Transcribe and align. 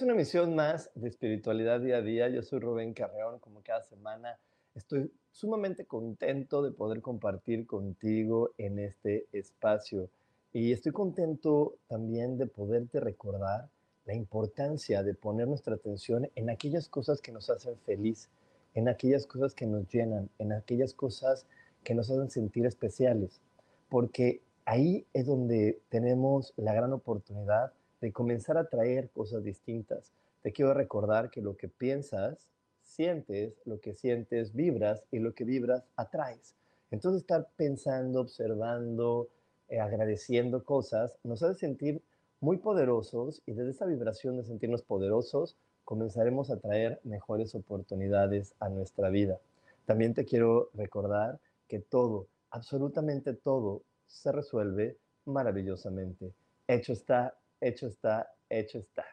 A 0.00 0.04
una 0.04 0.14
emisión 0.14 0.54
más 0.54 0.90
de 0.94 1.08
Espiritualidad 1.08 1.80
Día 1.80 1.98
a 1.98 2.00
Día. 2.00 2.28
Yo 2.30 2.42
soy 2.42 2.58
Rubén 2.58 2.94
Carreón, 2.94 3.38
como 3.38 3.60
cada 3.62 3.82
semana. 3.82 4.38
Estoy 4.74 5.12
sumamente 5.30 5.84
contento 5.84 6.62
de 6.62 6.70
poder 6.70 7.02
compartir 7.02 7.66
contigo 7.66 8.50
en 8.56 8.78
este 8.78 9.26
espacio. 9.32 10.08
Y 10.54 10.72
estoy 10.72 10.92
contento 10.92 11.74
también 11.86 12.38
de 12.38 12.46
poderte 12.46 12.98
recordar 12.98 13.68
la 14.06 14.14
importancia 14.14 15.02
de 15.02 15.12
poner 15.12 15.48
nuestra 15.48 15.74
atención 15.74 16.30
en 16.34 16.48
aquellas 16.48 16.88
cosas 16.88 17.20
que 17.20 17.32
nos 17.32 17.50
hacen 17.50 17.76
feliz, 17.84 18.30
en 18.72 18.88
aquellas 18.88 19.26
cosas 19.26 19.54
que 19.54 19.66
nos 19.66 19.86
llenan, 19.92 20.30
en 20.38 20.52
aquellas 20.52 20.94
cosas 20.94 21.46
que 21.84 21.94
nos 21.94 22.10
hacen 22.10 22.30
sentir 22.30 22.64
especiales. 22.64 23.42
Porque 23.90 24.40
ahí 24.64 25.04
es 25.12 25.26
donde 25.26 25.82
tenemos 25.90 26.54
la 26.56 26.72
gran 26.72 26.94
oportunidad 26.94 27.74
de 28.00 28.12
comenzar 28.12 28.56
a 28.56 28.68
traer 28.68 29.10
cosas 29.10 29.44
distintas. 29.44 30.12
Te 30.42 30.52
quiero 30.52 30.74
recordar 30.74 31.30
que 31.30 31.42
lo 31.42 31.56
que 31.56 31.68
piensas, 31.68 32.48
sientes, 32.82 33.54
lo 33.64 33.80
que 33.80 33.94
sientes, 33.94 34.54
vibras 34.54 35.04
y 35.10 35.18
lo 35.18 35.34
que 35.34 35.44
vibras, 35.44 35.84
atraes. 35.96 36.54
Entonces 36.90 37.22
estar 37.22 37.48
pensando, 37.56 38.20
observando, 38.20 39.28
eh, 39.68 39.78
agradeciendo 39.78 40.64
cosas 40.64 41.16
nos 41.22 41.42
hace 41.42 41.60
sentir 41.60 42.02
muy 42.40 42.56
poderosos 42.56 43.42
y 43.46 43.52
desde 43.52 43.70
esa 43.70 43.86
vibración 43.86 44.36
de 44.36 44.44
sentirnos 44.44 44.82
poderosos 44.82 45.56
comenzaremos 45.84 46.50
a 46.50 46.56
traer 46.56 47.00
mejores 47.04 47.54
oportunidades 47.54 48.54
a 48.58 48.68
nuestra 48.68 49.10
vida. 49.10 49.38
También 49.84 50.14
te 50.14 50.24
quiero 50.24 50.70
recordar 50.74 51.38
que 51.68 51.80
todo, 51.80 52.26
absolutamente 52.50 53.34
todo, 53.34 53.82
se 54.06 54.32
resuelve 54.32 54.96
maravillosamente. 55.24 56.32
Hecho 56.66 56.92
está, 56.92 57.34
hecho 57.60 57.86
está, 57.86 58.32
hecho 58.48 58.78
está. 58.78 59.04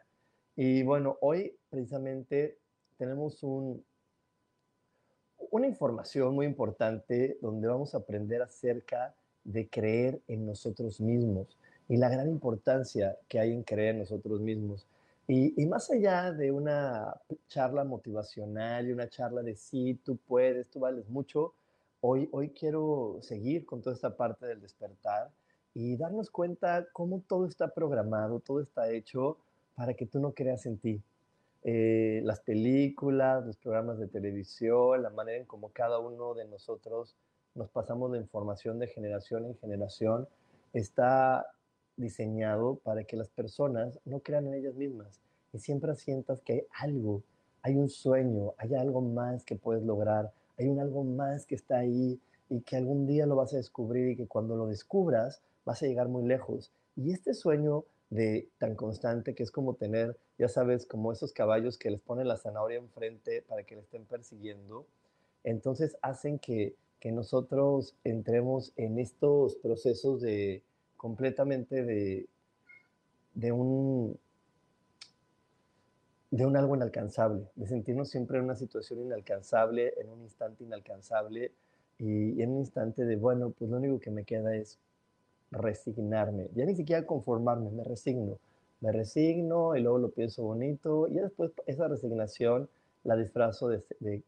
Y 0.55 0.83
bueno, 0.83 1.17
hoy 1.21 1.55
precisamente 1.69 2.57
tenemos 2.97 3.43
un, 3.43 3.85
una 5.51 5.67
información 5.67 6.33
muy 6.33 6.45
importante 6.45 7.37
donde 7.41 7.67
vamos 7.67 7.93
a 7.93 7.99
aprender 7.99 8.41
acerca 8.41 9.15
de 9.43 9.69
creer 9.69 10.21
en 10.27 10.45
nosotros 10.45 10.99
mismos 10.99 11.57
y 11.87 11.97
la 11.97 12.09
gran 12.09 12.27
importancia 12.27 13.17
que 13.27 13.39
hay 13.39 13.53
en 13.53 13.63
creer 13.63 13.95
en 13.95 13.99
nosotros 13.99 14.41
mismos. 14.41 14.87
Y, 15.27 15.61
y, 15.61 15.65
más 15.65 15.89
allá 15.91 16.31
de 16.31 16.51
una 16.51 17.13
charla 17.49 17.83
motivacional 17.83 18.87
y 18.87 18.93
una 18.93 19.09
charla 19.09 19.43
de 19.43 19.55
sí, 19.55 19.99
tú 20.03 20.17
puedes, 20.17 20.69
tú 20.69 20.79
vales 20.79 21.09
mucho, 21.09 21.53
hoy, 21.99 22.29
hoy 22.31 22.49
quiero 22.51 23.19
seguir 23.21 23.65
con 23.65 23.81
toda 23.81 23.95
esta 23.95 24.15
parte 24.15 24.45
del 24.45 24.61
despertar 24.61 25.29
y 25.79 25.95
darnos 25.95 26.31
cuenta 26.31 26.87
cómo 26.91 27.21
todo 27.27 27.45
está 27.45 27.67
programado, 27.67 28.39
todo 28.39 28.61
está 28.61 28.89
hecho 28.89 29.37
para 29.75 29.93
que 29.93 30.07
tú 30.07 30.19
no 30.19 30.31
creas 30.31 30.65
en 30.65 30.79
ti. 30.79 31.03
Eh, 31.63 32.19
las 32.23 32.39
películas, 32.39 33.45
los 33.45 33.57
programas 33.57 33.99
de 33.99 34.07
televisión, 34.07 35.03
la 35.03 35.11
manera 35.11 35.37
en 35.37 35.45
cómo 35.45 35.69
cada 35.69 35.99
uno 35.99 36.33
de 36.33 36.45
nosotros 36.45 37.15
nos 37.53 37.69
pasamos 37.69 38.11
de 38.11 38.17
información 38.17 38.79
de 38.79 38.87
generación 38.87 39.45
en 39.45 39.55
generación, 39.59 40.27
está 40.73 41.45
diseñado 41.95 42.79
para 42.83 43.03
que 43.03 43.15
las 43.15 43.29
personas 43.29 43.99
no 44.03 44.21
crean 44.21 44.47
en 44.47 44.55
ellas 44.55 44.73
mismas 44.73 45.21
y 45.53 45.59
siempre 45.59 45.93
sientas 45.93 46.41
que 46.41 46.53
hay 46.53 46.61
algo, 46.71 47.21
hay 47.61 47.75
un 47.75 47.89
sueño, 47.89 48.55
hay 48.57 48.73
algo 48.73 49.01
más 49.01 49.43
que 49.43 49.55
puedes 49.55 49.83
lograr, 49.83 50.31
hay 50.57 50.69
un 50.69 50.79
algo 50.79 51.03
más 51.03 51.45
que 51.45 51.53
está 51.53 51.77
ahí 51.77 52.19
y 52.49 52.61
que 52.61 52.77
algún 52.77 53.05
día 53.05 53.27
lo 53.27 53.35
vas 53.35 53.53
a 53.53 53.57
descubrir 53.57 54.09
y 54.09 54.15
que 54.15 54.25
cuando 54.25 54.55
lo 54.55 54.65
descubras 54.65 55.43
vas 55.67 55.83
a 55.83 55.85
llegar 55.85 56.07
muy 56.07 56.23
lejos. 56.23 56.71
Y 56.95 57.11
este 57.11 57.33
sueño 57.33 57.83
de 58.09 58.47
tan 58.57 58.75
constante 58.75 59.35
que 59.35 59.43
es 59.43 59.51
como 59.51 59.75
tener, 59.75 60.17
ya 60.37 60.47
sabes, 60.47 60.85
como 60.85 61.11
esos 61.11 61.33
caballos 61.33 61.77
que 61.77 61.91
les 61.91 61.99
ponen 61.99 62.29
la 62.29 62.37
zanahoria 62.37 62.77
enfrente 62.77 63.41
para 63.41 63.63
que 63.63 63.75
le 63.75 63.81
estén 63.81 64.05
persiguiendo, 64.05 64.87
entonces 65.43 65.97
hacen 66.01 66.39
que, 66.39 66.77
que 67.01 67.11
nosotros 67.11 67.97
entremos 68.05 68.71
en 68.77 68.97
estos 68.97 69.55
procesos 69.55 70.21
de 70.21 70.63
completamente 70.95 71.83
de, 71.83 72.27
de 73.33 73.51
un 73.51 74.17
de 76.31 76.45
un 76.45 76.57
algo 76.57 76.75
inalcanzable, 76.75 77.47
de 77.55 77.67
sentirnos 77.67 78.09
siempre 78.09 78.37
en 78.37 78.45
una 78.45 78.55
situación 78.55 79.01
inalcanzable, 79.01 79.93
en 79.97 80.09
un 80.09 80.21
instante 80.21 80.63
inalcanzable 80.63 81.51
y, 81.97 82.39
y 82.39 82.41
en 82.41 82.51
un 82.51 82.59
instante 82.59 83.05
de, 83.05 83.15
bueno, 83.15 83.51
pues 83.51 83.69
lo 83.69 83.77
único 83.77 83.99
que 83.99 84.11
me 84.11 84.25
queda 84.25 84.55
es 84.55 84.77
resignarme, 85.51 86.49
ya 86.55 86.65
ni 86.65 86.75
siquiera 86.75 87.05
conformarme, 87.05 87.69
me 87.71 87.83
resigno, 87.83 88.37
me 88.81 88.91
resigno 88.91 89.75
y 89.75 89.81
luego 89.81 89.97
lo 89.97 90.09
pienso 90.09 90.43
bonito 90.43 91.07
y 91.07 91.15
después 91.15 91.51
esa 91.65 91.87
resignación 91.87 92.69
la 93.03 93.15
disfrazo 93.15 93.69
de, 93.69 93.83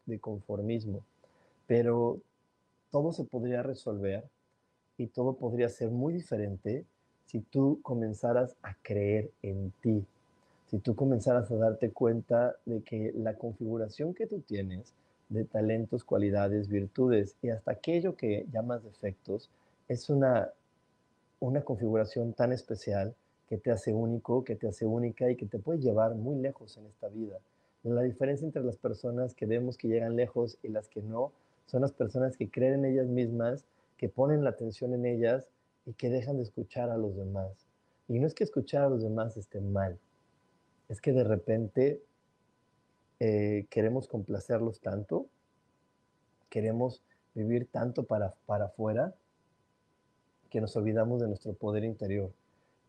de, 0.06 0.18
conformismo. 0.18 1.04
Pero 1.66 2.18
todo 2.90 3.12
se 3.12 3.24
podría 3.24 3.62
resolver 3.62 4.24
y 4.96 5.06
todo 5.08 5.34
podría 5.34 5.68
ser 5.68 5.90
muy 5.90 6.12
diferente 6.12 6.84
si 7.26 7.40
tú 7.40 7.78
comenzaras 7.82 8.56
a 8.62 8.74
creer 8.82 9.30
en 9.42 9.72
ti, 9.82 10.04
si 10.66 10.78
tú 10.78 10.96
comenzaras 10.96 11.50
a 11.50 11.56
darte 11.56 11.90
cuenta 11.90 12.56
de 12.64 12.82
que 12.82 13.12
la 13.14 13.34
configuración 13.34 14.14
que 14.14 14.26
tú 14.26 14.40
tienes 14.40 14.94
de 15.28 15.44
talentos, 15.44 16.02
cualidades, 16.02 16.68
virtudes 16.68 17.36
y 17.40 17.50
hasta 17.50 17.72
aquello 17.72 18.16
que 18.16 18.46
llamas 18.52 18.82
defectos 18.82 19.48
es 19.86 20.10
una 20.10 20.50
una 21.40 21.62
configuración 21.62 22.32
tan 22.34 22.52
especial 22.52 23.14
que 23.48 23.58
te 23.58 23.72
hace 23.72 23.92
único, 23.92 24.44
que 24.44 24.54
te 24.54 24.68
hace 24.68 24.86
única 24.86 25.28
y 25.30 25.36
que 25.36 25.46
te 25.46 25.58
puede 25.58 25.80
llevar 25.80 26.14
muy 26.14 26.36
lejos 26.36 26.76
en 26.76 26.86
esta 26.86 27.08
vida. 27.08 27.40
La 27.82 28.02
diferencia 28.02 28.44
entre 28.44 28.62
las 28.62 28.76
personas 28.76 29.34
que 29.34 29.46
vemos 29.46 29.76
que 29.76 29.88
llegan 29.88 30.14
lejos 30.14 30.58
y 30.62 30.68
las 30.68 30.88
que 30.88 31.02
no 31.02 31.32
son 31.66 31.80
las 31.80 31.92
personas 31.92 32.36
que 32.36 32.50
creen 32.50 32.74
en 32.74 32.84
ellas 32.84 33.06
mismas, 33.06 33.64
que 33.96 34.08
ponen 34.08 34.44
la 34.44 34.50
atención 34.50 34.92
en 34.92 35.06
ellas 35.06 35.48
y 35.86 35.94
que 35.94 36.10
dejan 36.10 36.36
de 36.36 36.42
escuchar 36.42 36.90
a 36.90 36.96
los 36.96 37.16
demás. 37.16 37.66
Y 38.06 38.18
no 38.18 38.26
es 38.26 38.34
que 38.34 38.44
escuchar 38.44 38.84
a 38.84 38.88
los 38.90 39.02
demás 39.02 39.36
esté 39.36 39.60
mal, 39.60 39.98
es 40.88 41.00
que 41.00 41.12
de 41.12 41.24
repente 41.24 42.02
eh, 43.20 43.66
queremos 43.70 44.08
complacerlos 44.08 44.80
tanto, 44.80 45.26
queremos 46.48 47.02
vivir 47.34 47.68
tanto 47.70 48.04
para, 48.04 48.34
para 48.46 48.66
afuera, 48.66 49.14
que 50.50 50.60
nos 50.60 50.76
olvidamos 50.76 51.20
de 51.20 51.28
nuestro 51.28 51.52
poder 51.54 51.84
interior. 51.84 52.30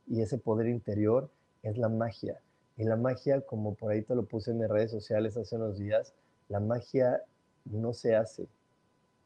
Y 0.07 0.21
ese 0.21 0.37
poder 0.37 0.67
interior 0.67 1.29
es 1.63 1.77
la 1.77 1.89
magia. 1.89 2.39
Y 2.77 2.83
la 2.83 2.95
magia, 2.95 3.41
como 3.41 3.75
por 3.75 3.91
ahí 3.91 4.01
te 4.01 4.15
lo 4.15 4.25
puse 4.25 4.51
en 4.51 4.59
mis 4.59 4.67
redes 4.67 4.91
sociales 4.91 5.37
hace 5.37 5.55
unos 5.55 5.77
días, 5.77 6.13
la 6.49 6.59
magia 6.59 7.21
no 7.65 7.93
se 7.93 8.15
hace, 8.15 8.47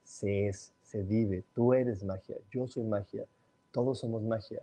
se 0.04 0.48
es, 0.48 0.74
se 0.84 1.02
vive. 1.04 1.44
Tú 1.54 1.74
eres 1.74 2.04
magia, 2.04 2.36
yo 2.52 2.68
soy 2.68 2.84
magia, 2.84 3.26
todos 3.72 4.00
somos 4.00 4.22
magia. 4.24 4.62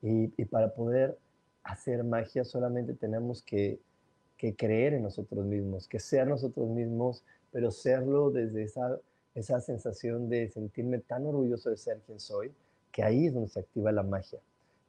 Y, 0.00 0.28
para 0.44 0.72
poder 0.74 1.18
hacer 1.64 2.04
magia 2.04 2.44
solamente 2.44 2.94
tenemos 2.94 3.42
que, 3.42 3.80
que, 4.36 4.54
creer 4.54 4.94
en 4.94 5.02
nosotros 5.02 5.44
mismos, 5.44 5.88
que 5.88 5.98
ser 5.98 6.28
nosotros 6.28 6.68
mismos, 6.68 7.24
pero 7.50 7.72
serlo 7.72 8.30
desde 8.30 8.62
esa, 8.62 8.98
esa 9.34 9.60
sensación 9.60 10.28
de 10.28 10.48
sentirme 10.48 11.00
tan 11.00 11.26
orgulloso 11.26 11.70
de 11.70 11.76
ser 11.76 12.00
quien 12.06 12.20
soy, 12.20 12.52
que 12.92 13.02
ahí 13.02 13.26
es 13.26 13.34
donde 13.34 13.48
se 13.48 13.60
activa 13.60 13.92
la 13.92 14.02
magia. 14.02 14.38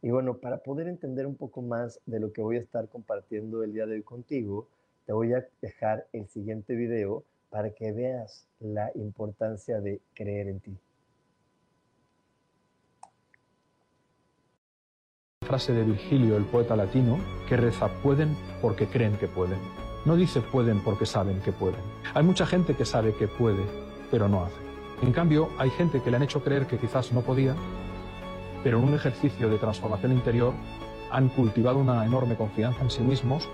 Y 0.01 0.11
bueno, 0.11 0.37
para 0.37 0.59
poder 0.59 0.87
entender 0.87 1.27
un 1.27 1.35
poco 1.35 1.61
más 1.61 1.99
de 2.05 2.19
lo 2.19 2.31
que 2.31 2.41
voy 2.41 2.57
a 2.57 2.61
estar 2.61 2.87
compartiendo 2.87 3.63
el 3.63 3.73
día 3.73 3.85
de 3.85 3.95
hoy 3.95 4.03
contigo, 4.03 4.67
te 5.05 5.13
voy 5.13 5.33
a 5.33 5.45
dejar 5.61 6.07
el 6.13 6.27
siguiente 6.27 6.75
video 6.75 7.23
para 7.49 7.71
que 7.71 7.91
veas 7.91 8.47
la 8.59 8.91
importancia 8.95 9.81
de 9.81 9.99
creer 10.13 10.47
en 10.47 10.59
ti. 10.59 10.77
Frase 15.45 15.73
de 15.73 15.83
Virgilio, 15.83 16.37
el 16.37 16.45
poeta 16.45 16.75
latino, 16.75 17.17
que 17.47 17.57
reza, 17.57 17.89
pueden 18.03 18.35
porque 18.61 18.85
creen 18.85 19.17
que 19.17 19.27
pueden. 19.27 19.59
No 20.05 20.15
dice 20.15 20.41
pueden 20.41 20.83
porque 20.83 21.07
saben 21.07 21.41
que 21.41 21.51
pueden. 21.51 21.81
Hay 22.13 22.23
mucha 22.23 22.45
gente 22.45 22.75
que 22.75 22.85
sabe 22.85 23.15
que 23.15 23.27
puede, 23.27 23.63
pero 24.11 24.29
no 24.29 24.45
hace. 24.45 24.55
En 25.01 25.11
cambio, 25.11 25.49
hay 25.57 25.71
gente 25.71 26.01
que 26.01 26.11
le 26.11 26.17
han 26.17 26.23
hecho 26.23 26.43
creer 26.43 26.67
que 26.67 26.77
quizás 26.77 27.11
no 27.11 27.21
podía, 27.21 27.55
pero 28.63 28.79
en 28.79 28.85
un 28.85 28.93
ejercicio 28.93 29.49
de 29.49 29.57
transformación 29.57 30.11
interior 30.11 30.53
han 31.11 31.29
cultivado 31.29 31.79
una 31.79 32.05
enorme 32.05 32.35
confianza 32.35 32.81
en 32.81 32.89
sí 32.89 33.01
mismos, 33.01 33.49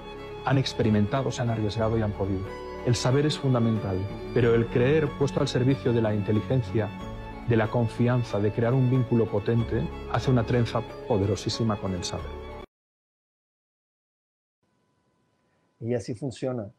han 0.45 0.57
experimentado, 0.57 1.31
se 1.31 1.41
han 1.41 1.49
arriesgado 1.49 1.97
y 1.97 2.01
han 2.01 2.11
podido. 2.11 2.45
El 2.85 2.95
saber 2.95 3.25
es 3.25 3.37
fundamental, 3.37 3.97
pero 4.33 4.53
el 4.53 4.67
creer 4.67 5.09
puesto 5.17 5.39
al 5.39 5.47
servicio 5.47 5.91
de 5.91 6.01
la 6.01 6.13
inteligencia, 6.13 6.89
de 7.49 7.55
la 7.57 7.69
confianza, 7.69 8.39
de 8.39 8.51
crear 8.51 8.73
un 8.73 8.89
vínculo 8.89 9.25
potente, 9.29 9.87
hace 10.11 10.29
una 10.29 10.45
trenza 10.45 10.81
poderosísima 11.07 11.79
con 11.79 11.93
el 11.93 12.03
saber. 12.03 12.25
Y 15.79 15.93
así 15.93 16.15
funciona. 16.15 16.71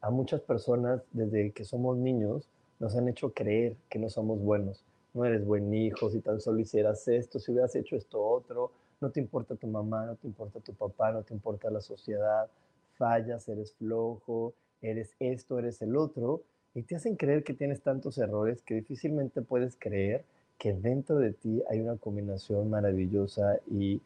A 0.00 0.10
muchas 0.10 0.40
personas, 0.40 1.02
desde 1.12 1.52
que 1.52 1.64
somos 1.64 1.96
niños, 1.96 2.48
nos 2.78 2.96
han 2.96 3.08
hecho 3.08 3.32
creer 3.32 3.76
que 3.88 3.98
no 3.98 4.08
somos 4.08 4.38
buenos. 4.38 4.84
No 5.16 5.24
eres 5.24 5.46
buen 5.46 5.72
hijo 5.72 6.10
si 6.10 6.20
tan 6.20 6.42
solo 6.42 6.60
hicieras 6.60 7.08
esto, 7.08 7.38
si 7.38 7.50
hubieras 7.50 7.74
hecho 7.74 7.96
esto 7.96 8.22
otro, 8.22 8.70
no 9.00 9.10
te 9.10 9.18
importa 9.18 9.56
tu 9.56 9.66
mamá, 9.66 10.04
no 10.04 10.16
te 10.16 10.26
importa 10.26 10.60
tu 10.60 10.74
papá, 10.74 11.10
no 11.10 11.22
te 11.22 11.32
importa 11.32 11.70
la 11.70 11.80
sociedad, 11.80 12.50
fallas, 12.98 13.48
eres 13.48 13.72
flojo, 13.72 14.52
eres 14.82 15.14
esto, 15.18 15.58
eres 15.58 15.80
el 15.80 15.96
otro, 15.96 16.42
y 16.74 16.82
te 16.82 16.96
hacen 16.96 17.16
creer 17.16 17.44
que 17.44 17.54
tienes 17.54 17.80
tantos 17.80 18.18
errores 18.18 18.60
que 18.60 18.74
difícilmente 18.74 19.40
puedes 19.40 19.78
creer 19.78 20.22
que 20.58 20.74
dentro 20.74 21.16
de 21.16 21.32
ti 21.32 21.62
hay 21.70 21.80
una 21.80 21.96
combinación 21.96 22.68
maravillosa 22.68 23.58
y, 23.70 24.02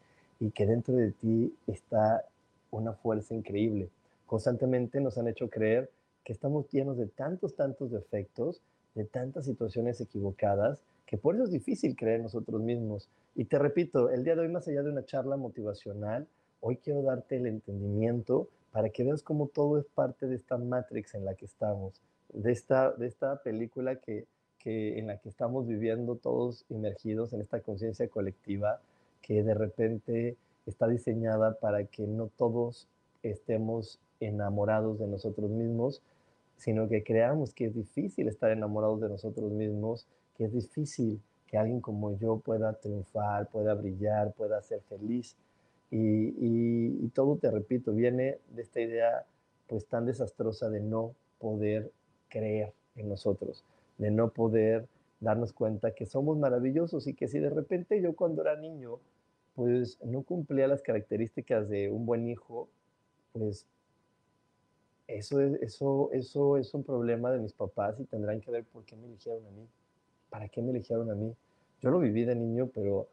que 0.55 0.65
dentro 0.65 0.95
de 0.95 1.11
ti 1.11 1.53
está 1.67 2.23
una 2.71 2.93
fuerza 2.93 3.35
increíble. 3.35 3.89
Constantemente 4.27 5.01
nos 5.01 5.17
han 5.17 5.27
hecho 5.27 5.49
creer 5.49 5.91
que 6.23 6.31
estamos 6.31 6.69
llenos 6.71 6.97
de 6.97 7.07
tantos, 7.07 7.57
tantos 7.57 7.91
defectos, 7.91 8.61
de 8.95 9.03
tantas 9.03 9.43
situaciones 9.43 9.99
equivocadas, 9.99 10.79
que 11.11 11.17
por 11.17 11.35
eso 11.35 11.43
es 11.43 11.51
difícil 11.51 11.97
creer 11.97 12.21
nosotros 12.21 12.61
mismos. 12.61 13.09
Y 13.35 13.43
te 13.43 13.59
repito, 13.59 14.09
el 14.09 14.23
día 14.23 14.33
de 14.33 14.43
hoy, 14.43 14.47
más 14.47 14.65
allá 14.69 14.81
de 14.81 14.91
una 14.91 15.05
charla 15.05 15.35
motivacional, 15.35 16.25
hoy 16.61 16.77
quiero 16.77 17.01
darte 17.01 17.35
el 17.35 17.47
entendimiento 17.47 18.47
para 18.71 18.89
que 18.91 19.03
veas 19.03 19.21
cómo 19.21 19.47
todo 19.47 19.77
es 19.77 19.85
parte 19.87 20.25
de 20.25 20.37
esta 20.37 20.57
matrix 20.57 21.13
en 21.13 21.25
la 21.25 21.35
que 21.35 21.43
estamos, 21.43 22.01
de 22.31 22.53
esta, 22.53 22.91
de 22.91 23.07
esta 23.07 23.43
película 23.43 23.97
que, 23.97 24.25
que 24.57 24.99
en 24.99 25.07
la 25.07 25.17
que 25.17 25.27
estamos 25.27 25.67
viviendo 25.67 26.15
todos 26.15 26.63
inmergidos 26.69 27.33
en 27.33 27.41
esta 27.41 27.59
conciencia 27.59 28.07
colectiva 28.07 28.79
que 29.21 29.43
de 29.43 29.53
repente 29.53 30.37
está 30.65 30.87
diseñada 30.87 31.59
para 31.59 31.83
que 31.83 32.07
no 32.07 32.27
todos 32.37 32.87
estemos 33.21 33.99
enamorados 34.21 34.97
de 34.97 35.07
nosotros 35.07 35.51
mismos, 35.51 36.01
sino 36.55 36.87
que 36.87 37.03
creamos 37.03 37.53
que 37.53 37.65
es 37.65 37.75
difícil 37.75 38.29
estar 38.29 38.49
enamorados 38.49 39.01
de 39.01 39.09
nosotros 39.09 39.51
mismos, 39.51 40.07
que 40.41 40.45
es 40.45 40.53
difícil 40.53 41.21
que 41.45 41.55
alguien 41.55 41.81
como 41.81 42.17
yo 42.17 42.39
pueda 42.39 42.73
triunfar, 42.73 43.47
pueda 43.49 43.75
brillar, 43.75 44.33
pueda 44.33 44.59
ser 44.63 44.81
feliz. 44.89 45.37
Y, 45.91 47.07
todo, 47.09 47.37
te 47.37 47.51
repito, 47.51 47.93
viene 47.93 48.39
de 48.49 48.61
esta 48.63 48.81
idea 48.81 49.27
pues 49.67 49.85
tan 49.85 50.07
desastrosa 50.07 50.67
de 50.69 50.79
no 50.79 51.13
poder 51.37 51.91
creer 52.27 52.73
en 52.95 53.07
nosotros, 53.07 53.63
de 53.99 54.09
no 54.09 54.31
poder 54.31 54.87
darnos 55.19 55.53
cuenta 55.53 55.93
que 55.93 56.07
somos 56.07 56.39
maravillosos 56.39 57.05
y 57.05 57.13
que 57.13 57.27
si 57.27 57.37
de 57.37 57.51
repente 57.51 58.01
yo 58.01 58.15
cuando 58.15 58.41
era 58.41 58.55
niño 58.55 58.97
pues 59.53 59.99
no 60.03 60.23
cumplía 60.23 60.67
las 60.67 60.81
características 60.81 61.69
de 61.69 61.91
un 61.91 62.07
buen 62.07 62.27
hijo, 62.27 62.67
pues 63.31 63.67
eso 65.07 65.39
es, 65.39 65.61
eso, 65.61 66.09
eso 66.13 66.57
es 66.57 66.73
un 66.73 66.83
problema 66.83 67.31
de 67.31 67.39
mis 67.39 67.53
papás 67.53 67.99
y 67.99 68.05
tendrán 68.05 68.41
que 68.41 68.49
ver 68.49 68.63
por 68.63 68.83
qué 68.85 68.95
me 68.95 69.05
eligieron 69.05 69.45
a 69.45 69.51
mí, 69.51 69.67
para 70.31 70.47
qué 70.49 70.63
me 70.63 70.71
eligieron 70.71 71.11
a 71.11 71.15
mí. 71.15 71.35
Yo 71.81 71.91
lo 71.91 71.99
viví 71.99 72.25
de 72.25 72.33
niño, 72.33 72.71
pero 72.73 73.07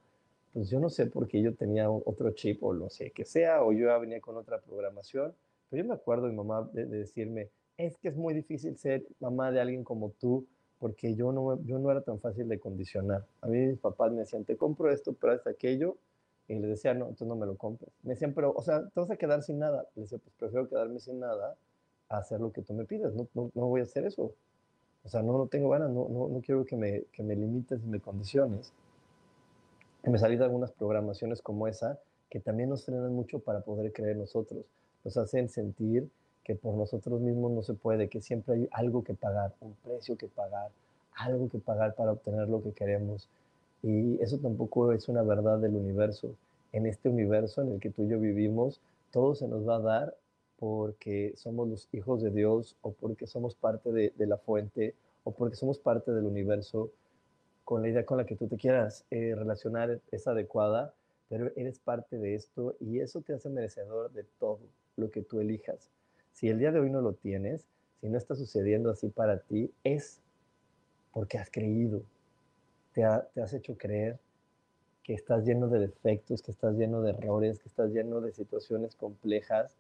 pues 0.55 0.71
yo 0.71 0.81
no 0.81 0.89
sé 0.89 1.07
por 1.07 1.29
qué 1.29 1.43
yo 1.43 1.55
tenía 1.55 1.91
otro 1.91 2.31
chip 2.31 2.63
o 2.63 2.73
no 2.73 2.89
sé 2.89 3.11
qué 3.11 3.27
sea, 3.27 3.63
o 3.63 3.73
yo 3.73 3.89
ya 3.89 3.99
venía 3.99 4.21
con 4.21 4.37
otra 4.37 4.59
programación, 4.61 5.35
pero 5.69 5.83
yo 5.83 5.89
me 5.89 5.95
acuerdo 5.95 6.25
de 6.25 6.31
mi 6.31 6.37
mamá 6.37 6.71
de, 6.73 6.87
decirme, 6.87 7.51
es 7.77 7.99
que 7.99 8.09
es 8.09 8.17
muy 8.17 8.33
difícil 8.33 8.79
ser 8.79 9.05
mamá 9.21 9.53
de 9.53 9.61
alguien 9.61 9.85
como 9.85 10.11
tú, 10.19 10.47
porque 10.79 11.15
yo 11.15 11.33
no, 11.33 11.63
yo 11.65 11.79
no 11.79 11.91
era 11.91 12.01
tan 12.01 12.21
fácil 12.21 12.49
de 12.49 12.59
condicionar. 12.59 13.27
A 13.43 13.49
mí 13.49 13.59
mis 13.59 13.79
papás 13.79 14.13
me 14.13 14.21
decían, 14.21 14.45
te 14.45 14.57
compro 14.57 14.91
esto, 14.91 15.13
pero 15.13 15.35
es 15.35 15.47
aquello, 15.47 15.97
y 16.49 16.55
les 16.55 16.71
decía, 16.71 16.95
no, 16.95 17.05
entonces 17.05 17.29
no 17.29 17.37
me 17.37 17.47
lo 17.47 17.57
compres. 17.57 17.91
Me 18.03 18.15
decían, 18.15 18.33
pero, 18.33 18.53
o 18.57 18.63
sea, 18.63 18.89
te 18.89 19.01
vas 19.01 19.11
a 19.11 19.17
quedar 19.17 19.43
sin 19.43 19.59
nada. 19.59 19.87
Les 19.95 20.07
decía, 20.07 20.19
pues 20.19 20.35
prefiero 20.39 20.67
quedarme 20.69 20.99
sin 20.99 21.21
nada 21.21 21.57
a 22.09 22.19
hacer 22.19 22.41
lo 22.41 22.53
que 22.53 22.63
tú 22.63 22.73
me 22.73 22.87
pides, 22.87 23.15
no, 23.15 23.29
no, 23.35 23.51
no 23.55 23.67
voy 23.67 23.81
a 23.81 23.83
hacer 23.83 24.07
eso. 24.07 24.33
O 25.05 25.09
sea, 25.09 25.23
no, 25.23 25.37
no 25.39 25.47
tengo 25.47 25.71
ganas, 25.71 25.91
no, 25.91 26.09
no, 26.09 26.29
no 26.29 26.41
quiero 26.41 26.65
que 26.65 26.77
me, 26.77 27.05
que 27.13 27.23
me 27.23 27.35
limites 27.35 27.81
y 27.83 27.87
me 27.87 28.01
condiciones 28.01 28.73
me 30.09 30.19
salí 30.19 30.37
de 30.37 30.45
algunas 30.45 30.73
programaciones 30.73 31.43
como 31.43 31.69
esa 31.69 31.99
que 32.31 32.41
también 32.41 32.69
nos 32.69 32.85
frenan 32.85 33.13
mucho 33.15 33.41
para 33.41 33.61
poder 33.61 33.93
creer 33.93 34.17
nosotros. 34.17 34.65
Nos 35.05 35.17
hacen 35.17 35.49
sentir 35.49 36.09
que 36.45 36.55
por 36.55 36.75
nosotros 36.75 37.21
mismos 37.21 37.53
no 37.53 37.63
se 37.63 37.75
puede, 37.75 38.09
que 38.09 38.21
siempre 38.21 38.55
hay 38.55 38.69
algo 38.71 39.03
que 39.03 39.15
pagar, 39.15 39.55
un 39.61 39.75
precio 39.85 40.17
que 40.17 40.29
pagar, 40.29 40.71
algo 41.15 41.49
que 41.49 41.59
pagar 41.59 41.95
para 41.95 42.13
obtener 42.13 42.49
lo 42.49 42.63
que 42.63 42.73
queremos. 42.73 43.29
Y 43.83 44.21
eso 44.23 44.39
tampoco 44.39 44.93
es 44.93 45.09
una 45.09 45.23
verdad 45.23 45.59
del 45.59 45.75
universo. 45.75 46.35
En 46.73 46.87
este 46.87 47.09
universo 47.09 47.63
en 47.63 47.73
el 47.73 47.81
que 47.81 47.91
tú 47.91 48.05
y 48.05 48.09
yo 48.09 48.21
vivimos, 48.21 48.81
todo 49.11 49.35
se 49.35 49.49
nos 49.49 49.67
va 49.67 49.77
a 49.77 49.81
dar 49.81 50.15
porque 50.59 51.33
somos 51.37 51.69
los 51.69 51.89
hijos 51.93 52.23
de 52.23 52.31
Dios 52.31 52.77
o 52.83 52.93
porque 52.93 53.27
somos 53.27 53.55
parte 53.55 53.93
de, 53.93 54.13
de 54.17 54.27
la 54.27 54.39
fuente 54.39 54.95
o 55.25 55.33
porque 55.33 55.57
somos 55.57 55.79
parte 55.79 56.13
del 56.13 56.25
universo 56.25 56.91
con 57.69 57.83
la 57.83 57.89
idea 57.91 58.07
con 58.07 58.17
la 58.17 58.25
que 58.25 58.35
tú 58.35 58.49
te 58.49 58.57
quieras 58.57 59.05
eh, 59.11 59.35
relacionar 59.37 60.01
es 60.11 60.27
adecuada, 60.27 60.95
pero 61.29 61.53
eres 61.55 61.79
parte 61.79 62.17
de 62.17 62.35
esto 62.35 62.75
y 62.81 63.01
eso 63.01 63.21
te 63.21 63.35
hace 63.35 63.51
merecedor 63.51 64.11
de 64.13 64.25
todo 64.41 64.61
lo 64.97 65.11
que 65.11 65.21
tú 65.21 65.39
elijas. 65.39 65.91
Si 66.33 66.49
el 66.49 66.59
día 66.59 66.73
de 66.73 66.81
hoy 66.81 66.89
no 66.89 67.03
lo 67.03 67.13
tienes, 67.13 67.67
si 68.01 68.09
no 68.09 68.17
está 68.17 68.35
sucediendo 68.35 68.91
así 68.91 69.09
para 69.11 69.41
ti, 69.41 69.71
es 69.85 70.19
porque 71.13 71.37
has 71.37 71.51
creído, 71.51 72.01
te, 72.95 73.03
te 73.35 73.43
has 73.43 73.53
hecho 73.53 73.77
creer 73.77 74.19
que 75.03 75.13
estás 75.13 75.45
lleno 75.45 75.69
de 75.69 75.81
defectos, 75.81 76.41
que 76.41 76.53
estás 76.53 76.75
lleno 76.75 77.03
de 77.03 77.11
errores, 77.11 77.59
que 77.59 77.69
estás 77.69 77.91
lleno 77.91 78.23
de 78.23 78.33
situaciones 78.33 78.95
complejas 78.97 79.77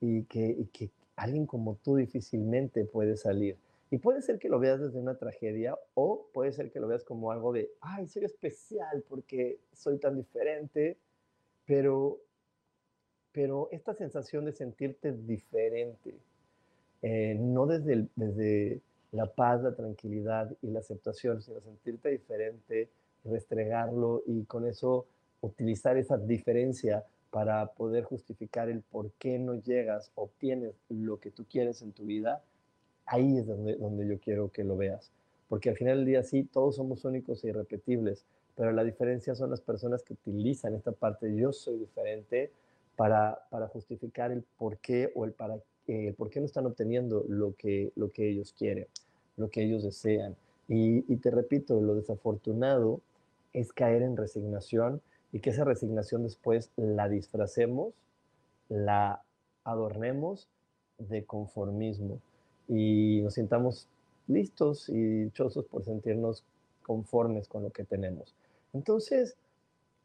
y 0.00 0.24
que, 0.24 0.46
y 0.46 0.66
que 0.66 0.90
alguien 1.16 1.46
como 1.46 1.76
tú 1.76 1.96
difícilmente 1.96 2.84
puede 2.84 3.16
salir. 3.16 3.56
Y 3.90 3.98
puede 3.98 4.20
ser 4.20 4.38
que 4.38 4.48
lo 4.48 4.58
veas 4.58 4.80
desde 4.80 4.98
una 4.98 5.16
tragedia 5.16 5.78
o 5.94 6.26
puede 6.32 6.52
ser 6.52 6.70
que 6.70 6.80
lo 6.80 6.88
veas 6.88 7.04
como 7.04 7.32
algo 7.32 7.52
de, 7.52 7.70
ay, 7.80 8.06
soy 8.06 8.24
especial 8.24 9.02
porque 9.08 9.58
soy 9.72 9.98
tan 9.98 10.16
diferente, 10.16 10.98
pero, 11.64 12.20
pero 13.32 13.68
esta 13.72 13.94
sensación 13.94 14.44
de 14.44 14.52
sentirte 14.52 15.12
diferente, 15.12 16.14
eh, 17.00 17.34
no 17.38 17.66
desde, 17.66 18.08
desde 18.14 18.82
la 19.12 19.26
paz, 19.26 19.62
la 19.62 19.74
tranquilidad 19.74 20.54
y 20.60 20.68
la 20.68 20.80
aceptación, 20.80 21.40
sino 21.40 21.60
sentirte 21.60 22.10
diferente, 22.10 22.90
restregarlo 23.24 24.22
y 24.26 24.44
con 24.44 24.66
eso 24.66 25.06
utilizar 25.40 25.96
esa 25.96 26.18
diferencia 26.18 27.04
para 27.30 27.66
poder 27.72 28.04
justificar 28.04 28.68
el 28.68 28.82
por 28.82 29.10
qué 29.12 29.38
no 29.38 29.54
llegas, 29.54 30.10
obtienes 30.14 30.74
lo 30.88 31.18
que 31.18 31.30
tú 31.30 31.44
quieres 31.48 31.82
en 31.82 31.92
tu 31.92 32.04
vida, 32.04 32.42
ahí 33.06 33.38
es 33.38 33.46
donde, 33.46 33.76
donde 33.76 34.06
yo 34.06 34.18
quiero 34.18 34.50
que 34.50 34.64
lo 34.64 34.76
veas. 34.76 35.10
Porque 35.48 35.70
al 35.70 35.76
final 35.76 35.98
del 35.98 36.06
día 36.06 36.22
sí, 36.22 36.44
todos 36.44 36.76
somos 36.76 37.04
únicos 37.04 37.44
e 37.44 37.48
irrepetibles, 37.48 38.24
pero 38.56 38.72
la 38.72 38.84
diferencia 38.84 39.34
son 39.34 39.50
las 39.50 39.60
personas 39.60 40.02
que 40.02 40.14
utilizan 40.14 40.74
esta 40.74 40.92
parte 40.92 41.34
yo 41.34 41.52
soy 41.52 41.78
diferente 41.78 42.50
para, 42.96 43.46
para 43.50 43.68
justificar 43.68 44.32
el 44.32 44.42
por 44.58 44.78
qué 44.78 45.12
o 45.14 45.24
el 45.24 45.32
para 45.32 45.58
eh, 45.86 46.12
por 46.18 46.28
qué 46.28 46.40
no 46.40 46.46
están 46.46 46.66
obteniendo 46.66 47.24
lo 47.28 47.54
que, 47.56 47.92
lo 47.96 48.10
que 48.10 48.28
ellos 48.28 48.52
quieren, 48.58 48.86
lo 49.36 49.48
que 49.48 49.62
ellos 49.62 49.84
desean. 49.84 50.36
Y 50.70 51.16
te 51.16 51.30
repito, 51.30 51.80
lo 51.80 51.94
desafortunado 51.94 53.00
es 53.54 53.72
caer 53.72 54.02
en 54.02 54.18
resignación 54.18 55.00
y 55.32 55.40
que 55.40 55.50
esa 55.50 55.64
resignación 55.64 56.22
después 56.22 56.70
la 56.76 57.08
disfracemos, 57.08 57.94
la 58.68 59.22
adornemos 59.64 60.48
de 60.98 61.24
conformismo 61.24 62.20
y 62.66 63.20
nos 63.22 63.34
sintamos 63.34 63.88
listos 64.26 64.88
y 64.88 65.24
dichosos 65.24 65.64
por 65.66 65.84
sentirnos 65.84 66.44
conformes 66.82 67.48
con 67.48 67.62
lo 67.62 67.70
que 67.70 67.84
tenemos. 67.84 68.34
Entonces, 68.72 69.36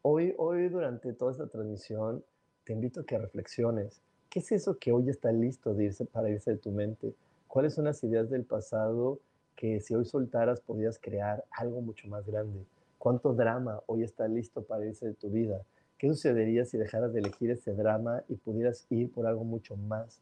hoy, 0.02 0.34
hoy 0.38 0.70
durante 0.70 1.14
toda 1.14 1.32
esta 1.32 1.48
transmisión, 1.48 2.24
te 2.64 2.74
invito 2.74 3.02
a 3.02 3.06
que 3.06 3.18
reflexiones. 3.18 4.02
¿Qué 4.30 4.40
es 4.40 4.52
eso 4.52 4.78
que 4.78 4.92
hoy 4.92 5.10
está 5.10 5.32
listo 5.32 5.80
irse, 5.80 6.06
para 6.06 6.30
irse 6.30 6.52
de 6.52 6.58
tu 6.58 6.72
mente? 6.72 7.14
¿Cuáles 7.48 7.74
son 7.74 7.86
las 7.86 8.04
ideas 8.04 8.30
del 8.30 8.46
pasado 8.46 9.20
que 9.56 9.80
si 9.80 9.94
hoy 9.94 10.06
soltaras 10.06 10.60
podías 10.62 10.98
crear 11.00 11.44
algo 11.52 11.82
mucho 11.82 12.08
más 12.08 12.26
grande? 12.26 12.66
¿Cuánto 13.04 13.34
drama 13.34 13.84
hoy 13.88 14.04
está 14.04 14.30
listo 14.30 14.64
para 14.64 14.86
irse 14.86 15.08
de 15.08 15.14
tu 15.14 15.30
vida? 15.30 15.62
¿Qué 15.98 16.08
sucedería 16.08 16.64
si 16.64 16.78
dejaras 16.78 17.12
de 17.12 17.20
elegir 17.20 17.52
ese 17.52 17.74
drama 17.74 18.24
y 18.30 18.36
pudieras 18.36 18.88
ir 18.90 19.12
por 19.12 19.28
algo 19.28 19.44
mucho 19.44 19.76
más 19.76 20.22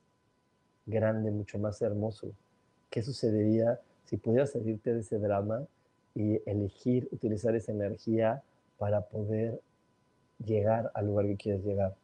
grande, 0.87 1.29
mucho 1.29 1.59
más 1.59 1.79
hermoso? 1.83 2.33
¿Qué 2.89 3.03
sucedería 3.03 3.79
si 4.05 4.17
pudieras 4.17 4.53
salirte 4.53 4.95
de 4.95 5.01
ese 5.01 5.19
drama 5.19 5.67
y 6.15 6.41
elegir 6.49 7.07
utilizar 7.11 7.55
esa 7.55 7.71
energía 7.71 8.41
para 8.79 9.01
poder 9.01 9.61
llegar 10.43 10.89
al 10.95 11.05
lugar 11.05 11.27
que 11.27 11.37
quieres 11.37 11.63
llegar? 11.63 11.95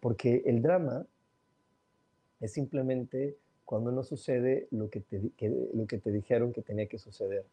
Porque 0.00 0.42
el 0.46 0.62
drama 0.62 1.06
es 2.40 2.52
simplemente 2.52 3.36
cuando 3.64 3.92
no 3.92 4.02
sucede 4.02 4.66
lo 4.72 4.90
que 4.90 4.98
te, 4.98 5.30
lo 5.74 5.86
que 5.86 5.98
te 5.98 6.10
dijeron 6.10 6.52
que 6.52 6.62
tenía 6.62 6.88
que 6.88 6.98
suceder. 6.98 7.46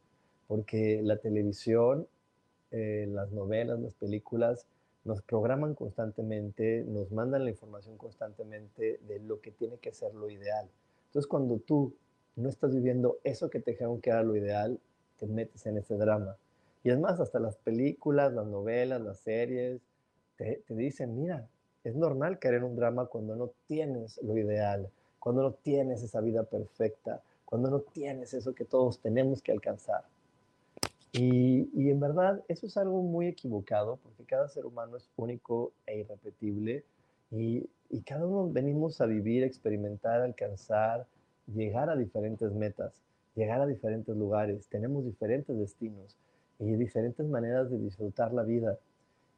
Porque 0.47 1.01
la 1.03 1.17
televisión, 1.17 2.07
eh, 2.71 3.07
las 3.09 3.31
novelas, 3.31 3.79
las 3.79 3.93
películas, 3.93 4.65
nos 5.03 5.21
programan 5.21 5.73
constantemente, 5.73 6.83
nos 6.87 7.11
mandan 7.11 7.43
la 7.43 7.49
información 7.49 7.97
constantemente 7.97 8.99
de 9.07 9.19
lo 9.19 9.41
que 9.41 9.51
tiene 9.51 9.77
que 9.77 9.93
ser 9.93 10.13
lo 10.13 10.29
ideal. 10.29 10.69
Entonces, 11.07 11.27
cuando 11.27 11.57
tú 11.57 11.93
no 12.35 12.49
estás 12.49 12.73
viviendo 12.73 13.19
eso 13.23 13.49
que 13.49 13.59
te 13.59 13.71
dijeron 13.71 13.99
que 13.99 14.11
era 14.11 14.23
lo 14.23 14.35
ideal, 14.35 14.79
te 15.17 15.27
metes 15.27 15.65
en 15.65 15.77
ese 15.77 15.97
drama. 15.97 16.37
Y 16.83 16.89
es 16.89 16.99
más, 16.99 17.19
hasta 17.19 17.39
las 17.39 17.57
películas, 17.57 18.33
las 18.33 18.47
novelas, 18.47 19.01
las 19.01 19.19
series, 19.19 19.81
te, 20.37 20.63
dicen, 20.69 21.19
mira, 21.19 21.47
es 21.83 21.95
normal 21.95 22.39
caer 22.39 22.55
en 22.55 22.63
un 22.63 22.75
drama 22.75 23.05
cuando 23.05 23.35
no 23.35 23.51
tienes 23.67 24.19
lo 24.23 24.37
ideal, 24.37 24.89
cuando 25.19 25.43
no 25.43 25.51
tienes 25.51 26.01
esa 26.01 26.21
vida 26.21 26.43
perfecta, 26.43 27.21
cuando 27.45 27.69
no 27.69 27.81
tienes 27.81 28.33
eso 28.33 28.55
que 28.55 28.65
todos 28.65 28.99
tenemos 28.99 29.41
que 29.41 29.51
alcanzar. 29.51 30.03
Y, 31.13 31.89
en 31.89 32.00
verdad 32.00 32.41
eso 32.48 32.68
es 32.68 32.77
algo 32.77 33.01
muy 33.01 33.27
equivocado 33.27 34.00
porque 34.01 34.24
cada 34.24 34.48
ser 34.48 34.65
humano 34.65 34.96
es 34.96 35.10
único 35.18 35.74
e 35.86 36.00
irrepetible 36.00 36.86
y, 37.32 37.68
cada 38.06 38.25
uno 38.25 38.50
venimos 38.50 39.01
a 39.01 39.06
vivir, 39.06 39.44
experimentar, 39.44 40.22
alcanzar, 40.22 41.06
llegar 41.53 41.89
a 41.89 41.98
diferentes 41.98 42.53
metas, 42.53 42.94
llegar 43.36 43.60
a 43.60 43.68
diferentes 43.68 44.15
lugares, 44.15 44.68
tenemos 44.68 45.03
diferentes 45.03 45.58
destinos 45.58 46.15
y 46.58 46.72
diferentes 46.75 47.27
maneras 47.27 47.70
de 47.70 47.77
disfrutar 47.77 48.34
la 48.34 48.44
vida. 48.44 48.80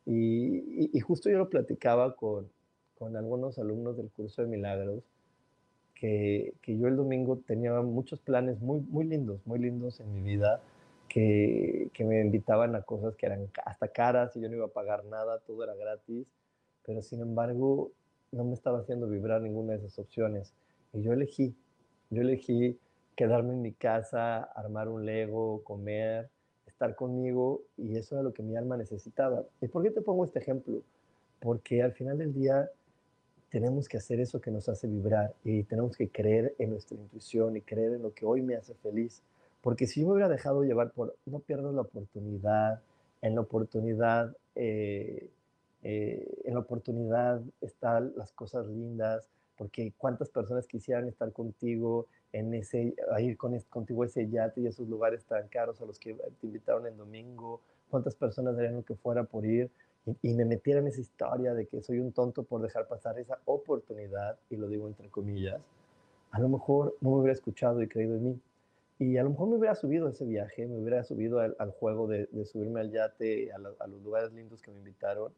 Y, 0.05 0.99
justo 0.99 1.31
yo 1.31 1.39
lo 1.39 1.49
platicaba 1.49 2.15
con, 2.15 2.47
con, 2.99 3.17
algunos 3.17 3.57
alumnos 3.57 3.97
del 3.97 4.11
curso 4.11 4.43
de 4.43 4.47
milagros, 4.47 5.03
que, 5.95 6.53
que, 6.61 6.77
yo 6.77 6.87
el 6.87 6.95
domingo 6.95 7.37
tenía 7.37 7.73
muchos 7.81 8.19
planes 8.19 8.59
muy, 8.59 8.81
muy 8.81 9.05
lindos, 9.05 9.41
muy 9.47 9.57
lindos 9.57 9.99
en 9.99 10.13
mi 10.13 10.21
vida 10.21 10.61
que, 11.13 11.91
me 12.03 12.21
invitaban 12.21 12.75
a 12.75 12.81
cosas 12.81 13.15
que 13.15 13.27
eran 13.27 13.47
hasta 13.65 13.87
caras 13.89 14.35
y 14.35 14.41
yo 14.41 14.49
no 14.49 14.55
iba 14.55 14.65
a 14.65 14.69
pagar 14.69 15.05
nada, 15.05 15.39
todo 15.45 15.63
era 15.63 15.75
gratis, 15.75 16.27
pero 16.83 17.03
sin 17.03 17.21
embargo 17.21 17.91
no 18.31 18.43
me 18.43 18.55
estaba 18.55 18.79
haciendo 18.79 19.07
vibrar 19.07 19.39
ninguna 19.41 19.73
de 19.73 19.79
esas 19.79 19.99
opciones. 19.99 20.55
Y 20.91 21.03
yo 21.03 21.13
elegí, 21.13 21.55
yo 22.09 22.23
elegí 22.23 22.79
quedarme 23.15 23.53
en 23.53 23.61
mi 23.61 23.73
casa, 23.73 24.41
armar 24.43 24.89
un 24.89 25.05
Lego, 25.05 25.63
comer, 25.63 26.31
estar 26.65 26.95
conmigo 26.95 27.61
y 27.77 27.95
eso 27.95 28.15
era 28.15 28.23
lo 28.23 28.33
que 28.33 28.41
mi 28.41 28.55
alma 28.55 28.75
necesitaba. 28.75 29.43
¿Y 29.61 29.67
por 29.67 29.83
qué 29.83 29.91
te 29.91 30.01
pongo 30.01 30.25
este 30.25 30.39
ejemplo? 30.39 30.81
Porque 31.39 31.83
al 31.83 31.91
final 31.91 32.17
del 32.17 32.33
día 32.33 32.71
tenemos 33.51 33.87
que 33.87 33.97
hacer 33.97 34.19
eso 34.19 34.41
que 34.41 34.49
nos 34.49 34.67
hace 34.67 34.87
vibrar 34.87 35.35
y 35.43 35.61
tenemos 35.61 35.95
que 35.95 36.09
creer 36.09 36.55
en 36.57 36.71
nuestra 36.71 36.97
intuición 36.97 37.55
y 37.55 37.61
creer 37.61 37.93
en 37.93 38.01
lo 38.01 38.15
que 38.15 38.25
hoy 38.25 38.41
me 38.41 38.55
hace 38.55 38.73
feliz. 38.73 39.21
Porque 39.63 39.87
si 39.87 40.01
yo 40.01 40.07
me 40.07 40.13
hubiera 40.13 40.27
dejado 40.27 40.63
llevar 40.63 40.91
por, 40.91 41.15
no 41.25 41.39
pierdo 41.39 41.71
la 41.71 41.81
oportunidad, 41.81 42.81
en 43.21 43.35
la 43.35 43.41
oportunidad, 43.41 44.35
eh, 44.55 45.29
eh, 45.83 46.41
en 46.43 46.53
la 46.53 46.59
oportunidad 46.59 47.41
están 47.61 48.11
las 48.17 48.33
cosas 48.33 48.67
lindas, 48.67 49.25
porque 49.57 49.93
cuántas 49.97 50.27
personas 50.27 50.67
quisieran 50.67 51.07
estar 51.07 51.31
contigo 51.31 52.07
en 52.33 52.53
ese, 52.53 52.93
a 53.09 53.21
ir 53.21 53.37
con, 53.37 53.57
contigo 53.69 54.03
a 54.03 54.07
ese 54.07 54.29
yate 54.29 54.59
y 54.59 54.67
esos 54.67 54.89
lugares 54.89 55.23
tan 55.23 55.47
caros 55.47 55.79
a 55.81 55.85
los 55.85 55.97
que 55.97 56.13
te 56.13 56.45
invitaron 56.47 56.85
el 56.85 56.97
domingo, 56.97 57.61
cuántas 57.89 58.15
personas 58.15 58.57
harían 58.57 58.75
lo 58.75 58.83
que 58.83 58.95
fuera 58.95 59.23
por 59.23 59.45
ir 59.45 59.71
y, 60.05 60.31
y 60.31 60.33
me 60.33 60.43
metieran 60.43 60.83
en 60.83 60.89
esa 60.89 60.99
historia 60.99 61.53
de 61.53 61.67
que 61.67 61.81
soy 61.81 61.99
un 61.99 62.11
tonto 62.11 62.43
por 62.43 62.61
dejar 62.61 62.89
pasar 62.89 63.17
esa 63.17 63.39
oportunidad, 63.45 64.37
y 64.49 64.57
lo 64.57 64.67
digo 64.67 64.89
entre 64.89 65.07
comillas, 65.07 65.61
a 66.31 66.39
lo 66.41 66.49
mejor 66.49 66.97
no 66.99 67.11
me 67.11 67.15
hubiera 67.17 67.33
escuchado 67.33 67.81
y 67.81 67.87
creído 67.87 68.17
en 68.17 68.23
mí. 68.25 68.41
Y 69.03 69.17
a 69.17 69.23
lo 69.23 69.31
mejor 69.31 69.49
me 69.49 69.57
hubiera 69.57 69.75
subido 69.75 70.07
a 70.07 70.11
ese 70.11 70.23
viaje, 70.23 70.65
me 70.65 70.77
hubiera 70.77 71.03
subido 71.03 71.41
al, 71.41 71.71
juego 71.71 72.07
de, 72.07 72.25
subirme 72.45 72.79
al 72.79 72.89
yate, 72.89 73.51
a, 73.51 73.55
a, 73.55 73.87
los 73.87 74.01
lugares 74.01 74.31
lindos 74.31 74.61
que 74.61 74.71
me 74.71 74.77
invitaron, 74.77 75.33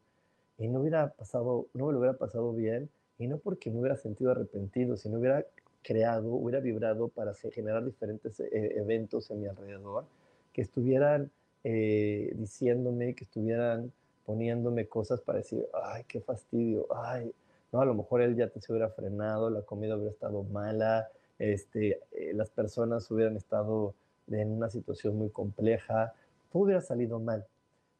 y 0.56 0.68
no 0.68 0.80
hubiera 0.80 1.10
pasado, 1.10 1.66
no 1.74 1.86
me 1.86 1.92
lo 1.92 1.98
hubiera 1.98 2.16
pasado 2.16 2.52
bien, 2.52 2.88
y 3.18 3.26
no 3.26 3.38
porque 3.38 3.72
me 3.72 3.80
hubiera 3.80 3.96
sentido 3.96 4.30
arrepentido, 4.30 4.96
sino 4.96 5.18
hubiera 5.18 5.44
creado, 5.82 6.28
hubiera 6.28 6.60
vibrado 6.60 7.08
para 7.08 7.34
generar 7.34 7.84
diferentes 7.84 8.38
eh, 8.38 8.48
eventos 8.76 9.32
en 9.32 9.40
mi 9.40 9.48
alrededor, 9.48 10.04
que 10.52 10.62
estuvieran 10.62 11.32
eh, 11.64 12.32
diciéndome, 12.36 13.16
que 13.16 13.24
estuvieran 13.24 13.92
poniéndome 14.24 14.86
cosas 14.86 15.20
para 15.22 15.38
decir, 15.38 15.66
ay, 15.82 16.04
qué 16.06 16.20
fastidio, 16.20 16.86
ay, 16.94 17.32
no, 17.72 17.80
a 17.80 17.84
lo 17.84 17.94
mejor 17.94 18.22
el 18.22 18.36
yate 18.36 18.60
se 18.60 18.72
hubiera 18.72 18.90
frenado, 18.90 19.50
la 19.50 19.62
comida 19.62 19.96
hubiera 19.96 20.12
estado 20.12 20.44
mala, 20.44 21.08
este, 21.38 22.00
eh, 22.12 22.32
las 22.34 22.50
personas 22.50 23.10
hubieran 23.10 23.36
estado 23.36 23.94
en 24.28 24.52
una 24.52 24.68
situación 24.70 25.16
muy 25.16 25.30
compleja, 25.30 26.14
todo 26.50 26.64
hubiera 26.64 26.80
salido 26.80 27.18
mal. 27.20 27.46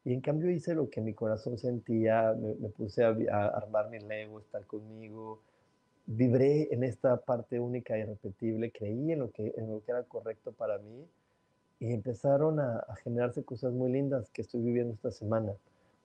Y 0.03 0.13
en 0.13 0.21
cambio 0.21 0.49
hice 0.49 0.73
lo 0.73 0.89
que 0.89 1.01
mi 1.01 1.13
corazón 1.13 1.57
sentía, 1.57 2.33
me, 2.33 2.69
puse 2.69 3.03
a, 3.03 3.47
armar 3.47 3.89
mi 3.89 3.99
Lego, 3.99 4.39
estar 4.39 4.65
conmigo, 4.65 5.41
vibré 6.05 6.73
en 6.73 6.83
esta 6.83 7.17
parte 7.17 7.59
única 7.59 7.97
e 7.97 8.01
irrepetible, 8.01 8.71
creí 8.71 9.11
en 9.11 9.19
lo 9.19 9.31
que, 9.31 9.53
era 9.87 10.03
correcto 10.03 10.53
para 10.53 10.77
mí 10.77 11.05
y 11.79 11.93
empezaron 11.93 12.59
a 12.59 12.83
generarse 13.03 13.43
cosas 13.43 13.73
muy 13.73 13.91
lindas 13.91 14.29
que 14.31 14.41
estoy 14.41 14.61
viviendo 14.61 14.93
esta 14.93 15.11
semana, 15.11 15.53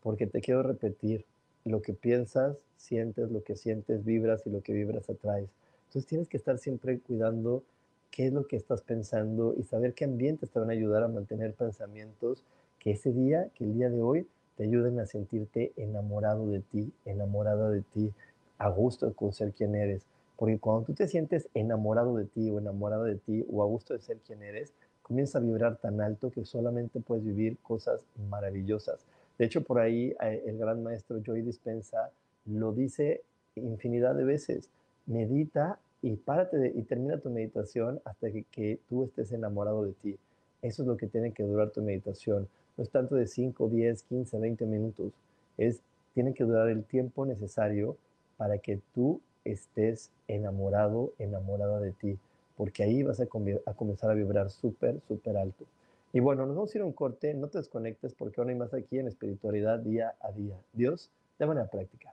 porque 0.03 0.27
te 0.27 0.41
quiero 0.41 0.63
repetir, 0.63 1.25
lo 1.65 1.83
que 1.83 1.93
piensas, 1.95 2.57
sientes, 2.77 3.31
lo 3.31 3.43
que 3.43 3.57
sientes, 3.57 4.05
vibras 4.05 4.47
y 4.47 4.51
lo 4.51 4.63
que 4.63 4.73
vibras 4.73 5.09
atraes. 5.09 5.51
Entonces 5.93 6.09
tienes 6.09 6.29
que 6.29 6.39
estar 6.39 6.57
siempre 6.57 7.01
cuidando 7.01 7.65
qué 8.11 8.29
es 8.29 8.33
lo 8.33 8.47
que 8.47 8.57
estás 8.57 8.81
pensando 8.81 9.55
y 9.59 9.63
saber 9.65 9.93
qué 9.93 10.07
ambientes 10.07 10.51
te 10.51 10.59
van 10.59 10.71
a 10.71 10.73
ayudar 10.73 11.03
a 11.03 11.09
mantener 11.09 11.53
pensamientos 11.53 12.43
que 12.79 12.93
ese 12.93 13.13
día, 13.13 13.51
que 13.55 13.65
el 13.65 13.75
día 13.75 13.91
de 13.91 14.01
hoy, 14.01 14.27
te 14.57 14.65
ayuden 14.65 15.01
a 15.01 15.07
sentirte 15.07 15.75
enamorado 15.77 16.47
de 16.47 16.61
ti, 16.61 16.95
enamorada 17.05 17.69
de 17.69 17.83
ti, 17.83 18.11
a 18.57 18.71
gusto 18.71 19.13
con 19.13 19.35
ser 19.35 19.53
quien 19.53 19.75
eres. 19.75 20.07
Porque 20.37 20.59
cuando 20.59 20.87
tú 20.87 20.95
te 20.95 21.09
sientes 21.09 21.51
enamorado 21.53 22.17
de 22.17 22.25
ti 22.25 22.51
o 22.51 22.59
enamorada 22.59 23.05
de 23.05 23.17
ti 23.17 23.45
o 23.53 23.63
a 23.63 23.67
gusto 23.67 23.93
de 23.93 24.01
ser 24.01 24.17
quien 24.27 24.43
eres, 24.43 24.73
comienza 25.03 25.37
a 25.37 25.43
vibrar 25.43 25.77
tan 25.77 26.01
alto 26.01 26.31
que 26.31 26.47
solamente 26.47 27.01
puedes 27.01 27.23
vivir 27.23 27.59
cosas 27.59 28.01
maravillosas. 28.31 29.05
De 29.37 29.45
hecho, 29.45 29.61
por 29.61 29.79
ahí 29.79 30.17
eh, 30.23 30.43
el 30.47 30.57
gran 30.57 30.83
maestro 30.83 31.21
Joy 31.23 31.43
Dispensa 31.43 32.11
lo 32.47 32.73
dice 32.73 33.25
infinidad 33.57 34.15
de 34.15 34.25
veces 34.25 34.71
medita 35.07 35.79
y 36.03 36.17
párate 36.17 36.73
y 36.75 36.83
termina 36.83 37.19
tu 37.19 37.31
meditación 37.31 38.01
hasta 38.05 38.29
que, 38.31 38.81
tú 38.89 39.05
estés 39.05 39.33
enamorado 39.33 39.85
de 39.85 39.93
ti. 39.93 40.19
Eso 40.61 40.83
es 40.83 40.89
lo 40.89 40.97
que 40.97 41.07
tiene 41.07 41.33
que 41.33 41.43
durar 41.43 41.71
tu 41.71 41.83
meditación. 41.83 42.49
No 42.77 42.85
es 42.85 42.91
tanto 42.91 43.15
de 43.15 43.27
5, 43.27 43.69
10, 43.69 44.03
15, 44.03 44.39
20 44.39 44.67
minutos. 44.67 45.13
Es, 45.59 45.81
tiene 46.15 46.35
que 46.35 46.45
durar 46.45 46.69
el 46.69 46.85
tiempo 46.85 47.25
necesario 47.27 47.97
para 48.37 48.59
que 48.59 48.81
tú 48.95 49.21
estés 49.45 50.11
enamorado, 50.29 51.13
enamorada 51.19 51.81
de 51.81 51.93
ti. 51.93 52.19
Porque 52.57 52.83
ahí 52.83 53.03
vas 53.03 53.21
a, 53.21 53.25
a 53.25 53.75
comenzar 53.75 54.11
a 54.11 54.15
vibrar 54.15 54.51
súper, 54.51 55.01
súper 55.07 55.37
alto. 55.37 55.65
Y 56.13 56.21
bueno, 56.21 56.47
nos 56.47 56.57
vamos 56.57 56.75
a 56.75 56.79
ir 56.79 56.83
a 56.83 56.87
un 56.87 56.93
corte. 56.93 57.35
No 57.35 57.49
te 57.49 57.59
desconectes 57.59 58.15
porque 58.15 58.41
aún 58.41 58.51
hay 58.51 58.57
más 58.57 58.75
aquí 58.75 58.99
en 58.99 59.09
espiritualidad 59.09 59.79
día 59.79 60.15
a 60.21 60.33
día. 60.33 60.57
Dios, 60.73 61.11
de 61.39 61.47
manera 61.47 61.69
práctica. 61.69 62.13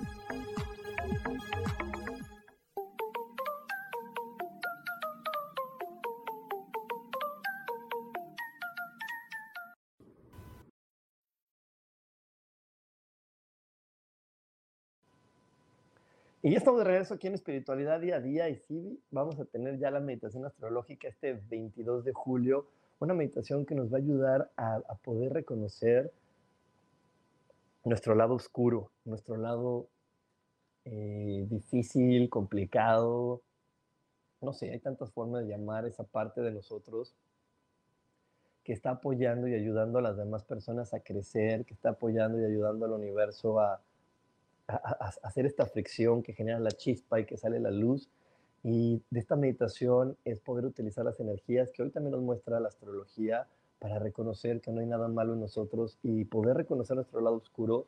Y 16.43 16.49
ya 16.49 16.57
estamos 16.57 16.79
de 16.79 16.85
regreso 16.85 17.13
aquí 17.13 17.27
en 17.27 17.35
Espiritualidad 17.35 17.99
Día 17.99 18.15
a 18.15 18.19
Día 18.19 18.49
y 18.49 18.55
sí, 18.55 18.99
vamos 19.11 19.39
a 19.39 19.45
tener 19.45 19.77
ya 19.77 19.91
la 19.91 19.99
meditación 19.99 20.43
astrológica 20.43 21.07
este 21.07 21.33
22 21.33 22.03
de 22.03 22.13
julio, 22.13 22.65
una 22.97 23.13
meditación 23.13 23.63
que 23.63 23.75
nos 23.75 23.93
va 23.93 23.97
a 23.97 24.01
ayudar 24.01 24.51
a, 24.57 24.81
poder 25.03 25.33
reconocer 25.33 26.11
nuestro 27.83 28.15
lado 28.15 28.33
oscuro, 28.33 28.89
nuestro 29.05 29.37
lado 29.37 29.87
eh, 30.85 31.45
difícil, 31.47 32.27
complicado, 32.27 33.43
no 34.41 34.51
sé, 34.53 34.71
hay 34.71 34.79
tantas 34.79 35.11
formas 35.11 35.43
de 35.43 35.49
llamar 35.49 35.85
esa 35.85 36.05
parte 36.05 36.41
de 36.41 36.51
nosotros 36.51 37.13
que 38.63 38.73
está 38.73 38.91
apoyando 38.91 39.47
y 39.47 39.53
ayudando 39.53 39.99
a 39.99 40.01
las 40.01 40.17
demás 40.17 40.43
personas 40.43 40.95
a 40.95 41.01
crecer, 41.01 41.65
que 41.65 41.75
está 41.75 41.89
apoyando 41.89 42.39
y 42.39 42.45
ayudando 42.45 42.85
al 42.85 42.93
universo 42.93 43.59
a, 43.59 43.79
hacer 45.23 45.45
esta 45.45 45.65
fricción 45.65 46.23
que 46.23 46.33
genera 46.33 46.59
la 46.59 46.71
chispa 46.71 47.19
y 47.19 47.25
que 47.25 47.37
sale 47.37 47.59
la 47.59 47.71
luz. 47.71 48.09
Y 48.63 49.01
de 49.09 49.19
esta 49.19 49.35
meditación 49.35 50.17
es 50.23 50.39
poder 50.39 50.65
utilizar 50.65 51.03
las 51.03 51.19
energías 51.19 51.71
que 51.71 51.83
hoy 51.83 51.89
también 51.89 52.11
nos 52.11 52.21
muestra 52.21 52.59
la 52.59 52.67
astrología 52.67 53.47
para 53.79 53.97
reconocer 53.97 54.61
que 54.61 54.71
no 54.71 54.81
hay 54.81 54.85
nada 54.85 55.07
malo 55.07 55.33
en 55.33 55.39
nosotros 55.39 55.97
y 56.03 56.25
poder 56.25 56.57
reconocer 56.57 56.95
nuestro 56.95 57.19
lado 57.21 57.37
oscuro, 57.37 57.85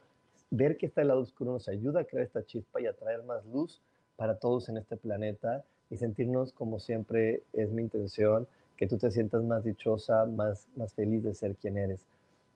ver 0.49 0.77
que 0.77 0.87
este 0.87 1.03
lado 1.03 1.19
oscuro 1.19 1.53
nos 1.53 1.67
ayuda 1.67 2.01
a 2.01 2.03
crear 2.05 2.25
esta 2.25 2.43
chispa 2.43 2.81
y 2.81 2.87
a 2.87 2.93
traer 2.93 3.23
más 3.23 3.45
luz 3.45 3.79
para 4.15 4.39
todos 4.39 4.69
en 4.69 4.77
este 4.77 4.97
planeta 4.97 5.63
y 5.91 5.97
sentirnos 5.97 6.51
como 6.53 6.79
siempre 6.79 7.43
es 7.53 7.69
mi 7.71 7.83
intención, 7.83 8.47
que 8.75 8.87
tú 8.87 8.97
te 8.97 9.11
sientas 9.11 9.43
más 9.43 9.63
dichosa, 9.63 10.25
más, 10.25 10.67
más 10.75 10.93
feliz 10.93 11.23
de 11.23 11.35
ser 11.35 11.55
quien 11.55 11.77
eres. 11.77 12.03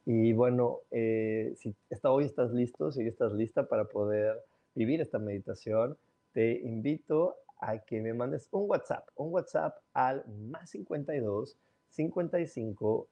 Y 0.09 0.31
bueno, 0.31 0.83
eh, 0.89 1.51
si 1.57 1.75
hasta 1.91 2.09
hoy 2.11 2.23
estás 2.23 2.53
listo, 2.53 2.93
si 2.93 3.05
estás 3.05 3.33
lista 3.33 3.67
para 3.67 3.89
poder 3.89 4.41
vivir 4.73 5.01
esta 5.01 5.19
meditación, 5.19 5.97
te 6.31 6.61
invito 6.61 7.35
a 7.59 7.79
que 7.79 7.99
me 7.99 8.13
mandes 8.13 8.47
un 8.51 8.69
WhatsApp, 8.69 9.05
un 9.17 9.33
WhatsApp 9.33 9.75
al 9.91 10.23
más 10.49 10.69
52 10.69 11.57
55 11.89 13.09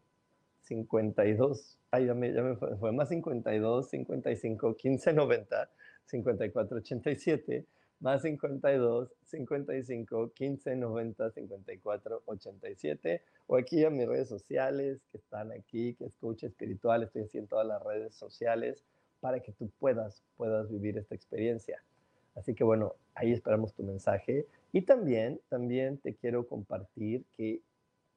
52, 0.62 1.78
ay, 1.92 2.06
ya 2.06 2.14
me, 2.14 2.32
ya 2.32 2.42
me 2.42 2.56
fue, 2.56 2.78
fue, 2.78 2.94
más 2.94 3.10
52 3.10 3.90
55 3.90 4.78
15 4.78 5.14
90 5.14 5.70
54 6.06 6.78
87 6.78 7.66
más 8.00 8.22
52 8.22 9.10
55 9.24 10.32
15 10.34 10.76
90 10.76 11.32
54 11.32 12.24
87 12.26 13.22
o 13.48 13.58
aquí 13.58 13.84
a 13.84 13.90
mis 13.90 14.08
redes 14.08 14.28
sociales 14.28 15.02
que 15.12 15.18
están 15.18 15.52
aquí, 15.52 15.94
que 15.96 16.06
es 16.06 16.16
coach 16.18 16.44
espiritual, 16.44 17.04
estoy 17.04 17.24
así 17.24 17.38
en 17.38 17.48
todas 17.48 17.68
las 17.68 17.82
redes 17.84 18.14
sociales 18.16 18.84
para 19.20 19.40
que 19.40 19.52
tú 19.52 19.70
puedas, 19.80 20.24
puedas 20.38 20.70
vivir 20.70 20.98
esta 20.98 21.16
experiencia. 21.16 21.82
Así 22.36 22.54
que 22.54 22.64
bueno, 22.64 22.96
ahí 23.14 23.32
esperamos 23.32 23.74
tu 23.74 23.84
mensaje 23.84 24.46
y 24.72 24.82
también, 24.82 25.40
también 25.50 25.98
te 25.98 26.16
quiero 26.16 26.48
compartir 26.48 27.24
que 27.32 27.62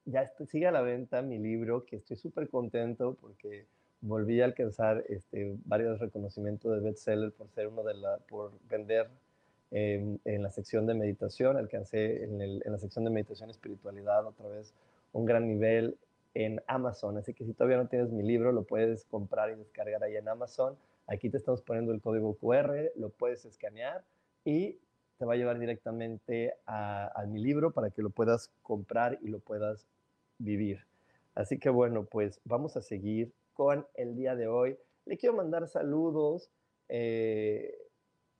ya 0.05 0.23
estoy, 0.23 0.47
sigue 0.47 0.67
a 0.67 0.71
la 0.71 0.81
venta 0.81 1.21
mi 1.21 1.37
libro, 1.37 1.85
que 1.85 1.97
estoy 1.97 2.17
súper 2.17 2.49
contento 2.49 3.17
porque 3.21 3.65
volví 4.01 4.41
a 4.41 4.45
alcanzar 4.45 5.03
este, 5.09 5.55
varios 5.65 5.99
reconocimientos 5.99 6.71
de 6.73 6.79
bestseller 6.81 7.31
por 7.31 7.49
ser 7.49 7.67
uno 7.67 7.83
de 7.83 7.93
la, 7.93 8.17
por 8.17 8.51
vender 8.67 9.09
en, 9.71 10.19
la 10.41 10.51
sección 10.51 10.85
de 10.87 10.93
meditación, 10.93 11.57
alcancé 11.57 12.23
en, 12.23 12.41
el, 12.41 12.61
en, 12.65 12.71
la 12.71 12.79
sección 12.79 13.05
de 13.05 13.11
meditación 13.11 13.49
espiritualidad 13.49 14.25
otra 14.25 14.47
vez 14.49 14.73
un 15.11 15.25
gran 15.25 15.47
nivel 15.47 15.97
en 16.33 16.61
Amazon. 16.67 17.17
Así 17.17 17.33
que 17.33 17.45
si 17.45 17.53
todavía 17.53 17.77
no 17.77 17.87
tienes 17.87 18.11
mi 18.11 18.23
libro, 18.23 18.51
lo 18.51 18.63
puedes 18.63 19.05
comprar 19.05 19.51
y 19.51 19.55
descargar 19.55 20.03
ahí 20.03 20.15
en 20.15 20.27
Amazon. 20.27 20.77
Aquí 21.07 21.29
te 21.29 21.37
estamos 21.37 21.61
poniendo 21.61 21.91
el 21.91 22.01
código 22.01 22.35
QR, 22.35 22.91
lo 22.95 23.09
puedes 23.09 23.45
escanear 23.45 24.03
y 24.45 24.77
te 25.17 25.25
va 25.25 25.33
a 25.33 25.37
llevar 25.37 25.59
directamente 25.59 26.53
a, 26.65 27.11
a 27.19 27.25
mi 27.25 27.39
libro 27.39 27.71
para 27.71 27.89
que 27.89 28.01
lo 28.01 28.09
puedas 28.09 28.51
comprar 28.61 29.17
y 29.21 29.27
lo 29.27 29.39
puedas 29.39 29.87
vivir. 30.37 30.85
Así 31.35 31.57
que 31.57 31.69
bueno, 31.69 32.05
pues 32.05 32.39
vamos 32.43 32.77
a 32.77 32.81
seguir 32.81 33.33
con 33.53 33.85
el 33.95 34.15
día 34.15 34.35
de 34.35 34.47
hoy. 34.47 34.77
Le 35.05 35.17
quiero 35.17 35.35
mandar 35.35 35.67
saludos. 35.67 36.49
Eh, 36.87 37.75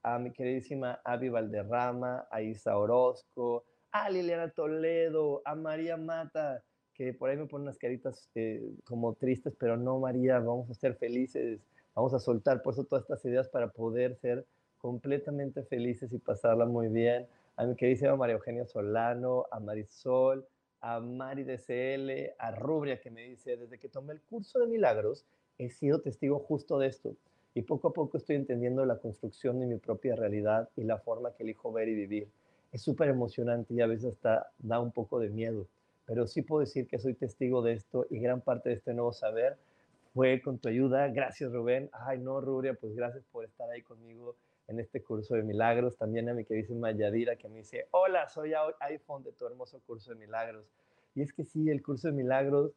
a 0.02 0.18
mi 0.18 0.32
queridísima 0.32 1.00
Avi 1.04 1.28
Valderrama, 1.28 2.26
a 2.30 2.42
Isa 2.42 2.76
Orozco, 2.76 3.64
a 3.92 4.08
Liliana 4.10 4.50
Toledo, 4.50 5.42
a 5.44 5.54
María 5.54 5.96
Mata, 5.96 6.62
que 6.94 7.12
por 7.12 7.30
ahí 7.30 7.36
me 7.36 7.46
ponen 7.46 7.68
unas 7.68 7.78
caritas 7.78 8.30
eh, 8.34 8.62
como 8.84 9.14
tristes, 9.14 9.54
pero 9.58 9.76
no, 9.76 9.98
María, 9.98 10.38
vamos 10.38 10.70
a 10.70 10.74
ser 10.74 10.94
felices, 10.96 11.60
vamos 11.94 12.14
a 12.14 12.18
soltar 12.18 12.62
por 12.62 12.74
eso 12.74 12.84
todas 12.84 13.02
estas 13.04 13.24
ideas 13.24 13.48
para 13.48 13.68
poder 13.68 14.16
ser 14.16 14.46
completamente 14.78 15.62
felices 15.64 16.12
y 16.12 16.18
pasarla 16.18 16.66
muy 16.66 16.88
bien. 16.88 17.26
A 17.56 17.64
mi 17.64 17.74
queridísima 17.74 18.16
María 18.16 18.36
Eugenia 18.36 18.66
Solano, 18.66 19.46
a 19.50 19.60
Marisol, 19.60 20.46
a 20.80 21.00
Mari 21.00 21.44
DCL, 21.44 22.34
a 22.38 22.50
Rubria, 22.52 23.00
que 23.00 23.10
me 23.10 23.24
dice, 23.24 23.56
desde 23.56 23.78
que 23.78 23.88
tomé 23.88 24.14
el 24.14 24.22
curso 24.22 24.58
de 24.60 24.66
milagros, 24.66 25.26
he 25.58 25.68
sido 25.68 26.00
testigo 26.00 26.38
justo 26.38 26.78
de 26.78 26.86
esto 26.86 27.16
y 27.60 27.62
poco 27.62 27.88
a 27.88 27.92
poco 27.92 28.16
estoy 28.16 28.36
entendiendo 28.36 28.86
la 28.86 28.96
construcción 28.96 29.60
de 29.60 29.66
mi 29.66 29.76
propia 29.76 30.16
realidad 30.16 30.70
y 30.76 30.84
la 30.84 30.96
forma 30.96 31.34
que 31.34 31.42
elijo 31.42 31.70
ver 31.70 31.90
y 31.90 31.94
vivir. 31.94 32.26
Es 32.72 32.80
súper 32.80 33.10
emocionante 33.10 33.74
y 33.74 33.82
a 33.82 33.86
veces 33.86 34.14
hasta 34.14 34.50
da 34.58 34.80
un 34.80 34.92
poco 34.92 35.18
de 35.18 35.28
miedo, 35.28 35.66
pero 36.06 36.26
sí 36.26 36.40
puedo 36.40 36.60
decir 36.60 36.86
que 36.86 36.98
soy 36.98 37.12
testigo 37.12 37.60
de 37.60 37.74
esto 37.74 38.06
y 38.08 38.18
gran 38.18 38.40
parte 38.40 38.70
de 38.70 38.76
este 38.76 38.94
nuevo 38.94 39.12
saber 39.12 39.58
fue 40.14 40.40
con 40.40 40.58
tu 40.58 40.70
ayuda. 40.70 41.08
Gracias, 41.08 41.52
Rubén. 41.52 41.90
Ay, 41.92 42.18
no, 42.18 42.40
Rubia, 42.40 42.72
pues 42.72 42.94
gracias 42.94 43.24
por 43.30 43.44
estar 43.44 43.68
ahí 43.68 43.82
conmigo 43.82 44.36
en 44.66 44.80
este 44.80 45.02
curso 45.02 45.34
de 45.34 45.42
milagros. 45.42 45.98
También 45.98 46.30
a 46.30 46.32
mi 46.32 46.46
queridísima 46.46 46.92
Yadira 46.92 47.36
que 47.36 47.50
me 47.50 47.58
dice, 47.58 47.88
hola, 47.90 48.26
soy 48.30 48.54
iPhone 48.80 49.22
de 49.22 49.32
tu 49.32 49.46
hermoso 49.46 49.82
curso 49.86 50.12
de 50.12 50.16
milagros. 50.16 50.64
Y 51.14 51.20
es 51.20 51.34
que 51.34 51.44
sí, 51.44 51.68
el 51.68 51.82
curso 51.82 52.08
de 52.08 52.14
milagros 52.14 52.72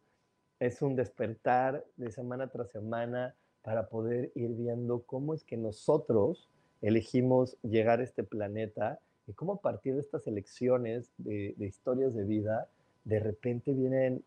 es 0.60 0.82
un 0.82 0.98
despertar 0.98 1.86
de 1.96 2.12
semana 2.12 2.48
tras 2.50 2.70
semana 2.70 3.34
para 3.64 3.88
poder 3.88 4.32
ir 4.36 4.52
viendo 4.52 5.04
cómo 5.04 5.34
es 5.34 5.44
que 5.44 5.58
nosotros 5.58 6.50
elegimos 6.82 7.58
llegar 7.64 8.02
a 8.02 8.04
este 8.04 8.24
planeta 8.24 9.00
y 9.26 9.34
cómo 9.34 9.54
a 9.54 9.62
partir 9.62 9.96
de 9.96 10.02
estas 10.02 10.28
elecciones 10.28 11.10
de, 11.18 11.56
historias 11.58 12.14
de 12.14 12.26
vida, 12.26 12.68
de 13.06 13.20
repente 13.20 13.74
vienen 13.74 14.22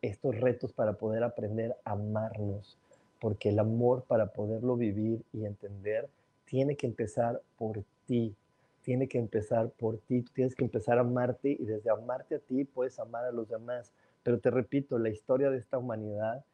estos 0.00 0.38
retos 0.40 0.72
para 0.72 0.94
poder 0.94 1.24
aprender 1.24 1.76
a 1.84 1.92
amarnos, 1.92 2.78
porque 3.20 3.48
el 3.48 3.58
amor 3.58 4.04
para 4.04 4.32
poderlo 4.32 4.76
vivir 4.76 5.24
y 5.32 5.44
entender 5.44 6.08
tiene 6.44 6.76
que 6.76 6.86
empezar 6.86 7.42
por 7.58 7.82
ti, 8.06 8.36
tiene 8.82 9.08
que 9.08 9.18
empezar 9.18 9.70
por 9.70 9.98
ti, 9.98 10.22
tienes 10.32 10.54
que 10.54 10.62
empezar 10.62 10.98
a 10.98 11.00
amarte 11.00 11.50
y 11.50 11.64
desde 11.64 11.90
amarte 11.90 12.36
a 12.36 12.38
ti 12.38 12.64
puedes 12.64 13.00
amar 13.00 13.24
a 13.24 13.32
los 13.32 13.48
demás. 13.48 13.92
Pero 14.22 14.38
te 14.38 14.50
repito, 14.50 14.98
la 14.98 15.08
historia 15.08 15.50
de 15.50 15.58
esta 15.58 15.78
humanidad 15.78 16.44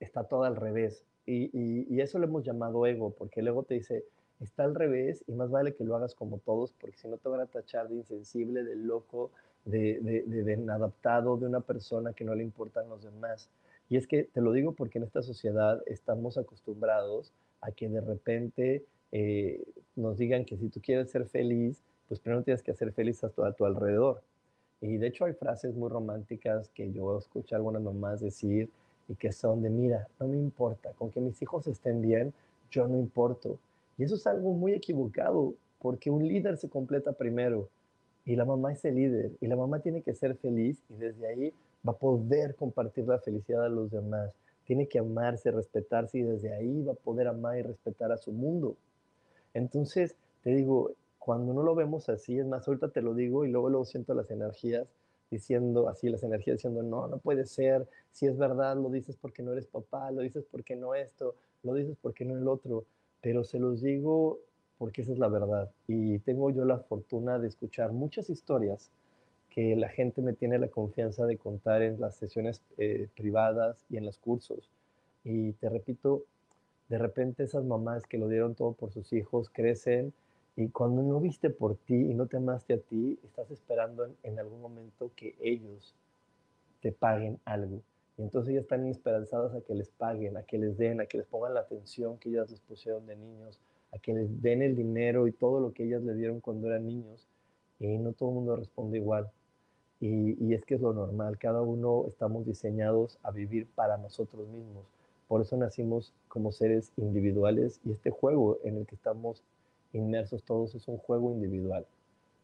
está 0.00 0.24
toda 0.24 0.48
al 0.48 0.56
revés 0.56 1.04
y, 1.32 1.86
y, 1.88 2.00
eso 2.00 2.18
lo 2.18 2.26
hemos 2.26 2.44
llamado 2.44 2.86
ego, 2.86 3.10
porque 3.10 3.40
el 3.40 3.48
ego 3.48 3.62
te 3.62 3.74
dice, 3.74 4.04
está 4.40 4.64
al 4.64 4.74
revés 4.74 5.24
y 5.26 5.32
más 5.32 5.50
vale 5.50 5.74
que 5.74 5.84
lo 5.84 5.96
hagas 5.96 6.14
como 6.14 6.38
todos, 6.38 6.72
porque 6.80 6.96
si 6.96 7.08
no 7.08 7.18
te 7.18 7.28
van 7.28 7.40
a 7.40 7.46
tachar 7.46 7.88
de 7.88 7.96
insensible, 7.96 8.64
de 8.64 8.76
loco, 8.76 9.30
de, 9.64 10.00
de, 10.00 10.22
de, 10.22 10.44
de 10.44 10.52
inadaptado, 10.54 11.36
de 11.36 11.46
una 11.46 11.60
persona 11.60 12.12
que 12.12 12.24
no 12.24 12.34
le 12.34 12.42
importan 12.42 12.88
los 12.88 13.02
demás. 13.02 13.50
Y 13.88 13.96
es 13.96 14.06
que 14.06 14.24
te 14.24 14.40
lo 14.40 14.52
digo 14.52 14.72
porque 14.72 14.98
en 14.98 15.04
esta 15.04 15.22
sociedad 15.22 15.82
estamos 15.86 16.38
acostumbrados 16.38 17.32
a 17.60 17.72
que 17.72 17.88
de 17.88 18.00
repente 18.00 18.84
eh, 19.12 19.64
nos 19.96 20.18
digan 20.18 20.44
que 20.44 20.56
si 20.56 20.68
tú 20.68 20.80
quieres 20.80 21.10
ser 21.10 21.26
feliz, 21.26 21.82
pues 22.06 22.20
primero 22.20 22.42
tienes 22.42 22.62
que 22.62 22.70
hacer 22.70 22.92
feliz 22.92 23.22
a 23.24 23.30
tu, 23.30 23.44
a 23.44 23.52
tu 23.52 23.64
alrededor. 23.64 24.22
Y 24.80 24.96
de 24.96 25.08
hecho 25.08 25.24
hay 25.24 25.32
frases 25.32 25.74
muy 25.74 25.88
románticas 25.88 26.68
que 26.70 26.92
yo 26.92 27.18
escucho 27.18 27.54
a 27.54 27.58
algunas 27.58 27.82
mamás 27.82 28.20
decir 28.20 28.70
y 29.08 29.14
que 29.14 29.32
son 29.32 29.62
de, 29.62 29.70
mira, 29.70 30.06
no 30.20 30.28
me 30.28 30.36
importa, 30.36 30.92
con 30.92 31.10
que 31.10 31.20
mis 31.20 31.40
hijos 31.42 31.66
estén 31.66 32.00
bien, 32.02 32.32
yo 32.70 32.86
no 32.86 32.98
importo. 32.98 33.58
Y 33.96 34.04
eso 34.04 34.14
es 34.14 34.26
algo 34.26 34.52
muy 34.52 34.72
equivocado, 34.72 35.54
porque 35.80 36.10
un 36.10 36.26
líder 36.26 36.58
se 36.58 36.68
completa 36.68 37.12
primero 37.12 37.68
y 38.24 38.36
la 38.36 38.44
mamá 38.44 38.72
es 38.72 38.84
el 38.84 38.96
líder 38.96 39.32
y 39.40 39.46
la 39.46 39.56
mamá 39.56 39.80
tiene 39.80 40.02
que 40.02 40.14
ser 40.14 40.36
feliz 40.36 40.82
y 40.90 40.94
desde 40.94 41.26
ahí 41.26 41.54
va 41.86 41.92
a 41.92 41.96
poder 41.96 42.54
compartir 42.56 43.06
la 43.06 43.18
felicidad 43.18 43.64
a 43.64 43.68
los 43.68 43.90
demás. 43.90 44.32
Tiene 44.64 44.86
que 44.86 44.98
amarse, 44.98 45.50
respetarse 45.50 46.18
y 46.18 46.22
desde 46.22 46.52
ahí 46.52 46.82
va 46.82 46.92
a 46.92 46.96
poder 46.96 47.28
amar 47.28 47.58
y 47.58 47.62
respetar 47.62 48.12
a 48.12 48.18
su 48.18 48.32
mundo. 48.32 48.76
Entonces, 49.54 50.14
te 50.42 50.50
digo, 50.50 50.92
cuando 51.18 51.54
no 51.54 51.62
lo 51.62 51.74
vemos 51.74 52.08
así, 52.10 52.38
es 52.38 52.46
más, 52.46 52.68
ahorita 52.68 52.88
te 52.88 53.00
lo 53.00 53.14
digo 53.14 53.46
y 53.46 53.50
luego 53.50 53.70
luego 53.70 53.84
siento 53.86 54.12
las 54.12 54.30
energías 54.30 54.86
diciendo 55.30 55.88
así, 55.88 56.08
las 56.08 56.22
energías 56.22 56.58
diciendo, 56.58 56.82
no, 56.82 57.06
no 57.08 57.18
puede 57.18 57.46
ser, 57.46 57.86
si 58.12 58.26
es 58.26 58.36
verdad, 58.36 58.76
lo 58.76 58.90
dices 58.90 59.16
porque 59.16 59.42
no 59.42 59.52
eres 59.52 59.66
papá, 59.66 60.10
lo 60.10 60.22
dices 60.22 60.44
porque 60.50 60.76
no 60.76 60.94
esto, 60.94 61.34
lo 61.62 61.74
dices 61.74 61.96
porque 62.00 62.24
no 62.24 62.36
el 62.36 62.48
otro, 62.48 62.84
pero 63.20 63.44
se 63.44 63.58
los 63.58 63.82
digo 63.82 64.38
porque 64.78 65.02
esa 65.02 65.12
es 65.12 65.18
la 65.18 65.28
verdad. 65.28 65.70
Y 65.86 66.18
tengo 66.20 66.50
yo 66.50 66.64
la 66.64 66.78
fortuna 66.78 67.38
de 67.38 67.48
escuchar 67.48 67.92
muchas 67.92 68.30
historias 68.30 68.90
que 69.50 69.74
la 69.76 69.88
gente 69.88 70.22
me 70.22 70.34
tiene 70.34 70.58
la 70.58 70.68
confianza 70.68 71.26
de 71.26 71.36
contar 71.36 71.82
en 71.82 72.00
las 72.00 72.14
sesiones 72.16 72.62
eh, 72.76 73.08
privadas 73.16 73.84
y 73.90 73.96
en 73.96 74.06
los 74.06 74.18
cursos. 74.18 74.70
Y 75.24 75.52
te 75.54 75.68
repito, 75.68 76.24
de 76.88 76.98
repente 76.98 77.42
esas 77.42 77.64
mamás 77.64 78.06
que 78.06 78.18
lo 78.18 78.28
dieron 78.28 78.54
todo 78.54 78.72
por 78.72 78.92
sus 78.92 79.12
hijos 79.12 79.50
crecen 79.50 80.12
y 80.58 80.70
cuando 80.70 81.04
no 81.04 81.20
viste 81.20 81.50
por 81.50 81.76
ti 81.76 81.94
y 81.94 82.14
no 82.14 82.26
te 82.26 82.38
amaste 82.38 82.74
a 82.74 82.78
ti, 82.78 83.16
estás 83.22 83.48
esperando 83.52 84.08
en, 84.24 84.38
algún 84.40 84.60
momento 84.60 85.12
que 85.14 85.36
ellos 85.40 85.94
te 86.80 86.90
paguen 86.90 87.38
algo. 87.44 87.80
Y 88.16 88.22
entonces 88.22 88.54
ya 88.54 88.60
están 88.62 88.84
esperanzadas 88.88 89.54
a 89.54 89.60
que 89.60 89.76
les 89.76 89.88
paguen, 89.88 90.36
a 90.36 90.42
que 90.42 90.58
les 90.58 90.76
den, 90.76 91.00
a 91.00 91.06
que 91.06 91.18
les 91.18 91.28
pongan 91.28 91.54
la 91.54 91.60
atención 91.60 92.18
que 92.18 92.30
ellas 92.30 92.50
les 92.50 92.58
pusieron 92.58 93.06
de 93.06 93.14
niños, 93.14 93.60
a 93.92 94.00
que 94.00 94.12
les 94.12 94.42
den 94.42 94.62
el 94.62 94.74
dinero 94.74 95.28
y 95.28 95.32
todo 95.32 95.60
lo 95.60 95.72
que 95.72 95.84
ellas 95.84 96.02
le 96.02 96.14
dieron 96.14 96.40
cuando 96.40 96.66
eran 96.66 96.88
niños. 96.88 97.28
Y 97.78 97.96
no 97.96 98.12
todo 98.12 98.30
el 98.30 98.34
mundo 98.34 98.56
responde 98.56 98.98
igual. 98.98 99.30
Y, 100.00 100.52
es 100.52 100.64
que 100.64 100.74
es 100.74 100.80
lo 100.80 100.92
normal, 100.92 101.38
cada 101.38 101.62
uno 101.62 102.04
estamos 102.08 102.44
diseñados 102.44 103.20
a 103.22 103.30
vivir 103.30 103.68
para 103.76 103.96
nosotros 103.96 104.48
mismos. 104.48 104.86
Por 105.28 105.40
eso 105.40 105.56
nacimos 105.56 106.12
como 106.26 106.50
seres 106.50 106.90
individuales 106.96 107.80
y 107.84 107.92
este 107.92 108.10
juego 108.10 108.58
en 108.64 108.78
el 108.78 108.86
que 108.86 108.96
estamos 108.96 109.44
inmersos 109.92 110.42
todos 110.42 110.74
es 110.74 110.88
un 110.88 110.98
juego 110.98 111.32
individual. 111.32 111.86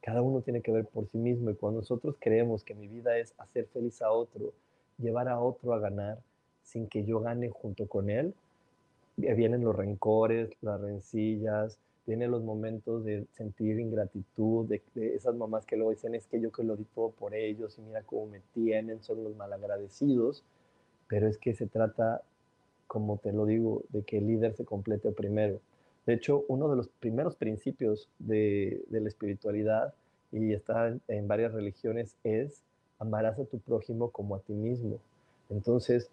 Cada 0.00 0.22
uno 0.22 0.42
tiene 0.42 0.61
que 0.61 0.72
ver 0.72 0.85
por 0.87 1.07
sí 1.09 1.18
mismo 1.18 1.50
y 1.50 1.54
cuando 1.54 1.80
nosotros 1.80 2.16
creemos 2.18 2.64
que 2.64 2.74
mi 2.74 2.88
vida 2.88 3.18
es 3.18 3.35
hacer 3.38 3.66
feliz 3.66 4.02
a 4.02 4.11
otro, 4.11 4.52
llevar 4.98 5.28
a 5.28 5.40
otro 5.40 5.72
a 5.72 5.78
ganar 5.78 6.18
sin 6.62 6.88
que 6.88 7.04
yo 7.04 7.20
gane 7.20 7.50
junto 7.50 7.87
con 7.87 8.11
él, 8.11 8.35
vienen 9.16 9.64
los 9.64 9.76
rencores, 9.76 10.50
las 10.61 10.80
rencillas, 10.80 11.78
vienen 12.07 12.30
los 12.30 12.42
momentos 12.42 13.04
de 13.04 13.26
sentir 13.33 13.78
ingratitud, 13.78 14.66
de, 14.66 14.83
esas 15.14 15.35
mamás 15.35 15.64
que 15.64 15.76
luego 15.76 15.90
dicen 15.90 16.14
es 16.14 16.26
que 16.26 16.40
yo 16.40 16.52
que 16.52 16.64
lo 16.64 16.76
di 16.76 16.85
todo 16.94 17.11
por 17.11 17.35
ellos 17.35 17.78
y 17.78 17.83
mira 17.83 18.02
cómo 18.02 18.26
me 18.26 18.40
tienen, 18.52 19.02
son 19.02 19.24
los 19.24 19.37
malagradecidos, 19.37 20.44
pero 21.09 21.28
es 21.28 21.38
que 21.38 21.54
se 21.54 21.66
trata, 21.66 22.22
como 22.87 23.18
te 23.18 23.33
lo 23.33 23.46
digo, 23.46 23.83
de 23.90 24.02
que 24.02 24.18
el 24.18 24.26
líder 24.26 24.54
se 24.54 24.64
complete 24.64 25.12
primero. 25.12 25.61
De 26.06 26.14
hecho, 26.14 26.44
uno 26.48 26.68
de 26.68 26.76
los 26.76 26.88
primeros 26.88 27.34
principios 27.36 28.08
de, 28.18 28.84
la 28.90 29.08
espiritualidad, 29.08 29.94
y 30.32 30.52
está 30.52 30.94
en, 31.08 31.28
varias 31.28 31.52
religiones, 31.52 32.16
es 32.24 32.62
amarás 32.98 33.38
a 33.38 33.44
tu 33.44 33.58
prójimo 33.58 34.10
como 34.10 34.34
a 34.34 34.40
ti 34.40 34.52
mismo. 34.52 34.98
Entonces, 35.48 36.10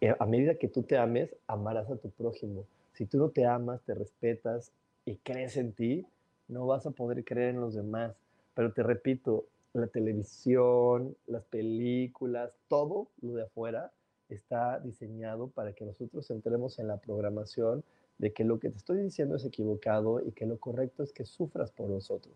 eh, 0.00 0.14
a 0.18 0.26
medida 0.26 0.54
que 0.54 0.68
tú 0.68 0.82
te 0.82 0.96
ames, 0.96 1.34
amarás 1.46 1.90
a 1.90 1.96
tu 1.96 2.10
prójimo. 2.10 2.64
Si 2.94 3.04
tú 3.04 3.18
no 3.18 3.30
te 3.30 3.44
amas, 3.44 3.82
te 3.82 3.94
respetas 3.94 4.72
y 5.04 5.16
crees 5.16 5.56
en 5.56 5.72
ti, 5.72 6.06
no 6.48 6.66
vas 6.66 6.86
a 6.86 6.90
poder 6.90 7.24
creer 7.24 7.50
en 7.50 7.60
los 7.60 7.74
demás. 7.74 8.14
Pero 8.54 8.72
te 8.72 8.82
repito, 8.82 9.44
la 9.72 9.86
televisión, 9.86 11.16
las 11.26 11.44
películas, 11.44 12.50
todo 12.68 13.08
lo 13.20 13.34
de 13.34 13.42
afuera 13.42 13.92
está 14.28 14.78
diseñado 14.80 15.48
para 15.48 15.72
que 15.72 15.84
nosotros 15.84 16.30
entremos 16.30 16.78
en 16.78 16.88
la 16.88 16.98
programación 16.98 17.84
de 18.18 18.32
que 18.32 18.44
lo 18.44 18.58
que 18.58 18.70
te 18.70 18.76
estoy 18.76 18.98
diciendo 18.98 19.36
es 19.36 19.44
equivocado 19.44 20.20
y 20.20 20.32
que 20.32 20.46
lo 20.46 20.58
correcto 20.58 21.02
es 21.02 21.12
que 21.12 21.24
sufras 21.24 21.70
por 21.70 21.88
nosotros, 21.88 22.34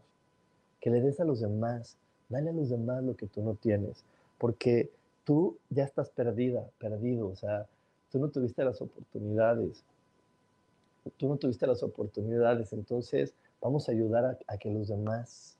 que 0.80 0.90
le 0.90 1.00
des 1.00 1.20
a 1.20 1.24
los 1.24 1.40
demás, 1.40 1.98
dale 2.28 2.50
a 2.50 2.52
los 2.52 2.70
demás 2.70 3.02
lo 3.02 3.16
que 3.16 3.26
tú 3.26 3.42
no 3.42 3.54
tienes, 3.54 4.04
porque 4.38 4.90
tú 5.24 5.58
ya 5.70 5.84
estás 5.84 6.10
perdida, 6.10 6.68
perdido, 6.78 7.28
o 7.28 7.36
sea, 7.36 7.66
tú 8.10 8.18
no 8.18 8.28
tuviste 8.28 8.64
las 8.64 8.80
oportunidades, 8.80 9.84
tú 11.16 11.28
no 11.28 11.36
tuviste 11.36 11.66
las 11.66 11.82
oportunidades, 11.82 12.72
entonces 12.72 13.34
vamos 13.60 13.88
a 13.88 13.92
ayudar 13.92 14.38
a, 14.46 14.58
que 14.58 14.70
los 14.70 14.88
demás 14.88 15.56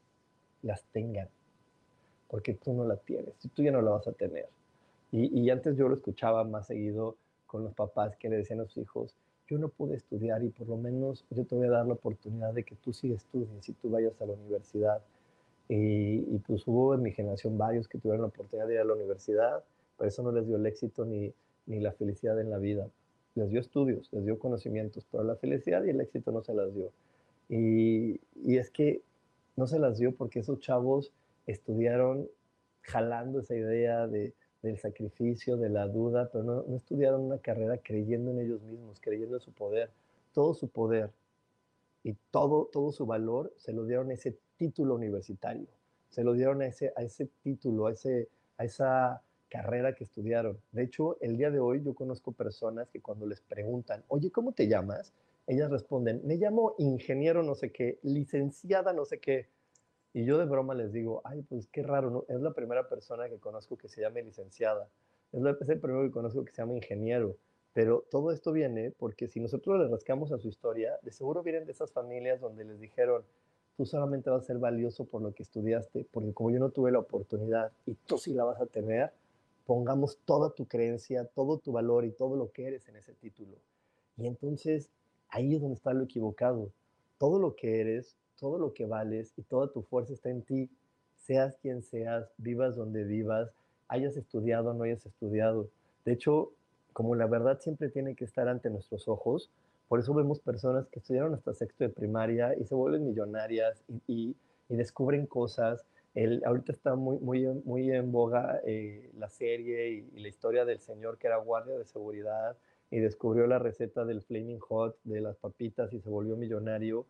las 0.63 0.85
tengan, 0.93 1.29
porque 2.29 2.55
tú 2.55 2.73
no 2.73 2.85
la 2.85 2.97
tienes, 2.97 3.35
tú 3.55 3.63
ya 3.63 3.73
no 3.73 3.83
la 3.83 3.91
vas 3.91 4.07
a 4.07 4.13
tener. 4.13 4.49
Y, 5.11 5.41
y, 5.41 5.51
antes 5.51 5.77
yo 5.77 5.89
lo 5.89 5.97
escuchaba 5.97 6.43
más 6.45 6.69
seguido 6.69 7.17
con 7.47 7.65
los 7.65 7.75
papás 7.75 8.17
que 8.17 8.31
le 8.31 8.39
decían 8.39 8.61
a 8.61 8.65
sus 8.65 8.79
hijos, 8.79 9.15
yo 9.53 9.59
no 9.59 9.69
pude 9.69 9.97
estudiar 9.97 10.43
y 10.43 10.49
por 10.49 10.69
lo 10.69 10.77
menos 10.77 11.25
yo 11.31 11.45
te 11.45 11.55
voy 11.55 11.67
a 11.67 11.71
dar 11.71 11.87
la 11.87 11.95
oportunidad 11.95 12.53
de 12.53 12.65
que 12.65 12.75
tú 12.77 12.93
sí 12.93 13.12
estudies 13.12 13.69
y 13.69 13.73
tú 13.75 13.91
vayas 13.91 14.21
a 14.21 14.27
la 14.27 14.33
universidad. 14.33 15.03
Y, 15.69 16.35
y, 16.35 16.43
pues 16.47 16.67
hubo 16.67 16.95
en 16.95 17.03
mi 17.03 17.12
generación 17.12 17.57
varios 17.57 17.88
que 17.88 17.99
tuvieron 17.99 18.23
la 18.23 18.29
oportunidad 18.29 18.67
de 18.67 18.75
ir 18.75 18.81
a 18.81 18.85
la 18.85 18.95
universidad, 18.95 19.62
pero 19.97 20.09
eso 20.09 20.23
no 20.23 20.33
les 20.33 20.47
dio 20.47 20.57
el 20.57 20.67
éxito 20.67 21.05
ni, 21.05 21.33
ni 21.67 21.81
la 21.81 21.93
felicidad 21.93 22.38
en 22.41 22.51
la 22.51 22.59
vida 22.59 22.88
les 23.35 23.51
dio 23.51 23.61
estudios, 23.61 24.09
les 24.12 24.25
dio 24.25 24.38
conocimientos, 24.38 25.07
pero 25.11 25.25
la 25.25 25.37
felicidad 25.37 25.85
y 25.85 25.91
el 25.91 26.01
éxito 26.01 26.33
no 26.33 26.43
se 26.43 26.55
las 26.55 26.75
dio. 26.75 26.91
Y, 27.49 28.21
y 28.37 28.59
es 28.59 28.71
que 28.71 29.03
no 29.57 29.67
se 29.67 29.79
las 29.79 29.99
dio 29.99 30.15
porque 30.15 30.41
esos 30.41 30.61
chavos 30.61 31.12
estudiaron 31.47 32.29
jalando 32.83 33.41
esa 33.41 33.55
idea 33.55 34.07
de, 34.07 34.33
del 34.62 34.79
sacrificio, 34.79 35.57
de 35.57 35.68
la 35.68 35.88
duda, 35.88 36.31
pero 36.33 36.44
no, 36.44 36.62
no, 36.62 36.77
estudiaron 36.77 37.22
una 37.22 37.38
carrera 37.38 37.79
creyendo 37.79 38.31
en 38.31 38.40
ellos 38.40 38.62
mismos, 38.62 39.01
creyendo 39.01 39.37
en 39.37 39.40
su 39.42 39.53
poder. 39.53 39.90
Todo 40.33 40.55
su 40.55 40.68
poder 40.68 41.11
y 42.05 42.14
todo, 42.31 42.68
todo 42.72 42.92
su 42.92 43.07
valor 43.07 43.53
se 43.57 43.72
lo 43.72 43.85
dieron 43.85 44.11
a 44.11 44.14
ese 44.14 44.37
título 44.57 44.94
universitario, 44.94 45.66
se 46.11 46.25
lo 46.25 46.33
dieron 46.33 46.62
a 46.62 46.66
ese, 46.66 46.92
a 46.96 47.03
ese 47.03 47.29
título, 47.42 47.87
a, 47.87 47.92
ese, 47.92 48.29
a 48.57 48.64
esa 48.64 49.22
carrera 49.48 49.94
que 49.94 50.05
estudiaron. 50.05 50.59
De 50.72 50.85
hecho, 50.85 51.16
el 51.20 51.37
día 51.37 51.51
de 51.51 51.61
hoy 51.61 51.83
yo 51.83 51.94
conozco 51.94 52.33
personas 52.33 52.88
que 52.90 53.01
cuando 53.01 53.27
les 53.27 53.40
preguntan, 53.40 54.03
oye, 54.09 54.31
¿cómo 54.31 54.53
te 54.53 54.66
llamas? 54.66 55.12
Ellas 55.46 55.70
responden, 55.70 56.22
me 56.25 56.37
llamo 56.37 56.75
ingeniero 56.79 57.42
no 57.42 57.55
sé 57.55 57.72
qué, 57.72 57.98
licenciada 58.03 58.92
no 58.92 59.05
sé 59.05 59.18
qué. 59.18 59.48
Y 60.14 60.25
yo 60.25 60.38
de 60.38 60.44
broma 60.44 60.75
les 60.75 60.92
digo, 60.92 61.22
ay, 61.25 61.42
pues 61.42 61.66
qué 61.68 61.83
raro, 61.83 62.11
¿no? 62.11 62.25
es 62.29 62.40
la 62.40 62.53
primera 62.53 62.88
persona 62.88 63.29
que 63.29 63.38
conozco 63.38 63.77
que 63.77 63.88
se 63.88 64.03
llame 64.03 64.22
licenciada. 64.22 64.88
Es, 65.33 65.42
el 65.42 65.81
primero 65.81 66.03
que 66.03 66.11
conozco 66.11 66.44
que 66.44 66.53
se 66.53 66.61
llama 66.61 66.75
ingeniero. 66.75 67.37
Pero 67.72 68.05
todo 68.11 68.33
esto 68.33 68.53
viene 68.53 68.90
porque 68.90 69.29
si 69.29 69.40
nosotros 69.40 69.81
le 69.81 69.88
rascamos 69.88 70.31
a 70.31 70.38
su 70.38 70.48
historia, 70.48 70.98
de 71.03 71.11
seguro 71.11 71.42
vienen 71.42 71.64
de 71.64 71.72
esas 71.72 71.90
familias 71.90 72.40
donde 72.40 72.64
les 72.64 72.79
dijeron, 72.79 73.25
tú 73.79 73.87
solamente 73.87 74.29
vas 74.29 74.42
a 74.42 74.46
ser 74.46 74.59
valioso 74.59 75.07
por 75.07 75.22
lo 75.22 75.33
que 75.33 75.42
estudiaste, 75.42 76.07
porque 76.12 76.35
como 76.35 76.51
yo 76.51 76.59
no 76.59 76.68
tuve 76.68 76.92
la 76.92 76.98
oportunidad 76.98 77.72
y 77.87 77.94
tú 77.94 78.18
sí 78.18 78.35
la 78.35 78.44
vas 78.44 78.61
a 78.61 78.66
tener, 78.66 79.11
pongamos 79.64 80.18
toda 80.27 80.51
tu 80.51 80.66
creencia, 80.66 81.25
todo 81.25 81.59
tu 81.59 81.72
valor 81.72 82.05
y 82.05 82.12
todo 82.12 82.37
lo 82.37 82.53
que 82.53 82.66
eres 82.66 82.87
en 82.88 82.96
ese 82.96 83.14
título. 83.14 83.57
Y 84.18 84.27
entonces 84.27 84.90
ahí 85.29 85.55
es 85.55 85.62
donde 85.62 85.77
está 85.77 85.94
lo 85.94 86.05
equivocado. 86.05 86.70
Todo 87.16 87.38
lo 87.38 87.57
que 87.57 87.81
eres, 87.81 88.16
todo 88.38 88.59
lo 88.59 88.73
que 88.75 88.87
vales 88.87 89.33
y 89.37 89.42
toda 89.42 89.73
tu 89.73 89.83
fuerza 89.83 90.12
está 90.12 90.31
en 90.31 90.42
ti, 90.42 90.71
seas 91.16 91.57
quien 91.59 91.83
seas, 91.83 92.33
vivas 92.38 92.77
donde 92.77 93.05
vivas, 93.05 93.53
hayas 93.88 94.16
estudiado 94.16 94.71
o 94.71 94.75
no 94.75 94.85
hayas 94.85 95.07
estudiado. 95.07 95.68
De 96.05 96.12
hecho, 96.12 96.53
como 96.92 97.14
la 97.14 97.27
verdad 97.27 97.61
siempre 97.61 97.88
tiene 97.88 98.14
que 98.14 98.25
estar 98.25 98.49
ante 98.49 98.71
nuestros 98.71 99.09
ojos, 99.09 99.51
por 99.88 100.01
eso 100.01 100.14
vemos 100.14 100.40
personas 100.40 100.88
que 100.88 101.01
estudiaron 101.01 101.35
hasta 101.35 101.53
sexto 101.53 101.85
de 101.85 101.90
primaria 101.90 102.57
y 102.59 102.64
se 102.64 102.75
vuelven 102.75 103.05
millonarias 103.05 103.85
y, 104.07 104.35
descubren 104.71 105.27
cosas. 105.27 105.85
El, 106.14 106.42
ahorita 106.47 106.73
está 106.73 106.95
muy, 106.95 107.18
muy, 107.18 107.45
muy 107.66 107.90
en 107.90 108.11
boga 108.11 108.59
eh, 108.64 109.11
la 109.18 109.29
serie 109.29 109.90
y, 109.90 110.09
y, 110.14 110.21
la 110.21 110.29
historia 110.29 110.64
del 110.64 110.81
señor 110.81 111.18
que 111.18 111.27
era 111.27 111.37
guardia 111.37 111.77
de 111.77 111.85
seguridad 111.85 112.57
y 112.90 113.01
descubrió 113.01 113.47
la 113.47 113.59
receta 113.59 114.07
del 114.07 114.23
Flaming 114.23 114.61
Hot, 114.61 114.97
de 115.05 115.21
las 115.21 115.37
papitas 115.37 115.92
y 115.92 116.01
se 116.01 116.09
volvió 116.09 116.37
millonario. 116.37 117.05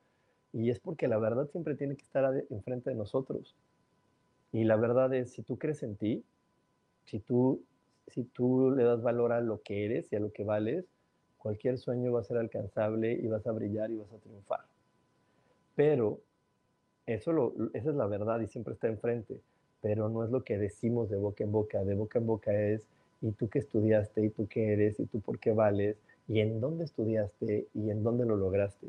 Y 0.52 0.70
es 0.70 0.78
porque 0.78 1.08
la 1.08 1.18
verdad 1.18 1.48
siempre 1.50 1.74
tiene 1.74 1.96
que 1.96 2.02
estar 2.02 2.44
enfrente 2.50 2.90
de 2.90 2.96
nosotros. 2.96 3.54
Y 4.52 4.64
la 4.64 4.76
verdad 4.76 5.12
es, 5.14 5.32
si 5.32 5.42
tú 5.42 5.56
crees 5.58 5.82
en 5.82 5.96
ti, 5.96 6.24
si 7.04 7.18
tú, 7.18 7.62
si 8.08 8.24
tú 8.24 8.70
le 8.70 8.84
das 8.84 9.02
valor 9.02 9.32
a 9.32 9.40
lo 9.40 9.62
que 9.62 9.84
eres 9.86 10.12
y 10.12 10.16
a 10.16 10.20
lo 10.20 10.30
que 10.32 10.44
vales, 10.44 10.84
cualquier 11.38 11.78
sueño 11.78 12.12
va 12.12 12.20
a 12.20 12.24
ser 12.24 12.36
alcanzable 12.36 13.12
y 13.12 13.26
vas 13.26 13.46
a 13.46 13.52
brillar 13.52 13.90
y 13.90 13.96
vas 13.96 14.12
a 14.12 14.18
triunfar. 14.18 14.60
Pero 15.74 16.20
eso 17.06 17.54
esa 17.72 17.90
es 17.90 17.96
la 17.96 18.06
verdad 18.06 18.40
y 18.40 18.46
siempre 18.46 18.74
está 18.74 18.88
enfrente, 18.88 19.40
pero 19.80 20.08
no 20.08 20.22
es 20.22 20.30
lo 20.30 20.44
que 20.44 20.58
decimos 20.58 21.10
de 21.10 21.16
boca 21.16 21.42
en 21.44 21.52
boca. 21.52 21.82
De 21.82 21.94
boca 21.94 22.18
en 22.18 22.26
boca 22.26 22.52
es, 22.52 22.86
¿y 23.22 23.32
tú 23.32 23.48
qué 23.48 23.58
estudiaste? 23.58 24.24
¿Y 24.24 24.30
tú 24.30 24.46
qué 24.48 24.72
eres? 24.74 25.00
¿Y 25.00 25.06
tú 25.06 25.20
por 25.20 25.38
qué 25.38 25.52
vales? 25.52 25.96
¿Y 26.28 26.40
en 26.40 26.60
dónde 26.60 26.84
estudiaste? 26.84 27.66
¿Y 27.74 27.90
en 27.90 28.02
dónde 28.02 28.26
lo 28.26 28.36
lograste? 28.36 28.88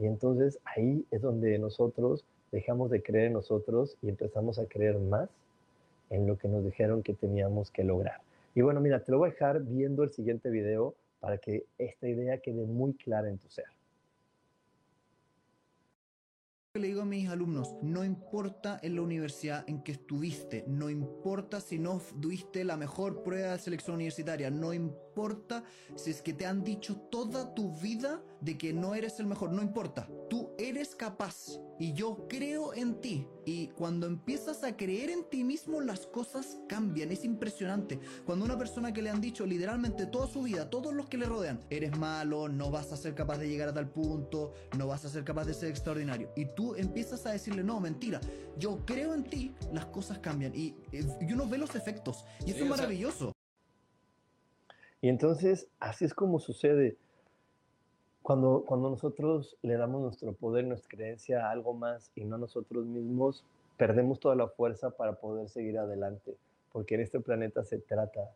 Y 0.00 0.06
entonces 0.06 0.58
ahí 0.64 1.04
es 1.10 1.20
donde 1.20 1.58
nosotros 1.58 2.24
dejamos 2.50 2.90
de 2.90 3.02
creer 3.02 3.26
en 3.26 3.34
nosotros 3.34 3.98
y 4.00 4.08
empezamos 4.08 4.58
a 4.58 4.64
creer 4.64 4.98
más 4.98 5.28
en 6.08 6.26
lo 6.26 6.38
que 6.38 6.48
nos 6.48 6.64
dijeron 6.64 7.02
que 7.02 7.12
teníamos 7.12 7.70
que 7.70 7.84
lograr. 7.84 8.20
Y 8.54 8.62
bueno, 8.62 8.80
mira, 8.80 9.04
te 9.04 9.12
lo 9.12 9.18
voy 9.18 9.28
a 9.28 9.32
dejar 9.32 9.62
viendo 9.62 10.02
el 10.02 10.10
siguiente 10.10 10.48
video 10.48 10.94
para 11.20 11.36
que 11.36 11.64
esta 11.76 12.08
idea 12.08 12.38
quede 12.38 12.64
muy 12.64 12.94
clara 12.94 13.28
en 13.28 13.36
tu 13.36 13.48
ser. 13.50 13.66
Le 16.80 16.86
digo 16.86 17.02
a 17.02 17.04
mis 17.04 17.28
alumnos, 17.28 17.74
no 17.82 18.04
importa 18.04 18.80
en 18.82 18.94
la 18.94 19.02
universidad 19.02 19.68
en 19.68 19.82
que 19.82 19.92
estuviste, 19.92 20.64
no 20.66 20.88
importa 20.88 21.60
si 21.60 21.78
no 21.78 22.00
tuviste 22.22 22.64
la 22.64 22.78
mejor 22.78 23.22
prueba 23.22 23.52
de 23.52 23.58
selección 23.58 23.96
universitaria, 23.96 24.50
no 24.50 24.72
importa 24.72 25.62
si 25.94 26.10
es 26.10 26.22
que 26.22 26.32
te 26.32 26.46
han 26.46 26.64
dicho 26.64 26.96
toda 27.10 27.52
tu 27.54 27.74
vida 27.76 28.22
de 28.40 28.56
que 28.56 28.72
no 28.72 28.94
eres 28.94 29.20
el 29.20 29.26
mejor, 29.26 29.52
no 29.52 29.60
importa, 29.60 30.08
tú 30.30 30.52
eres 30.56 30.94
capaz 30.94 31.60
y 31.78 31.92
yo 31.92 32.26
creo 32.30 32.72
en 32.72 32.98
ti. 33.02 33.28
Y 33.52 33.66
cuando 33.66 34.06
empiezas 34.06 34.62
a 34.62 34.76
creer 34.76 35.10
en 35.10 35.24
ti 35.24 35.42
mismo, 35.42 35.80
las 35.80 36.06
cosas 36.06 36.58
cambian. 36.68 37.10
Es 37.10 37.24
impresionante. 37.24 37.98
Cuando 38.24 38.44
una 38.44 38.56
persona 38.56 38.92
que 38.92 39.02
le 39.02 39.10
han 39.10 39.20
dicho 39.20 39.44
literalmente 39.44 40.06
toda 40.06 40.28
su 40.28 40.42
vida, 40.42 40.70
todos 40.70 40.94
los 40.94 41.08
que 41.08 41.18
le 41.18 41.26
rodean, 41.26 41.58
eres 41.68 41.98
malo, 41.98 42.48
no 42.48 42.70
vas 42.70 42.92
a 42.92 42.96
ser 42.96 43.16
capaz 43.16 43.38
de 43.38 43.48
llegar 43.48 43.68
a 43.68 43.74
tal 43.74 43.88
punto, 43.88 44.54
no 44.78 44.86
vas 44.86 45.04
a 45.04 45.08
ser 45.08 45.24
capaz 45.24 45.46
de 45.46 45.54
ser 45.54 45.68
extraordinario. 45.68 46.30
Y 46.36 46.44
tú 46.44 46.76
empiezas 46.76 47.26
a 47.26 47.32
decirle, 47.32 47.64
no, 47.64 47.80
mentira, 47.80 48.20
yo 48.56 48.86
creo 48.86 49.14
en 49.14 49.24
ti, 49.24 49.52
las 49.72 49.86
cosas 49.86 50.20
cambian. 50.20 50.54
Y, 50.54 50.76
y 50.92 51.32
uno 51.32 51.48
ve 51.48 51.58
los 51.58 51.74
efectos. 51.74 52.24
Y 52.46 52.52
eso 52.52 52.62
es 52.62 52.70
maravilloso. 52.70 53.32
Y 55.00 55.08
entonces, 55.08 55.66
así 55.80 56.04
es 56.04 56.14
como 56.14 56.38
sucede. 56.38 56.98
Cuando, 58.30 58.62
cuando 58.64 58.90
nosotros 58.90 59.56
le 59.60 59.76
damos 59.76 60.02
nuestro 60.02 60.32
poder, 60.32 60.64
nuestra 60.64 60.96
creencia 60.96 61.44
a 61.44 61.50
algo 61.50 61.74
más 61.74 62.12
y 62.14 62.22
no 62.24 62.36
a 62.36 62.38
nosotros 62.38 62.86
mismos, 62.86 63.44
perdemos 63.76 64.20
toda 64.20 64.36
la 64.36 64.46
fuerza 64.46 64.90
para 64.90 65.14
poder 65.14 65.48
seguir 65.48 65.78
adelante, 65.78 66.36
porque 66.70 66.94
en 66.94 67.00
este 67.00 67.18
planeta 67.18 67.64
se 67.64 67.78
trata, 67.78 68.30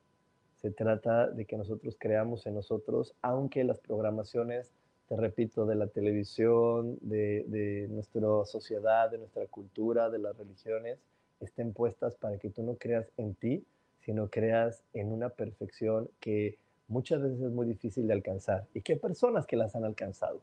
se 0.57 0.73
trata 0.73 1.29
de 1.29 1.45
que 1.45 1.57
nosotros 1.57 1.95
creamos 1.97 2.45
en 2.47 2.55
nosotros, 2.55 3.15
aunque 3.23 3.63
las 3.63 3.79
programaciones, 3.79 4.73
te 5.09 5.15
repito, 5.17 5.65
de 5.65 5.77
la 5.77 5.87
televisión, 5.87 6.99
de, 7.01 7.45
de 7.47 7.87
nuestra 7.89 8.45
sociedad, 8.47 9.13
de 9.13 9.19
nuestra 9.19 9.47
cultura, 9.47 10.11
de 10.11 10.19
las 10.19 10.37
religiones, 10.37 10.99
estén 11.39 11.73
puestas 11.73 12.17
para 12.17 12.37
que 12.39 12.51
tú 12.51 12.65
no 12.65 12.75
creas 12.75 13.13
en 13.17 13.37
ti, 13.37 13.65
sino 14.01 14.29
creas 14.29 14.83
en 14.93 15.13
una 15.13 15.29
perfección 15.29 16.11
que 16.19 16.59
muchas 16.88 17.23
veces 17.23 17.40
es 17.40 17.51
muy 17.51 17.66
difícil 17.66 18.07
de 18.07 18.12
alcanzar 18.12 18.66
y 18.75 18.83
que 18.83 18.94
hay 18.94 18.99
personas 18.99 19.47
que 19.47 19.57
las 19.57 19.75
han 19.75 19.85
alcanzado 19.85 20.40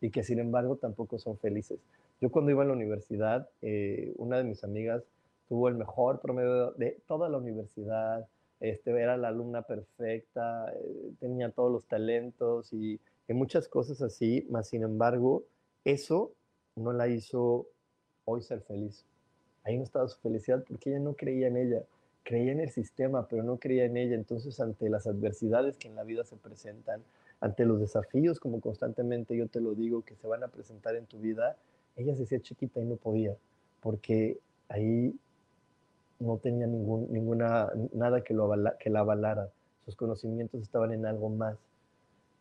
y 0.00 0.10
que 0.10 0.22
sin 0.22 0.38
embargo 0.38 0.76
tampoco 0.76 1.18
son 1.18 1.36
felices. 1.38 1.78
Yo 2.20 2.30
cuando 2.30 2.50
iba 2.50 2.62
a 2.62 2.66
la 2.66 2.72
universidad, 2.72 3.48
eh, 3.62 4.12
una 4.16 4.38
de 4.38 4.44
mis 4.44 4.64
amigas 4.64 5.02
tuvo 5.48 5.68
el 5.68 5.74
mejor 5.74 6.20
promedio 6.20 6.72
de 6.72 6.98
toda 7.06 7.28
la 7.28 7.38
universidad, 7.38 8.26
este, 8.60 8.90
era 8.90 9.16
la 9.16 9.28
alumna 9.28 9.62
perfecta, 9.62 10.72
eh, 10.74 11.12
tenía 11.18 11.50
todos 11.50 11.72
los 11.72 11.86
talentos 11.86 12.72
y, 12.72 13.00
y 13.26 13.32
muchas 13.32 13.68
cosas 13.68 14.02
así, 14.02 14.46
mas 14.50 14.68
sin 14.68 14.82
embargo, 14.82 15.44
eso 15.84 16.32
no 16.76 16.92
la 16.92 17.08
hizo 17.08 17.66
hoy 18.24 18.42
ser 18.42 18.60
feliz. 18.62 19.04
Ahí 19.64 19.76
no 19.76 19.84
estaba 19.84 20.08
su 20.08 20.18
felicidad 20.20 20.64
porque 20.66 20.90
ella 20.90 21.00
no 21.00 21.14
creía 21.14 21.48
en 21.48 21.56
ella 21.56 21.82
creía 22.22 22.52
en 22.52 22.60
el 22.60 22.70
sistema, 22.70 23.28
pero 23.28 23.42
no 23.42 23.58
creía 23.58 23.84
en 23.84 23.96
ella. 23.96 24.14
Entonces, 24.14 24.60
ante 24.60 24.88
las 24.88 25.06
adversidades 25.06 25.76
que 25.76 25.88
en 25.88 25.94
la 25.94 26.04
vida 26.04 26.24
se 26.24 26.36
presentan, 26.36 27.02
ante 27.40 27.64
los 27.64 27.80
desafíos, 27.80 28.38
como 28.38 28.60
constantemente 28.60 29.36
yo 29.36 29.48
te 29.48 29.60
lo 29.60 29.74
digo, 29.74 30.02
que 30.02 30.14
se 30.14 30.26
van 30.26 30.44
a 30.44 30.48
presentar 30.48 30.94
en 30.96 31.06
tu 31.06 31.18
vida, 31.18 31.56
ella 31.96 32.14
se 32.14 32.24
hacía 32.24 32.40
chiquita 32.40 32.80
y 32.80 32.84
no 32.84 32.96
podía, 32.96 33.34
porque 33.80 34.38
ahí 34.68 35.14
no 36.18 36.36
tenía 36.36 36.66
ningún, 36.66 37.10
ninguna, 37.10 37.70
nada 37.92 38.22
que, 38.22 38.34
lo 38.34 38.52
que 38.78 38.90
la 38.90 39.00
avalara. 39.00 39.48
Sus 39.86 39.96
conocimientos 39.96 40.60
estaban 40.62 40.92
en 40.92 41.06
algo 41.06 41.30
más 41.30 41.56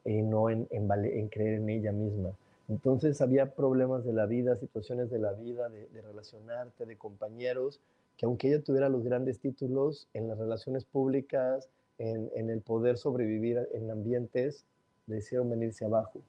y 0.03 0.21
no 0.21 0.49
en, 0.49 0.67
en, 0.71 1.29
creer 1.29 1.55
en 1.55 1.69
ella 1.69 1.93
misma. 1.93 2.31
Entonces 2.67 3.21
había 3.21 3.55
problemas 3.55 4.03
de 4.03 4.13
la 4.13 4.25
vida, 4.25 4.57
situaciones 4.57 5.09
de 5.09 5.19
la 5.19 5.31
vida, 5.31 5.69
de 5.69 6.01
relacionarte, 6.01 6.85
de 6.85 6.97
compañeros, 6.97 7.79
que 8.19 8.25
aunque 8.25 8.49
ella 8.49 8.61
tuviera 8.61 8.89
los 8.89 9.05
grandes 9.05 9.39
títulos 9.39 10.09
en 10.13 10.27
las 10.27 10.37
relaciones 10.37 10.83
públicas, 10.83 11.69
en, 11.97 12.49
el 12.49 12.59
poder 12.59 12.97
sobrevivir 12.97 13.69
en 13.73 13.89
ambientes, 13.89 14.65
le 15.07 15.19
hicieron 15.19 15.49
venirse 15.49 15.85
abajo, 15.85 16.19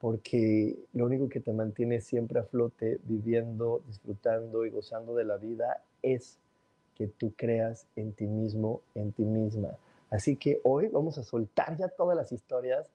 porque 0.00 0.78
lo 0.92 1.06
único 1.06 1.28
que 1.28 1.40
te 1.40 1.52
mantiene 1.52 2.00
siempre 2.00 2.38
a 2.38 2.44
flote, 2.44 3.00
viviendo, 3.02 3.82
disfrutando 3.88 4.64
y 4.64 4.70
gozando 4.70 5.16
de 5.16 5.24
la 5.24 5.38
vida, 5.38 5.82
es 6.02 6.38
que 6.94 7.08
tú 7.08 7.32
creas 7.36 7.88
en 7.96 8.12
ti 8.12 8.28
mismo, 8.28 8.80
en 8.94 9.10
ti 9.10 9.24
misma. 9.24 9.76
Así 10.10 10.36
que 10.36 10.60
hoy 10.62 10.86
vamos 10.86 11.18
a 11.18 11.24
soltar 11.24 11.76
ya 11.76 11.88
todas 11.88 12.16
las 12.16 12.30
historias 12.30 12.92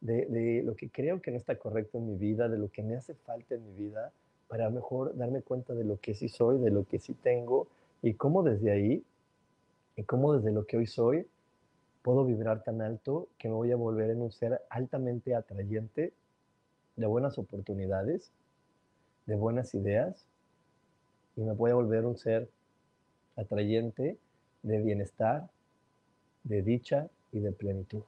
de, 0.00 0.24
de, 0.26 0.62
lo 0.62 0.76
que 0.76 0.88
creo 0.88 1.20
que 1.20 1.30
no 1.30 1.36
está 1.36 1.58
correcto 1.58 1.98
en 1.98 2.06
mi 2.06 2.16
vida, 2.16 2.48
de 2.48 2.56
lo 2.56 2.70
que 2.70 2.82
me 2.82 2.96
hace 2.96 3.12
falta 3.12 3.54
en 3.54 3.66
mi 3.66 3.74
vida, 3.74 4.12
para 4.48 4.70
mejor 4.70 5.16
darme 5.16 5.42
cuenta 5.42 5.74
de 5.74 5.84
lo 5.84 5.98
que 6.00 6.14
sí 6.14 6.28
soy, 6.28 6.58
de 6.58 6.70
lo 6.70 6.84
que 6.84 6.98
sí 6.98 7.14
tengo 7.14 7.66
y 8.02 8.14
cómo 8.14 8.42
desde 8.42 8.70
ahí 8.70 9.04
y 9.96 10.04
cómo 10.04 10.34
desde 10.34 10.52
lo 10.52 10.66
que 10.66 10.76
hoy 10.76 10.86
soy 10.86 11.26
puedo 12.02 12.24
vibrar 12.24 12.62
tan 12.62 12.82
alto 12.82 13.28
que 13.38 13.48
me 13.48 13.54
voy 13.54 13.72
a 13.72 13.76
volver 13.76 14.10
en 14.10 14.22
un 14.22 14.30
ser 14.30 14.62
altamente 14.70 15.34
atrayente 15.34 16.12
de 16.94 17.06
buenas 17.06 17.38
oportunidades, 17.38 18.30
de 19.26 19.34
buenas 19.34 19.74
ideas 19.74 20.26
y 21.36 21.40
me 21.40 21.52
voy 21.52 21.72
a 21.72 21.74
volver 21.74 22.06
un 22.06 22.16
ser 22.16 22.48
atrayente 23.34 24.16
de 24.62 24.78
bienestar, 24.80 25.48
de 26.44 26.62
dicha 26.62 27.08
y 27.32 27.40
de 27.40 27.52
plenitud. 27.52 28.02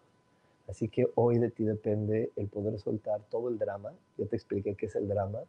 Así 0.68 0.88
que 0.88 1.10
hoy 1.14 1.38
de 1.38 1.50
ti 1.50 1.64
depende 1.64 2.30
el 2.36 2.46
poder 2.46 2.78
soltar 2.78 3.20
todo 3.30 3.48
el 3.48 3.58
drama. 3.58 3.92
Ya 4.16 4.26
te 4.26 4.36
expliqué 4.36 4.74
qué 4.74 4.86
es 4.86 4.94
el 4.96 5.08
drama 5.08 5.40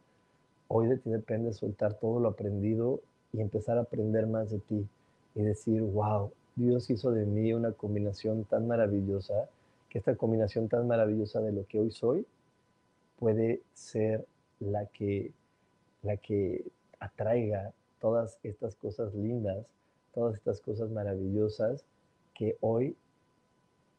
Hoy 0.71 0.87
de 0.87 0.97
ti 0.97 1.09
depende 1.09 1.51
soltar 1.51 1.95
todo 1.95 2.19
lo 2.19 2.29
aprendido 2.29 3.01
y 3.33 3.41
empezar 3.41 3.79
a 3.79 3.81
aprender 3.81 4.27
más 4.27 4.51
de 4.51 4.59
ti 4.59 4.87
y 5.33 5.41
decir, 5.41 5.81
wow, 5.81 6.31
Dios 6.55 6.91
hizo 6.91 7.09
de 7.11 7.25
mí 7.25 7.53
una 7.53 7.71
combinación 7.71 8.43
tan 8.45 8.67
maravillosa, 8.67 9.49
que 9.89 9.97
esta 9.97 10.15
combinación 10.15 10.69
tan 10.69 10.87
maravillosa 10.87 11.41
de 11.41 11.53
lo 11.53 11.65
que 11.65 11.79
hoy 11.79 11.89
soy 11.89 12.23
puede 13.17 13.63
ser 13.73 14.27
la 14.59 14.85
que, 14.85 15.31
la 16.03 16.17
que 16.17 16.63
atraiga 16.99 17.73
todas 17.99 18.37
estas 18.43 18.75
cosas 18.75 19.15
lindas, 19.15 19.65
todas 20.13 20.35
estas 20.35 20.61
cosas 20.61 20.91
maravillosas 20.91 21.83
que 22.35 22.57
hoy 22.61 22.95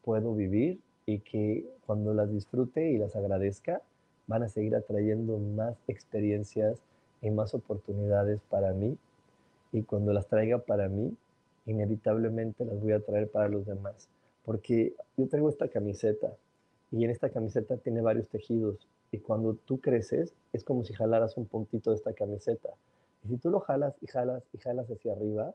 puedo 0.05 0.33
vivir 0.33 0.79
y 1.05 1.19
que 1.19 1.69
cuando 1.85 2.13
las 2.13 2.31
disfrute 2.31 2.91
y 2.91 2.97
las 2.97 3.17
agradezca, 3.17 3.81
van 4.31 4.43
a 4.43 4.49
seguir 4.49 4.73
atrayendo 4.75 5.37
más 5.37 5.75
experiencias 5.89 6.79
y 7.21 7.29
más 7.29 7.53
oportunidades 7.53 8.39
para 8.49 8.71
mí. 8.71 8.97
Y 9.73 9.83
cuando 9.83 10.13
las 10.13 10.27
traiga 10.27 10.59
para 10.59 10.87
mí, 10.87 11.13
inevitablemente 11.65 12.63
las 12.63 12.79
voy 12.79 12.93
a 12.93 13.01
traer 13.01 13.29
para 13.29 13.49
los 13.49 13.65
demás. 13.65 14.07
Porque 14.45 14.95
yo 15.17 15.27
traigo 15.27 15.49
esta 15.49 15.67
camiseta 15.67 16.31
y 16.91 17.03
en 17.03 17.09
esta 17.09 17.29
camiseta 17.29 17.75
tiene 17.75 17.99
varios 17.99 18.29
tejidos. 18.29 18.87
Y 19.11 19.17
cuando 19.19 19.55
tú 19.55 19.81
creces, 19.81 20.33
es 20.53 20.63
como 20.63 20.85
si 20.85 20.93
jalaras 20.93 21.35
un 21.35 21.45
puntito 21.45 21.89
de 21.89 21.97
esta 21.97 22.13
camiseta. 22.13 22.69
Y 23.25 23.27
si 23.27 23.37
tú 23.37 23.49
lo 23.49 23.59
jalas 23.59 23.95
y 24.01 24.07
jalas 24.07 24.43
y 24.53 24.59
jalas 24.59 24.89
hacia 24.89 25.11
arriba, 25.11 25.53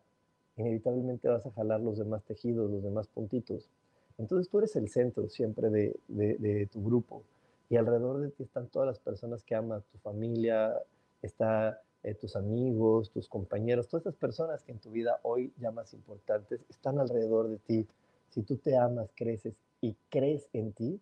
inevitablemente 0.58 1.28
vas 1.28 1.46
a 1.46 1.50
jalar 1.52 1.80
los 1.80 1.96
demás 1.96 2.22
tejidos, 2.24 2.70
los 2.70 2.82
demás 2.82 3.08
puntitos. 3.08 3.70
Entonces 4.18 4.50
tú 4.50 4.58
eres 4.58 4.76
el 4.76 4.90
centro 4.90 5.30
siempre 5.30 5.70
de, 5.70 6.68
tu 6.70 6.84
grupo 6.84 7.22
y 7.68 7.76
alrededor 7.76 8.20
de 8.20 8.30
ti 8.30 8.42
están 8.42 8.68
todas 8.68 8.86
las 8.86 8.98
personas 9.00 9.42
que 9.42 9.54
amas, 9.54 9.84
tu 9.86 9.98
familia, 9.98 10.74
está 11.22 11.80
eh, 12.02 12.14
tus 12.14 12.36
amigos, 12.36 13.10
tus 13.10 13.28
compañeros, 13.28 13.88
todas 13.88 14.06
esas 14.06 14.16
personas 14.16 14.62
que 14.62 14.72
en 14.72 14.78
tu 14.78 14.90
vida 14.90 15.18
hoy 15.22 15.52
llamas 15.58 15.92
importantes 15.92 16.64
están 16.68 17.00
alrededor 17.00 17.48
de 17.48 17.58
ti. 17.58 17.86
Si 18.28 18.42
tú 18.42 18.56
te 18.56 18.76
amas, 18.76 19.10
creces 19.16 19.54
y 19.80 19.96
crees 20.08 20.48
en 20.52 20.72
ti, 20.72 21.00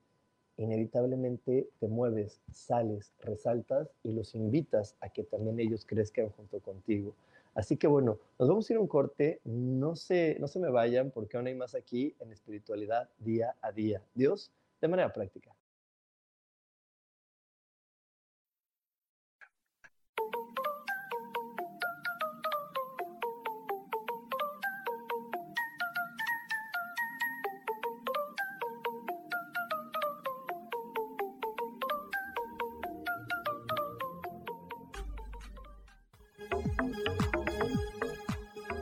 inevitablemente 0.57 1.69
te 1.79 1.89
mueves, 1.89 2.41
sales, 2.51 3.13
resaltas 3.21 3.91
y 4.03 4.13
los 4.13 4.35
invitas 4.35 4.97
a 5.01 5.09
que 5.09 5.25
también 5.25 5.61
ellos 5.61 5.85
crezcan 5.85 6.31
junto 6.31 6.61
contigo. 6.61 7.15
Así 7.55 7.77
que 7.77 7.87
bueno, 7.87 8.19
nos 8.39 8.49
vamos 8.49 8.69
a 8.69 8.73
ir 8.73 8.79
a 8.79 8.81
un 8.81 8.89
corte. 8.89 9.41
No 9.45 9.97
se, 9.97 10.37
no 10.41 10.49
se 10.49 10.59
me 10.59 10.71
vayan 10.71 11.11
porque 11.11 11.37
aún 11.37 11.47
hay 11.47 11.55
más 11.55 11.75
aquí 11.75 12.15
en 12.19 12.33
espiritualidad 12.33 13.09
día 13.19 13.55
a 13.63 13.73
día. 13.73 14.03
Dios, 14.15 14.51
de 14.81 14.89
manera 14.89 15.13
práctica. 15.13 15.54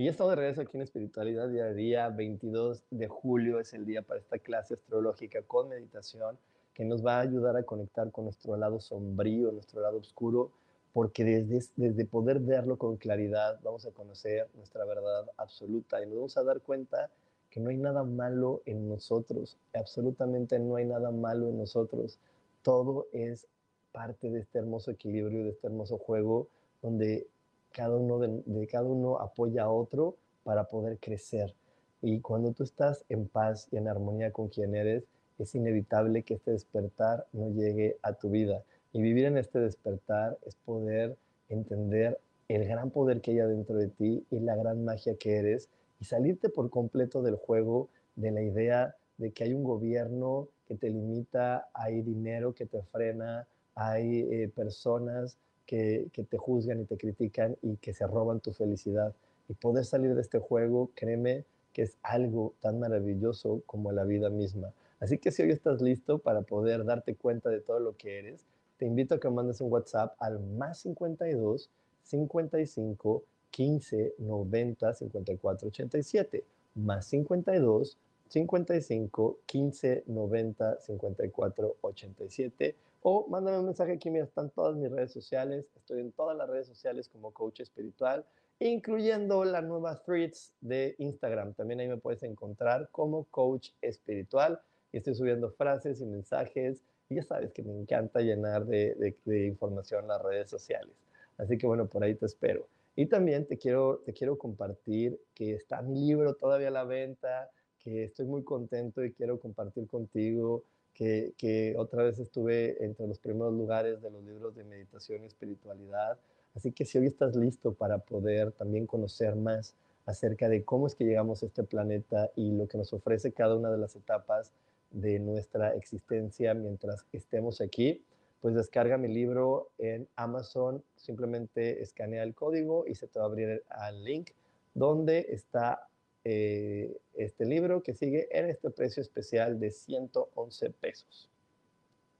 Y 0.00 0.04
ya 0.04 0.12
estamos 0.12 0.30
de 0.30 0.36
regreso 0.36 0.62
aquí 0.62 0.78
en 0.78 0.82
Espiritualidad 0.82 1.50
Día 1.50 1.64
a 1.66 1.74
Día. 1.74 2.08
22 2.08 2.84
de 2.88 3.06
julio 3.06 3.60
es 3.60 3.74
el 3.74 3.84
día 3.84 4.00
para 4.00 4.18
esta 4.18 4.38
clase 4.38 4.72
astrológica 4.72 5.42
con 5.42 5.68
meditación 5.68 6.38
que 6.72 6.86
nos 6.86 7.04
va 7.04 7.18
a 7.18 7.20
ayudar 7.20 7.54
a 7.58 7.64
conectar 7.64 8.10
con 8.10 8.24
nuestro 8.24 8.56
lado 8.56 8.80
sombrío, 8.80 9.52
nuestro 9.52 9.82
lado 9.82 9.98
oscuro, 9.98 10.52
porque 10.94 11.22
desde, 11.22 11.70
desde 11.76 12.06
poder 12.06 12.38
verlo 12.40 12.78
con 12.78 12.96
claridad 12.96 13.60
vamos 13.62 13.84
a 13.84 13.90
conocer 13.90 14.48
nuestra 14.54 14.86
verdad 14.86 15.26
absoluta 15.36 16.02
y 16.02 16.06
nos 16.06 16.14
vamos 16.14 16.36
a 16.38 16.44
dar 16.44 16.62
cuenta 16.62 17.10
que 17.50 17.60
no 17.60 17.68
hay 17.68 17.76
nada 17.76 18.02
malo 18.02 18.62
en 18.64 18.88
nosotros, 18.88 19.58
absolutamente 19.74 20.58
no 20.58 20.76
hay 20.76 20.86
nada 20.86 21.10
malo 21.10 21.50
en 21.50 21.58
nosotros. 21.58 22.18
Todo 22.62 23.06
es 23.12 23.46
parte 23.92 24.30
de 24.30 24.40
este 24.40 24.60
hermoso 24.60 24.92
equilibrio, 24.92 25.44
de 25.44 25.50
este 25.50 25.66
hermoso 25.66 25.98
juego 25.98 26.48
donde 26.80 27.26
cada 27.72 27.96
uno 27.96 28.18
de, 28.18 28.66
cada 28.66 28.84
uno 28.84 29.18
apoya 29.18 29.64
a 29.64 29.70
otro 29.70 30.16
para 30.42 30.64
poder 30.64 30.98
crecer. 30.98 31.54
Y 32.02 32.20
cuando 32.20 32.52
tú 32.52 32.62
estás 32.62 33.04
en 33.08 33.28
paz 33.28 33.68
y 33.70 33.76
en 33.76 33.88
armonía 33.88 34.32
con 34.32 34.48
quien 34.48 34.74
eres, 34.74 35.04
es 35.38 35.54
inevitable 35.54 36.22
que 36.22 36.34
este 36.34 36.52
despertar 36.52 37.26
no 37.32 37.50
llegue 37.50 37.98
a 38.02 38.12
tu 38.14 38.30
vida. 38.30 38.62
Y 38.92 39.00
vivir 39.00 39.26
en 39.26 39.38
este 39.38 39.58
despertar 39.58 40.38
es 40.44 40.54
poder 40.56 41.16
entender 41.48 42.18
el 42.48 42.66
gran 42.66 42.90
poder 42.90 43.20
que 43.20 43.32
hay 43.32 43.40
adentro 43.40 43.76
de 43.76 43.88
ti 43.88 44.24
y 44.30 44.40
la 44.40 44.56
gran 44.56 44.84
magia 44.84 45.14
que 45.16 45.36
eres 45.36 45.68
y 46.00 46.04
salirte 46.04 46.48
por 46.48 46.70
completo 46.70 47.22
del 47.22 47.36
juego 47.36 47.88
de 48.16 48.32
la 48.32 48.42
idea 48.42 48.96
de 49.18 49.32
que 49.32 49.44
hay 49.44 49.54
un 49.54 49.62
gobierno 49.62 50.48
que 50.66 50.74
te 50.74 50.90
limita, 50.90 51.68
hay 51.74 52.02
dinero 52.02 52.54
que 52.54 52.66
te 52.66 52.82
frena, 52.82 53.46
hay 53.74 54.20
eh, 54.20 54.48
personas 54.48 55.38
que, 55.66 56.10
te 56.28 56.36
juzgan 56.36 56.80
y 56.80 56.84
te 56.84 56.96
critican 56.96 57.56
y 57.62 57.76
que 57.76 57.94
se 57.94 58.06
roban 58.06 58.40
tu 58.40 58.52
felicidad. 58.52 59.14
Y 59.48 59.54
poder 59.54 59.84
salir 59.84 60.14
de 60.14 60.20
este 60.20 60.38
juego, 60.38 60.90
créeme 60.94 61.44
que 61.72 61.82
es 61.82 61.96
algo 62.02 62.54
tan 62.60 62.80
maravilloso 62.80 63.62
como 63.66 63.92
la 63.92 64.04
vida 64.04 64.30
misma. 64.30 64.72
Así 64.98 65.18
que 65.18 65.30
si 65.30 65.42
hoy 65.42 65.50
estás 65.50 65.80
listo 65.80 66.18
para 66.18 66.42
poder 66.42 66.84
darte 66.84 67.14
cuenta 67.14 67.48
de 67.50 67.60
todo 67.60 67.80
lo 67.80 67.96
que 67.96 68.18
eres, 68.18 68.44
te 68.76 68.86
invito 68.86 69.14
a 69.14 69.20
que 69.20 69.30
mandes 69.30 69.60
un 69.60 69.72
WhatsApp 69.72 70.14
al 70.18 70.40
más 70.40 70.78
52 70.80 71.70
55 72.02 73.22
15 73.50 74.14
90 74.18 74.94
54 74.94 75.68
87. 75.68 76.44
Más 76.74 77.06
52 77.06 77.98
55 78.28 79.38
15 79.46 80.04
90 80.06 80.80
54 80.80 81.76
87 81.80 82.76
o 83.02 83.26
mándame 83.28 83.58
un 83.58 83.66
mensaje 83.66 83.92
aquí, 83.92 84.10
mira, 84.10 84.24
están 84.24 84.50
todas 84.50 84.76
mis 84.76 84.90
redes 84.90 85.12
sociales, 85.12 85.66
estoy 85.74 86.00
en 86.00 86.12
todas 86.12 86.36
las 86.36 86.48
redes 86.48 86.66
sociales 86.66 87.08
como 87.08 87.32
coach 87.32 87.60
espiritual, 87.60 88.24
incluyendo 88.58 89.44
la 89.44 89.62
nueva 89.62 90.02
threads 90.02 90.52
de 90.60 90.94
Instagram. 90.98 91.54
También 91.54 91.80
ahí 91.80 91.88
me 91.88 91.96
puedes 91.96 92.22
encontrar 92.22 92.88
como 92.92 93.24
coach 93.24 93.70
espiritual 93.80 94.60
y 94.92 94.98
estoy 94.98 95.14
subiendo 95.14 95.50
frases 95.50 96.00
y 96.00 96.06
mensajes 96.06 96.82
y 97.08 97.16
ya 97.16 97.22
sabes 97.22 97.52
que 97.52 97.62
me 97.62 97.72
encanta 97.72 98.20
llenar 98.20 98.66
de, 98.66 99.14
información 99.26 100.06
las 100.06 100.22
redes 100.22 100.50
sociales. 100.50 100.94
Así 101.38 101.56
que 101.56 101.66
bueno, 101.66 101.86
por 101.86 102.04
ahí 102.04 102.14
te 102.14 102.26
espero. 102.26 102.68
Y 102.96 103.06
también 103.06 103.46
te 103.46 103.56
quiero, 103.56 104.02
te 104.04 104.12
quiero 104.12 104.36
compartir 104.36 105.18
que 105.34 105.54
está 105.54 105.80
mi 105.80 105.98
libro 106.06 106.34
todavía 106.34 106.68
a 106.68 106.72
la 106.72 106.84
venta, 106.84 107.50
que 107.78 108.04
estoy 108.04 108.26
muy 108.26 108.44
contento 108.44 109.02
y 109.02 109.12
quiero 109.12 109.40
compartir 109.40 109.88
contigo 109.88 110.64
que, 110.94 111.74
otra 111.78 112.02
vez 112.02 112.18
estuve 112.18 112.84
entre 112.84 113.06
los 113.06 113.18
primeros 113.18 113.54
lugares 113.54 114.02
de 114.02 114.10
los 114.10 114.22
libros 114.22 114.54
de 114.54 114.64
meditación 114.64 115.22
y 115.22 115.26
espiritualidad. 115.26 116.18
Así 116.54 116.72
que 116.72 116.84
si 116.84 116.98
hoy 116.98 117.06
estás 117.06 117.36
listo 117.36 117.72
para 117.72 117.98
poder 117.98 118.52
también 118.52 118.86
conocer 118.86 119.36
más 119.36 119.74
acerca 120.06 120.48
de 120.48 120.64
cómo 120.64 120.86
es 120.86 120.94
que 120.94 121.04
llegamos 121.04 121.42
a 121.42 121.46
este 121.46 121.62
planeta 121.62 122.30
y 122.34 122.52
lo 122.52 122.66
que 122.66 122.78
nos 122.78 122.92
ofrece 122.92 123.32
cada 123.32 123.54
una 123.54 123.70
de 123.70 123.78
las 123.78 123.96
etapas 123.96 124.52
de 124.90 125.20
nuestra 125.20 125.74
existencia 125.74 126.52
mientras 126.54 127.06
estemos 127.12 127.60
aquí, 127.60 128.02
pues 128.40 128.54
descarga 128.54 128.98
mi 128.98 129.08
libro 129.08 129.70
en 129.78 130.08
Amazon, 130.16 130.82
simplemente 130.96 131.82
escanea 131.82 132.24
el 132.24 132.34
código 132.34 132.86
y 132.86 132.94
se 132.94 133.06
te 133.06 133.18
va 133.18 133.26
a 133.26 133.28
abrir 133.28 133.62
al 133.68 134.02
link 134.04 134.30
donde 134.74 135.26
está 135.30 135.89
eh, 136.24 136.98
este 137.14 137.44
libro 137.44 137.82
que 137.82 137.94
sigue 137.94 138.28
en 138.30 138.46
este 138.46 138.70
precio 138.70 139.00
especial 139.00 139.58
de 139.58 139.70
111 139.70 140.70
pesos. 140.70 141.28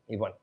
Y 0.09 0.17
bueno, 0.17 0.37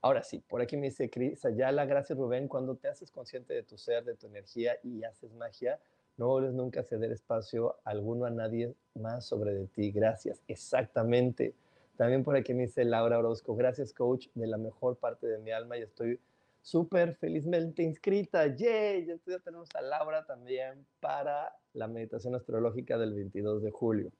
ahora 0.00 0.22
sí, 0.22 0.42
por 0.46 0.60
aquí 0.60 0.76
me 0.76 0.88
dice 0.88 1.10
Cris 1.10 1.44
Ayala, 1.44 1.86
gracias 1.86 2.18
Rubén, 2.18 2.48
cuando 2.48 2.76
te 2.76 2.88
haces 2.88 3.10
consciente 3.10 3.54
de 3.54 3.62
tu 3.62 3.78
ser, 3.78 4.04
de 4.04 4.14
tu 4.14 4.26
energía 4.26 4.78
y 4.82 5.04
haces 5.04 5.32
magia, 5.34 5.78
no 6.16 6.28
vuelves 6.28 6.52
nunca 6.52 6.80
a 6.80 6.84
ceder 6.84 7.12
espacio 7.12 7.76
alguno 7.84 8.26
a 8.26 8.30
nadie 8.30 8.74
más 8.94 9.24
sobre 9.24 9.54
de 9.54 9.66
ti. 9.66 9.92
Gracias, 9.92 10.42
exactamente. 10.48 11.54
También 11.96 12.24
por 12.24 12.36
aquí 12.36 12.54
me 12.54 12.62
dice 12.62 12.84
Laura 12.84 13.18
Orozco, 13.18 13.56
gracias 13.56 13.92
coach 13.92 14.28
de 14.34 14.46
la 14.46 14.58
mejor 14.58 14.96
parte 14.96 15.26
de 15.26 15.38
mi 15.38 15.50
alma 15.50 15.78
y 15.78 15.82
estoy 15.82 16.20
súper 16.62 17.16
felizmente 17.16 17.82
inscrita. 17.82 18.46
¡Yay! 18.46 19.06
Ya 19.06 19.38
tenemos 19.40 19.68
a 19.74 19.82
Laura 19.82 20.24
también 20.26 20.86
para 21.00 21.52
la 21.74 21.88
meditación 21.88 22.34
astrológica 22.34 22.98
del 22.98 23.14
22 23.14 23.62
de 23.62 23.70
julio. 23.70 24.10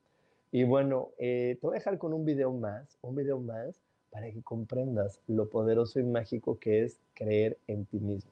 Y 0.50 0.64
bueno, 0.64 1.10
eh, 1.18 1.58
te 1.60 1.66
voy 1.66 1.76
a 1.76 1.80
dejar 1.80 1.98
con 1.98 2.12
un 2.12 2.24
video 2.24 2.52
más, 2.52 2.98
un 3.02 3.14
video 3.14 3.38
más 3.38 3.80
para 4.10 4.30
que 4.30 4.42
comprendas 4.42 5.20
lo 5.26 5.48
poderoso 5.50 6.00
y 6.00 6.04
mágico 6.04 6.58
que 6.58 6.84
es 6.84 6.98
creer 7.14 7.58
en 7.66 7.84
ti 7.84 7.98
mismo. 8.00 8.30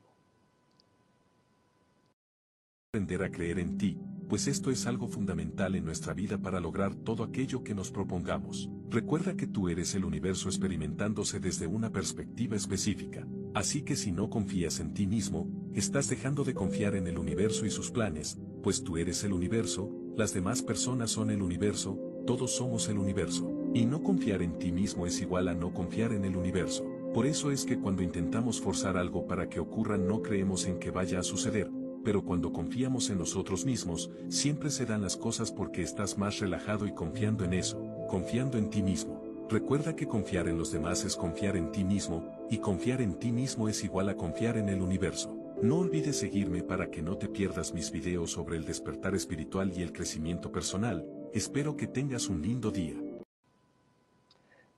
Aprender 2.92 3.22
a 3.22 3.30
creer 3.30 3.59
en 3.59 3.76
ti 3.76 3.98
pues 4.28 4.48
esto 4.48 4.70
es 4.70 4.86
algo 4.86 5.08
fundamental 5.08 5.74
en 5.74 5.84
nuestra 5.84 6.14
vida 6.14 6.38
para 6.38 6.60
lograr 6.60 6.94
todo 6.94 7.22
aquello 7.22 7.62
que 7.62 7.74
nos 7.74 7.90
propongamos. 7.90 8.70
Recuerda 8.90 9.36
que 9.36 9.46
tú 9.46 9.68
eres 9.68 9.94
el 9.94 10.04
universo 10.04 10.48
experimentándose 10.48 11.40
desde 11.40 11.66
una 11.66 11.90
perspectiva 11.90 12.56
específica, 12.56 13.26
así 13.54 13.82
que 13.82 13.96
si 13.96 14.12
no 14.12 14.30
confías 14.30 14.80
en 14.80 14.94
ti 14.94 15.06
mismo, 15.06 15.48
estás 15.74 16.08
dejando 16.08 16.44
de 16.44 16.54
confiar 16.54 16.96
en 16.96 17.06
el 17.06 17.18
universo 17.18 17.66
y 17.66 17.70
sus 17.70 17.90
planes, 17.90 18.38
pues 18.62 18.82
tú 18.82 18.96
eres 18.96 19.22
el 19.24 19.32
universo, 19.32 19.90
las 20.16 20.34
demás 20.34 20.62
personas 20.62 21.10
son 21.10 21.30
el 21.30 21.42
universo, 21.42 21.98
todos 22.26 22.56
somos 22.56 22.88
el 22.88 22.98
universo, 22.98 23.70
y 23.74 23.84
no 23.84 24.02
confiar 24.02 24.42
en 24.42 24.58
ti 24.58 24.72
mismo 24.72 25.06
es 25.06 25.20
igual 25.20 25.48
a 25.48 25.54
no 25.54 25.72
confiar 25.72 26.12
en 26.12 26.24
el 26.24 26.36
universo. 26.36 26.84
Por 27.14 27.26
eso 27.26 27.50
es 27.50 27.64
que 27.64 27.78
cuando 27.78 28.02
intentamos 28.02 28.60
forzar 28.60 28.96
algo 28.96 29.26
para 29.26 29.48
que 29.48 29.60
ocurra 29.60 29.96
no 29.96 30.22
creemos 30.22 30.66
en 30.66 30.78
que 30.78 30.90
vaya 30.90 31.20
a 31.20 31.22
suceder, 31.22 31.70
pero 32.07 32.24
cuando 32.24 32.52
confiamos 32.52 33.11
en 33.11 33.18
nosotros 33.18 33.66
mismos, 33.66 34.12
siempre 34.28 34.70
se 34.70 34.86
dan 34.86 35.02
las 35.02 35.16
cosas 35.16 35.50
porque 35.50 35.82
estás 35.82 36.16
más 36.16 36.38
relajado 36.38 36.86
y 36.86 36.92
confiando 36.92 37.44
en 37.44 37.52
eso, 37.52 37.84
confiando 38.09 38.59
en 38.59 38.70
ti 38.70 38.80
mismo. 38.80 39.20
Recuerda 39.50 39.96
que 39.96 40.07
confiar 40.07 40.46
en 40.46 40.57
los 40.57 40.70
demás 40.70 41.04
es 41.04 41.16
confiar 41.16 41.57
en 41.57 41.72
ti 41.72 41.82
mismo, 41.82 42.22
y 42.48 42.59
confiar 42.59 43.00
en 43.02 43.18
ti 43.18 43.32
mismo 43.32 43.68
es 43.68 43.82
igual 43.82 44.09
a 44.09 44.14
confiar 44.14 44.57
en 44.57 44.68
el 44.68 44.82
universo. 44.82 45.34
No 45.61 45.80
olvides 45.80 46.16
seguirme 46.16 46.62
para 46.62 46.92
que 46.92 47.02
no 47.02 47.18
te 47.18 47.26
pierdas 47.26 47.74
mis 47.74 47.90
videos 47.90 48.30
sobre 48.30 48.57
el 48.57 48.64
despertar 48.64 49.16
espiritual 49.16 49.72
y 49.76 49.82
el 49.82 49.92
crecimiento 49.92 50.52
personal. 50.52 51.04
Espero 51.32 51.76
que 51.76 51.88
tengas 51.88 52.28
un 52.28 52.40
lindo 52.40 52.70
día. 52.70 52.94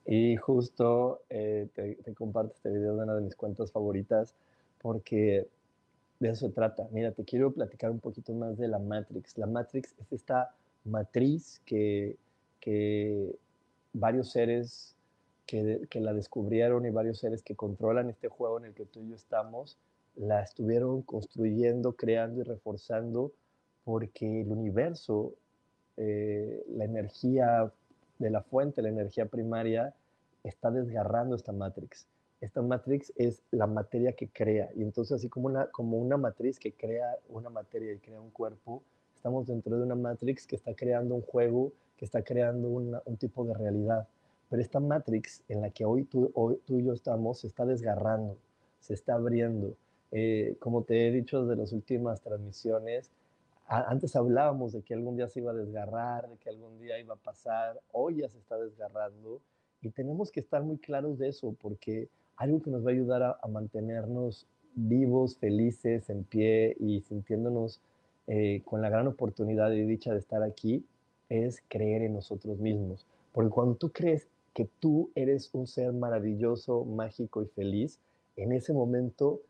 Y 0.07 0.35
justo 0.37 1.21
eh, 1.29 1.67
te, 1.75 1.93
te 1.93 2.15
comparto 2.15 2.55
este 2.55 2.71
video 2.71 2.95
de 2.95 3.03
una 3.03 3.13
de 3.13 3.21
mis 3.21 3.35
cuentas 3.35 3.71
favoritas 3.71 4.33
porque 4.81 5.47
de 6.19 6.29
eso 6.29 6.47
se 6.47 6.53
trata. 6.53 6.87
Mira, 6.91 7.11
te 7.11 7.23
quiero 7.23 7.51
platicar 7.51 7.91
un 7.91 7.99
poquito 7.99 8.33
más 8.33 8.57
de 8.57 8.67
la 8.67 8.79
Matrix. 8.79 9.37
La 9.37 9.47
Matrix 9.47 9.95
es 9.99 10.11
esta 10.11 10.53
matriz 10.83 11.61
que, 11.65 12.17
que 12.59 13.35
varios 13.93 14.31
seres 14.31 14.95
que, 15.45 15.87
que, 15.89 15.99
la 15.99 16.13
descubrieron 16.13 16.85
y 16.85 16.89
varios 16.89 17.19
seres 17.19 17.41
que 17.41 17.55
controlan 17.55 18.09
este 18.09 18.27
juego 18.27 18.59
en 18.59 18.65
el 18.65 18.73
que 18.73 18.85
tú 18.85 19.01
y 19.01 19.09
yo 19.09 19.15
estamos, 19.15 19.77
la 20.15 20.41
estuvieron 20.41 21.01
construyendo, 21.01 21.93
creando 21.93 22.41
y 22.41 22.43
reforzando 22.43 23.31
porque 23.83 24.41
el 24.41 24.51
universo, 24.51 25.33
eh, 25.97 26.63
la 26.67 26.85
energía 26.85 27.71
de 28.19 28.29
la 28.29 28.41
fuente, 28.41 28.81
la 28.81 28.89
energía 28.89 29.25
primaria, 29.25 29.95
está 30.43 30.69
desgarrando 30.69 31.35
esta 31.35 31.51
Matrix 31.51 32.05
esta 32.41 32.61
matrix 32.61 33.11
es 33.15 33.41
la 33.51 33.67
materia 33.67 34.13
que 34.13 34.29
crea. 34.29 34.69
Y 34.75 34.81
entonces, 34.81 35.17
así 35.17 35.29
como 35.29 35.47
una, 35.47 35.67
como 35.67 35.97
una 35.97 36.17
matriz 36.17 36.59
que 36.59 36.73
crea 36.73 37.17
una 37.27 37.49
materia 37.49 37.93
y 37.93 37.97
crea 37.99 38.21
un 38.21 38.31
cuerpo, 38.31 38.81
estamos 39.15 39.47
dentro 39.47 39.77
de 39.77 39.83
una 39.83 39.95
matrix 39.95 40.47
que 40.47 40.55
está 40.55 40.73
creando 40.73 41.15
un 41.15 41.21
juego, 41.21 41.73
que 41.97 42.05
está 42.05 42.23
creando 42.23 42.69
un 42.69 43.17
tipo 43.17 43.43
de 43.43 43.53
realidad. 43.53 44.07
Pero 44.49 44.61
esta 44.61 44.79
matrix 44.79 45.43
en 45.47 45.61
la 45.61 45.69
que 45.69 45.85
hoy 45.85 46.05
tú, 46.05 46.31
hoy 46.33 46.59
tú 46.65 46.79
y 46.79 46.85
yo 46.85 46.93
estamos 46.93 47.39
se 47.39 47.47
está 47.47 47.65
desgarrando, 47.65 48.37
se 48.79 48.93
está 48.93 49.13
abriendo. 49.15 49.75
Eh, 50.11 50.55
como 50.59 50.83
te 50.83 51.07
he 51.07 51.11
dicho 51.11 51.43
desde 51.43 51.61
las 51.61 51.71
últimas 51.71 52.21
transmisiones, 52.21 53.11
antes 53.67 54.15
hablábamos 54.15 54.71
de 54.73 54.81
que 54.81 54.95
algún 54.95 55.15
día 55.15 55.27
se 55.27 55.41
iba 55.41 55.51
a 55.51 55.55
desgarrar, 55.55 56.27
de 56.27 56.37
que 56.37 56.49
algún 56.49 56.79
día 56.79 56.97
iba 56.97 57.13
a 57.13 57.17
pasar, 57.17 57.79
hoy 57.91 58.21
ya 58.21 58.29
se 58.29 58.39
está 58.39 58.57
desgarrando 58.57 59.41
y 59.81 59.89
tenemos 59.91 60.31
que 60.31 60.39
estar 60.39 60.63
muy 60.63 60.79
claros 60.79 61.19
de 61.19 61.29
eso 61.29 61.55
porque 61.61 62.09
algo 62.39 62.61
que 62.61 62.71
nos 62.71 62.85
va 62.85 62.89
a 62.89 62.93
ayudar 62.93 63.21
a, 63.21 63.47
mantenernos 63.47 64.47
vivos, 64.73 65.37
felices, 65.37 66.09
en 66.09 66.23
pie 66.23 66.75
y 66.79 67.01
sintiéndonos 67.01 67.81
eh, 68.27 68.61
con 68.63 68.81
la 68.81 68.89
gran 68.89 69.07
oportunidad 69.07 69.71
y 69.73 69.85
dicha 69.85 70.13
de 70.13 70.19
estar 70.19 70.41
aquí, 70.41 70.85
es 71.27 71.61
creer 71.67 72.01
en 72.01 72.13
nosotros 72.13 72.59
mismos. 72.59 73.05
Porque 73.33 73.49
cuando 73.49 73.75
tú 73.75 73.91
crees 73.91 74.29
que 74.53 74.69
tú 74.79 75.11
eres 75.15 75.49
un 75.53 75.67
ser 75.67 75.91
maravilloso, 75.91 76.85
mágico 76.85 77.43
y 77.43 77.47
feliz, 77.47 77.99
en 78.37 78.53
ese 78.53 78.71
momento 78.71 79.41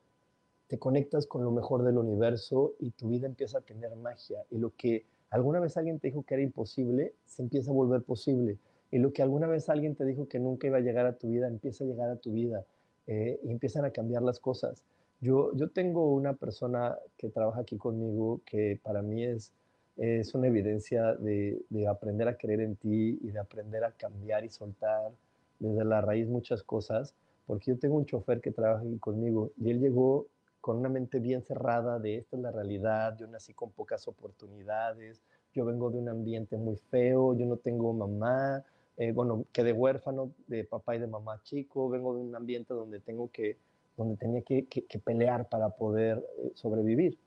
te 0.68 0.80
conectas 0.80 1.28
con 1.28 1.44
lo 1.44 1.52
mejor 1.52 1.84
del 1.84 1.98
universo 1.98 2.74
y 2.80 2.90
tu 2.92 3.10
vida 3.10 3.28
empieza 3.28 3.60
a 3.60 3.62
tener 3.62 3.96
magia. 3.98 4.44
Y 4.50 4.58
lo 4.58 4.72
que 4.76 5.06
alguna 5.30 5.60
vez 5.60 5.78
alguien 5.78 6.00
te 6.00 6.08
dijo 6.08 6.24
que 6.24 6.34
era 6.34 6.44
imposible, 6.44 7.14
se 7.26 7.44
empieza 7.44 7.70
a 7.70 7.76
volver 7.76 8.02
posible. 8.02 8.58
Y 8.92 8.98
lo 8.98 9.14
que 9.14 9.22
alguna 9.22 9.46
vez 9.46 9.70
alguien 9.70 9.96
te 9.96 10.06
dijo 10.06 10.28
que 10.28 10.40
nunca 10.40 10.66
iba 10.66 10.78
a 10.78 10.82
llegar 10.82 11.06
a 11.06 11.14
tu 11.14 11.30
vida, 11.30 11.48
empieza 11.48 11.84
a 11.84 11.88
llegar 11.88 12.10
a 12.10 12.16
tu 12.16 12.32
vida. 12.32 12.66
Eh, 13.12 13.40
y 13.44 13.50
empiezan 13.50 13.86
a 13.86 13.90
cambiar 13.90 14.22
las 14.22 14.40
cosas. 14.40 14.84
Yo, 15.20 15.52
yo 15.56 15.72
tengo 15.72 16.14
una 16.14 16.36
persona 16.36 16.96
que 17.18 17.30
trabaja 17.30 17.62
aquí 17.62 17.76
conmigo 17.76 18.40
que 18.46 18.80
para 18.84 19.02
mí 19.02 19.24
es, 19.24 19.52
es 19.98 20.36
una 20.36 20.46
evidencia 20.46 21.16
de, 21.16 21.60
de, 21.70 21.88
aprender 21.88 22.28
a 22.28 22.38
creer 22.38 22.62
en 22.62 22.76
ti 22.76 23.18
y 23.20 23.32
de 23.32 23.40
aprender 23.40 23.84
a 23.84 23.94
cambiar 23.94 24.46
y 24.46 24.50
soltar 24.50 25.12
desde 25.58 25.84
la 25.86 26.02
raíz 26.02 26.28
muchas 26.28 26.62
cosas, 26.62 27.16
porque 27.48 27.72
yo 27.72 27.80
tengo 27.80 27.96
un 27.96 28.06
chofer 28.06 28.42
que 28.42 28.52
trabaja 28.52 28.84
aquí 28.84 29.00
conmigo 29.00 29.50
y 29.58 29.72
él 29.72 29.80
llegó 29.80 30.28
con 30.62 30.78
una 30.78 30.90
mente 30.90 31.18
bien 31.18 31.42
cerrada 31.42 31.98
de 31.98 32.18
esta 32.18 32.38
es 32.38 32.44
la 32.44 32.52
realidad, 32.52 33.18
yo 33.18 33.26
nací 33.26 33.56
con 33.56 33.72
pocas 33.72 34.08
oportunidades, 34.08 35.20
yo 35.56 35.66
vengo 35.66 35.90
de 35.90 35.98
un 35.98 36.10
ambiente 36.10 36.58
muy 36.58 36.76
feo, 36.92 37.36
yo 37.36 37.48
no 37.48 37.58
tengo 37.58 37.92
mamá, 37.92 38.64
eh, 39.00 39.14
bueno, 39.14 39.46
quedé 39.54 39.72
huérfano 39.72 40.34
de 40.48 40.66
papá 40.66 40.94
y 40.98 41.00
de 41.00 41.08
mamá 41.08 41.42
chico, 41.44 41.90
vengo 41.90 42.14
de 42.14 42.22
un 42.22 42.36
ambiente 42.36 42.74
donde 42.74 43.00
tengo 43.00 43.32
que, 43.32 43.58
donde 43.96 44.18
tenía 44.18 44.42
que, 44.42 45.00
pelear 45.02 45.48
para 45.48 45.70
poder 45.70 46.22
eh, 46.38 46.52
sobrevivir. 46.54 47.18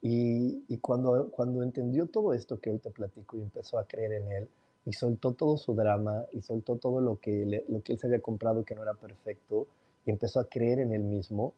Y, 0.00 0.64
y, 0.68 0.78
cuando, 0.78 1.30
cuando 1.32 1.64
entendió 1.64 2.06
todo 2.06 2.32
esto 2.32 2.60
que 2.60 2.70
hoy 2.70 2.78
te 2.78 2.92
platico 2.92 3.36
y 3.36 3.42
empezó 3.42 3.76
a 3.76 3.86
creer 3.86 4.12
en 4.12 4.30
él, 4.30 4.48
y 4.84 4.92
soltó 4.92 5.32
todo 5.32 5.56
su 5.56 5.74
drama, 5.74 6.26
y 6.32 6.42
soltó 6.42 6.76
todo 6.76 7.00
lo 7.00 7.18
que, 7.18 7.64
lo 7.68 7.82
que 7.82 7.94
él 7.94 7.98
se 7.98 8.06
había 8.06 8.20
comprado 8.20 8.64
que 8.64 8.76
no 8.76 8.84
era 8.84 8.94
perfecto, 8.94 9.66
y 10.06 10.10
empezó 10.12 10.38
a 10.38 10.44
creer 10.44 10.78
en 10.78 10.92
él 10.92 11.02
mismo, 11.02 11.54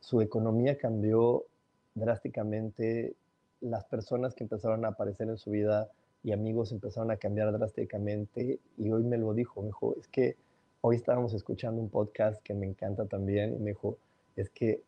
su 0.00 0.20
economía 0.20 0.76
cambió 0.76 1.46
drásticamente, 1.94 3.14
las 3.62 3.86
personas 3.86 4.34
que 4.34 4.44
empezaron 4.44 4.84
a 4.84 4.88
aparecer 4.88 5.28
en 5.28 5.38
su 5.38 5.50
vida 5.50 5.90
y 6.22 6.32
amigos 6.32 6.72
empezaron 6.72 7.10
a 7.10 7.16
cambiar 7.16 7.52
drásticamente 7.52 8.58
y 8.76 8.90
hoy 8.90 9.02
me 9.04 9.16
lo 9.18 9.34
dijo, 9.34 9.60
me 9.60 9.68
dijo, 9.68 9.94
es 9.98 10.08
que 10.08 10.36
hoy 10.80 10.96
estábamos 10.96 11.32
escuchando 11.34 11.80
un 11.80 11.88
podcast 11.88 12.42
que 12.42 12.54
me 12.54 12.66
encanta 12.66 13.06
también 13.06 13.54
y 13.54 13.58
me 13.58 13.70
dijo, 13.70 13.96
es 14.36 14.50
que 14.50 14.82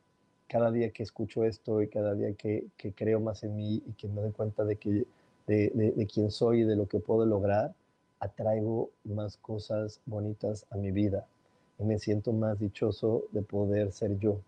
cada 0.48 0.70
día 0.70 0.90
que 0.90 1.02
escucho 1.02 1.44
esto 1.44 1.80
y 1.80 1.88
cada 1.88 2.14
día 2.14 2.32
que, 2.34 2.66
que 2.76 2.92
creo 2.92 3.20
más 3.20 3.42
en 3.44 3.56
mí 3.56 3.82
y 3.86 3.92
que 3.92 4.08
me 4.08 4.20
doy 4.20 4.32
cuenta 4.32 4.64
de, 4.64 4.76
que, 4.76 5.06
de, 5.46 5.70
de, 5.74 5.92
de 5.92 6.06
quién 6.06 6.30
soy 6.30 6.62
y 6.62 6.64
de 6.64 6.76
lo 6.76 6.86
que 6.86 6.98
puedo 6.98 7.24
lograr, 7.24 7.72
atraigo 8.18 8.90
más 9.04 9.36
cosas 9.36 10.00
bonitas 10.06 10.66
a 10.70 10.76
mi 10.76 10.90
vida 10.90 11.26
y 11.78 11.84
me 11.84 11.98
siento 11.98 12.32
más 12.32 12.58
dichoso 12.58 13.24
de 13.32 13.42
poder 13.42 13.92
ser 13.92 14.18
yo. 14.18 14.40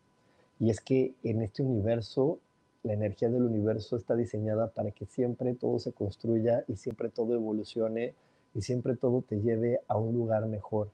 Y 0.59 0.71
es 0.71 0.81
que 0.81 1.15
en 1.23 1.43
este 1.43 1.63
universo 1.63 2.39
la 2.83 2.95
energía 2.95 3.29
del 3.29 3.43
universo 3.43 3.97
está 3.97 4.17
diseñada 4.17 4.69
para 4.69 4.91
que 4.91 5.07
siempre 5.07 5.55
todo 5.55 5.79
se 5.79 5.93
construya 5.93 6.65
y 6.67 6.77
siempre 6.77 7.09
todo 7.09 7.35
evolucione 7.35 8.15
y 8.55 8.63
siempre 8.63 8.97
todo 8.97 9.23
te 9.23 9.41
lleve 9.41 9.81
a 9.87 9.97
un 9.97 10.13
lugar 10.15 10.47
mejor. 10.47 10.91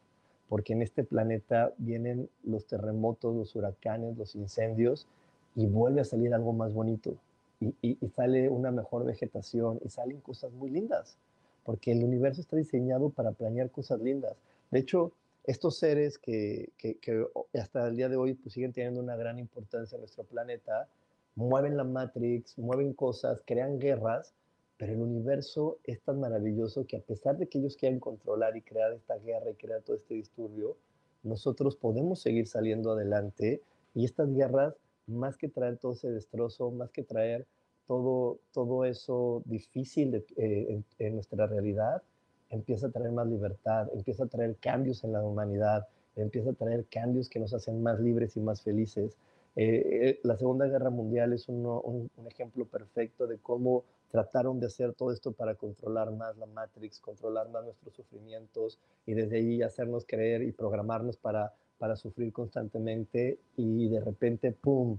Porque 0.48 0.74
en 0.74 0.82
este 0.82 1.04
planeta 1.04 1.72
vienen 1.78 2.28
los 2.42 2.66
terremotos, 2.66 3.34
los 3.34 3.54
huracanes, 3.56 4.16
los 4.16 4.34
incendios 4.34 5.06
y 5.54 5.66
vuelve 5.66 6.00
a 6.02 6.04
salir 6.04 6.34
algo 6.34 6.52
más 6.52 6.72
bonito. 6.72 7.16
Y, 7.60 7.98
sale 8.14 8.48
una 8.48 8.70
mejor 8.70 9.04
vegetación 9.04 9.80
y 9.84 9.88
salen 9.88 10.20
cosas 10.20 10.52
muy 10.52 10.70
lindas. 10.70 11.16
Porque 11.64 11.92
el 11.92 12.04
universo 12.04 12.40
está 12.40 12.56
diseñado 12.56 13.10
para 13.10 13.32
planear 13.32 13.70
cosas 13.70 14.00
lindas. 14.00 14.36
De 14.70 14.78
hecho, 14.78 15.12
estos 15.44 15.78
seres 15.78 16.18
que 16.18 16.70
hasta 17.54 17.88
el 17.88 17.96
día 17.96 18.08
de 18.08 18.16
hoy 18.16 18.34
pues, 18.34 18.52
siguen 18.54 18.72
teniendo 18.72 19.00
una 19.00 19.16
gran 19.16 19.38
importancia 19.38 19.96
en 19.96 20.02
nuestro 20.02 20.24
planeta, 20.24 20.88
mueven 21.38 21.76
la 21.76 21.84
Matrix, 21.84 22.58
mueven 22.58 22.92
cosas, 22.92 23.40
crean 23.46 23.78
guerras, 23.78 24.34
pero 24.76 24.92
el 24.92 25.00
universo 25.00 25.78
es 25.84 26.00
tan 26.02 26.18
maravilloso 26.18 26.84
que 26.84 26.96
a 26.96 27.00
pesar 27.00 27.38
de 27.38 27.46
que 27.46 27.58
ellos 27.58 27.76
quieran 27.76 28.00
controlar 28.00 28.56
y 28.56 28.62
crear 28.62 28.92
esta 28.92 29.16
guerra 29.18 29.50
y 29.50 29.54
crear 29.54 29.82
todo 29.82 29.96
este 29.96 30.14
disturbio, 30.14 30.76
nosotros 31.22 31.76
podemos 31.76 32.20
seguir 32.20 32.48
saliendo 32.48 32.90
adelante 32.90 33.62
y 33.94 34.04
estas 34.04 34.34
guerras, 34.34 34.74
más 35.06 35.36
que 35.36 35.48
traer 35.48 35.78
todo 35.78 35.92
ese 35.92 36.10
destrozo, 36.10 36.72
más 36.72 36.90
que 36.90 37.04
traer 37.04 37.46
todo, 37.86 38.40
todo 38.52 38.84
eso 38.84 39.42
difícil 39.44 40.16
eh, 40.16 40.24
en, 40.36 40.84
en 40.98 41.14
nuestra 41.14 41.46
realidad, 41.46 42.02
empieza 42.50 42.88
a 42.88 42.90
traer 42.90 43.12
más 43.12 43.28
libertad, 43.28 43.88
empieza 43.94 44.24
a 44.24 44.28
traer 44.28 44.56
cambios 44.56 45.04
en 45.04 45.12
la 45.12 45.22
humanidad, 45.22 45.86
empieza 46.16 46.50
a 46.50 46.54
traer 46.54 46.84
cambios 46.90 47.28
que 47.28 47.38
nos 47.38 47.54
hacen 47.54 47.80
más 47.80 48.00
libres 48.00 48.36
y 48.36 48.40
más 48.40 48.60
felices. 48.60 49.16
Eh, 49.60 50.10
eh, 50.10 50.20
la 50.22 50.36
Segunda 50.36 50.66
Guerra 50.66 50.88
Mundial 50.88 51.32
es 51.32 51.48
un, 51.48 52.08
ejemplo 52.28 52.64
perfecto 52.66 53.26
de 53.26 53.38
cómo 53.38 53.82
trataron 54.08 54.60
de 54.60 54.66
hacer 54.66 54.94
todo 54.94 55.10
esto 55.10 55.32
para 55.32 55.56
controlar 55.56 56.12
más 56.12 56.36
la 56.36 56.46
Matrix, 56.46 57.00
controlar 57.00 57.48
más 57.48 57.64
nuestros 57.64 57.92
sufrimientos 57.92 58.78
y 59.04 59.14
desde 59.14 59.38
ahí 59.38 59.60
hacernos 59.62 60.04
creer 60.06 60.42
y 60.42 60.52
programarnos 60.52 61.16
para, 61.16 61.52
sufrir 61.96 62.32
constantemente 62.32 63.40
y 63.56 63.88
de 63.88 63.98
repente, 63.98 64.52
¡pum!, 64.52 64.96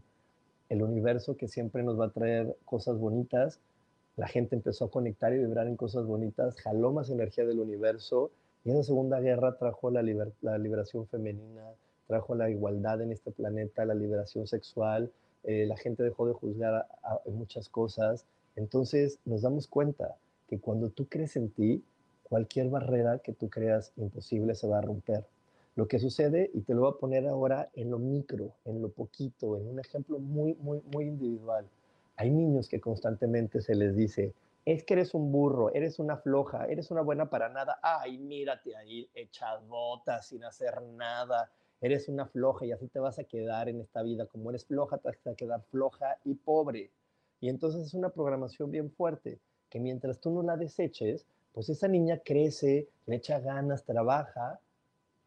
el 0.67 0.83
universo 0.83 1.37
que 1.37 1.47
siempre 1.47 1.81
nos 1.81 1.97
va 1.97 2.07
a 2.07 2.11
traer 2.11 2.57
cosas 2.65 2.97
bonitas, 2.97 3.61
la 4.17 4.27
gente 4.27 4.57
empezó 4.57 4.85
a 4.85 4.91
conectar 4.91 5.31
y 5.31 5.37
vibrar 5.37 5.67
en 5.67 5.77
cosas 5.77 6.05
bonitas, 6.05 6.59
jaló 6.59 6.91
más 6.91 7.09
energía 7.09 7.45
del 7.45 7.61
universo 7.61 8.29
y 8.65 8.71
esa 8.71 8.83
Segunda 8.83 9.21
Guerra 9.21 9.57
trajo 9.57 9.89
la 9.89 10.01
liberación 10.57 11.07
femenina, 11.07 11.63
trajo 12.09 12.33
la 12.33 12.49
igualdad 12.49 13.01
en 13.03 13.11
este 13.11 13.29
planeta, 13.29 13.85
la 13.85 13.93
liberación 13.93 14.47
sexual, 14.47 15.11
eh, 15.43 15.67
la 15.67 15.77
gente 15.77 16.01
dejó 16.01 16.25
de 16.25 16.33
juzgar 16.33 16.73
a, 16.73 16.87
a, 17.03 17.21
muchas 17.27 17.69
cosas. 17.69 18.25
Entonces 18.55 19.19
nos 19.25 19.43
damos 19.43 19.67
cuenta 19.67 20.15
que 20.47 20.59
cuando 20.59 20.89
tú 20.89 21.07
crees 21.07 21.35
en 21.35 21.51
ti, 21.51 21.83
cualquier 22.23 22.69
barrera 22.69 23.19
que 23.19 23.31
tú 23.33 23.47
creas 23.47 23.93
imposible 23.95 24.55
se 24.55 24.67
va 24.67 24.79
a 24.79 24.81
romper. 24.81 25.23
Lo 25.75 25.87
que 25.87 25.99
sucede, 25.99 26.49
y 26.55 26.61
te 26.61 26.73
lo 26.73 26.81
voy 26.81 26.91
a 26.91 26.99
poner 26.99 27.27
ahora 27.27 27.69
en 27.75 27.91
lo 27.91 27.99
micro, 27.99 28.53
en 28.65 28.81
lo 28.81 28.89
poquito, 28.89 29.55
en 29.55 29.67
un 29.67 29.79
ejemplo 29.79 30.17
muy, 30.17 30.55
muy, 30.55 30.81
muy 30.91 31.05
individual. 31.05 31.67
Hay 32.15 32.31
niños 32.31 32.67
que 32.67 32.81
constantemente 32.81 33.61
se 33.61 33.75
les 33.75 33.95
dice, 33.95 34.33
es 34.65 34.83
que 34.83 34.95
eres 34.95 35.13
un 35.13 35.31
burro, 35.31 35.71
eres 35.75 35.99
una 35.99 36.17
floja, 36.17 36.65
eres 36.65 36.89
una 36.89 37.01
buena 37.01 37.29
para 37.29 37.49
nada. 37.49 37.79
Ay, 37.83 38.17
mírate 38.17 38.75
ahí, 38.75 39.07
echas 39.13 39.65
botas 39.67 40.25
sin 40.25 40.43
hacer 40.43 40.81
nada 40.81 41.51
eres 41.81 42.09
una 42.09 42.27
floja 42.27 42.65
y 42.65 42.71
así 42.71 42.87
te 42.87 42.99
vas 42.99 43.19
a 43.19 43.23
quedar 43.23 43.69
en 43.69 43.79
esta 43.79 44.03
vida. 44.03 44.25
Como 44.25 44.49
eres 44.49 44.65
floja, 44.65 44.97
te 44.97 45.09
vas 45.09 45.27
a 45.27 45.35
quedar 45.35 45.61
floja 45.69 46.17
y 46.25 46.35
pobre. 46.35 46.91
Y 47.39 47.49
entonces 47.49 47.83
es 47.87 47.93
una 47.93 48.09
programación 48.09 48.71
bien 48.71 48.91
fuerte, 48.91 49.39
que 49.69 49.79
mientras 49.79 50.19
tú 50.19 50.31
no 50.31 50.43
la 50.43 50.57
deseches, 50.57 51.25
pues 51.53 51.69
esa 51.69 51.87
niña 51.87 52.21
crece, 52.23 52.89
le 53.05 53.15
echa 53.15 53.39
ganas, 53.39 53.85
trabaja 53.85 54.59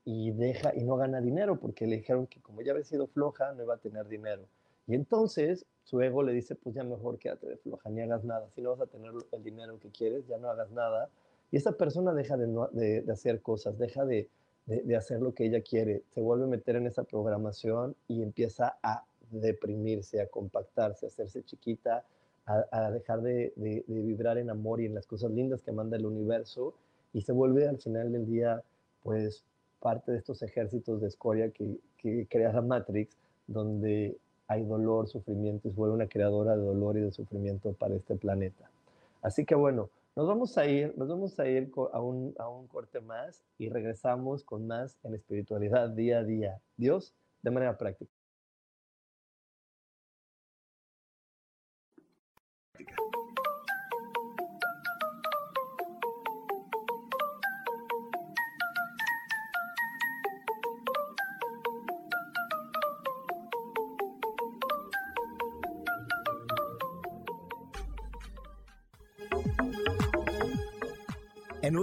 y 0.04 0.32
deja 0.32 0.74
y 0.74 0.82
no 0.84 0.96
gana 0.96 1.20
dinero 1.20 1.58
porque 1.58 1.86
le 1.86 1.96
dijeron 1.96 2.26
que 2.26 2.40
como 2.40 2.60
ya 2.60 2.72
había 2.72 2.84
sido 2.84 3.06
floja, 3.06 3.52
no 3.52 3.62
iba 3.62 3.74
a 3.74 3.78
tener 3.78 4.08
dinero. 4.08 4.46
Y 4.86 4.94
entonces 4.94 5.64
su 5.84 6.00
ego 6.00 6.22
le 6.22 6.32
dice, 6.32 6.54
pues 6.54 6.74
ya 6.74 6.84
mejor 6.84 7.18
quédate 7.18 7.46
de 7.48 7.56
floja, 7.56 7.88
ni 7.88 8.02
hagas 8.02 8.24
nada. 8.24 8.48
Si 8.54 8.60
no 8.60 8.70
vas 8.70 8.80
a 8.80 8.86
tener 8.86 9.12
el 9.32 9.42
dinero 9.42 9.78
que 9.78 9.90
quieres, 9.90 10.26
ya 10.26 10.38
no 10.38 10.48
hagas 10.50 10.70
nada. 10.70 11.08
Y 11.50 11.56
esa 11.56 11.72
persona 11.72 12.12
deja 12.12 12.36
de, 12.36 13.02
de 13.02 13.12
hacer 13.12 13.40
cosas, 13.42 13.78
deja 13.78 14.04
de, 14.04 14.28
de, 14.66 14.96
hacer 14.96 15.20
lo 15.20 15.34
que 15.34 15.46
ella 15.46 15.60
quiere, 15.60 16.02
se 16.14 16.20
vuelve 16.20 16.44
a 16.44 16.48
meter 16.48 16.76
en 16.76 16.86
esa 16.86 17.04
programación 17.04 17.96
y 18.08 18.22
empieza 18.22 18.78
a 18.82 19.04
deprimirse, 19.30 20.20
a 20.20 20.28
compactarse, 20.28 21.06
a 21.06 21.08
hacerse 21.08 21.42
chiquita, 21.42 22.04
a, 22.44 22.90
dejar 22.90 23.22
de, 23.22 23.52
de, 23.56 23.84
vibrar 23.86 24.36
en 24.36 24.50
amor 24.50 24.80
y 24.80 24.86
en 24.86 24.94
las 24.94 25.06
cosas 25.06 25.30
lindas 25.30 25.62
que 25.62 25.72
manda 25.72 25.96
el 25.96 26.06
universo 26.06 26.74
y 27.12 27.22
se 27.22 27.32
vuelve 27.32 27.68
al 27.68 27.78
final 27.78 28.12
del 28.12 28.26
día 28.26 28.62
pues 29.02 29.44
parte 29.80 30.12
de 30.12 30.18
estos 30.18 30.42
ejércitos 30.42 31.00
de 31.00 31.08
escoria 31.08 31.50
que, 31.50 31.78
que 31.98 32.26
crea 32.28 32.52
la 32.52 32.62
Matrix, 32.62 33.16
donde 33.46 34.16
hay 34.48 34.64
dolor, 34.64 35.08
sufrimiento 35.08 35.68
y 35.68 35.70
se 35.70 35.76
vuelve 35.76 35.94
una 35.94 36.08
creadora 36.08 36.56
de 36.56 36.62
dolor 36.62 36.96
y 36.96 37.00
de 37.00 37.10
sufrimiento 37.12 37.72
para 37.72 37.94
este 37.94 38.16
planeta. 38.16 38.70
Así 39.22 39.44
que 39.44 39.54
bueno, 39.54 39.88
nos 40.14 40.26
vamos 40.26 40.58
a 40.58 40.66
ir, 40.66 40.96
nos 40.96 41.08
vamos 41.08 41.38
a 41.38 41.46
ir 41.48 41.70
a 41.92 42.00
un, 42.00 42.34
a 42.38 42.48
un 42.48 42.66
corte 42.68 43.00
más 43.00 43.44
y 43.58 43.68
regresamos 43.68 44.44
con 44.44 44.66
más 44.66 44.98
en 45.04 45.14
espiritualidad 45.14 45.90
día 45.90 46.18
a 46.18 46.24
día. 46.24 46.60
Dios, 46.76 47.14
de 47.42 47.50
manera 47.50 47.78
práctica. 47.78 48.12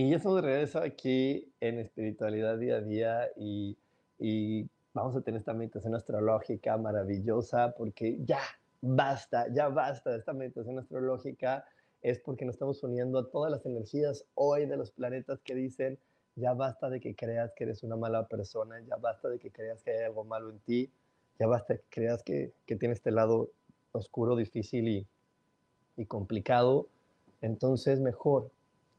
Y 0.00 0.14
eso 0.14 0.34
de 0.34 0.40
regreso 0.40 0.78
aquí 0.78 1.52
en 1.60 1.78
espiritualidad 1.78 2.56
día 2.56 2.76
a 2.76 2.80
día 2.80 3.28
y, 3.36 3.76
y 4.18 4.66
vamos 4.94 5.14
a 5.14 5.20
tener 5.20 5.40
esta 5.40 5.52
meditación 5.52 5.94
astrológica 5.94 6.78
maravillosa 6.78 7.74
porque 7.76 8.16
ya 8.24 8.40
basta, 8.80 9.52
ya 9.52 9.68
basta 9.68 10.08
de 10.08 10.16
esta 10.16 10.32
meditación 10.32 10.78
astrológica 10.78 11.66
es 12.00 12.18
porque 12.18 12.46
nos 12.46 12.54
estamos 12.54 12.82
uniendo 12.82 13.18
a 13.18 13.30
todas 13.30 13.52
las 13.52 13.66
energías 13.66 14.24
hoy 14.36 14.64
de 14.64 14.78
los 14.78 14.90
planetas 14.90 15.42
que 15.42 15.54
dicen, 15.54 15.98
ya 16.34 16.54
basta 16.54 16.88
de 16.88 16.98
que 16.98 17.14
creas 17.14 17.52
que 17.54 17.64
eres 17.64 17.82
una 17.82 17.96
mala 17.96 18.26
persona, 18.26 18.80
ya 18.80 18.96
basta 18.96 19.28
de 19.28 19.38
que 19.38 19.50
creas 19.50 19.82
que 19.82 19.90
hay 19.90 20.04
algo 20.04 20.24
malo 20.24 20.48
en 20.48 20.60
ti, 20.60 20.90
ya 21.38 21.46
basta 21.46 21.74
de 21.74 21.80
que 21.80 21.86
creas 21.90 22.22
que, 22.22 22.54
que 22.64 22.76
tienes 22.76 23.00
este 23.00 23.10
lado 23.10 23.50
oscuro, 23.92 24.34
difícil 24.34 24.88
y, 24.88 25.06
y 25.98 26.06
complicado. 26.06 26.88
Entonces 27.42 28.00
mejor 28.00 28.50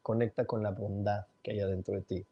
conecta 0.01 0.45
con 0.45 0.63
la 0.63 0.71
bondad 0.71 1.25
que 1.43 1.51
hay 1.51 1.59
adentro 1.59 1.95
de 1.95 2.01
ti 2.01 2.25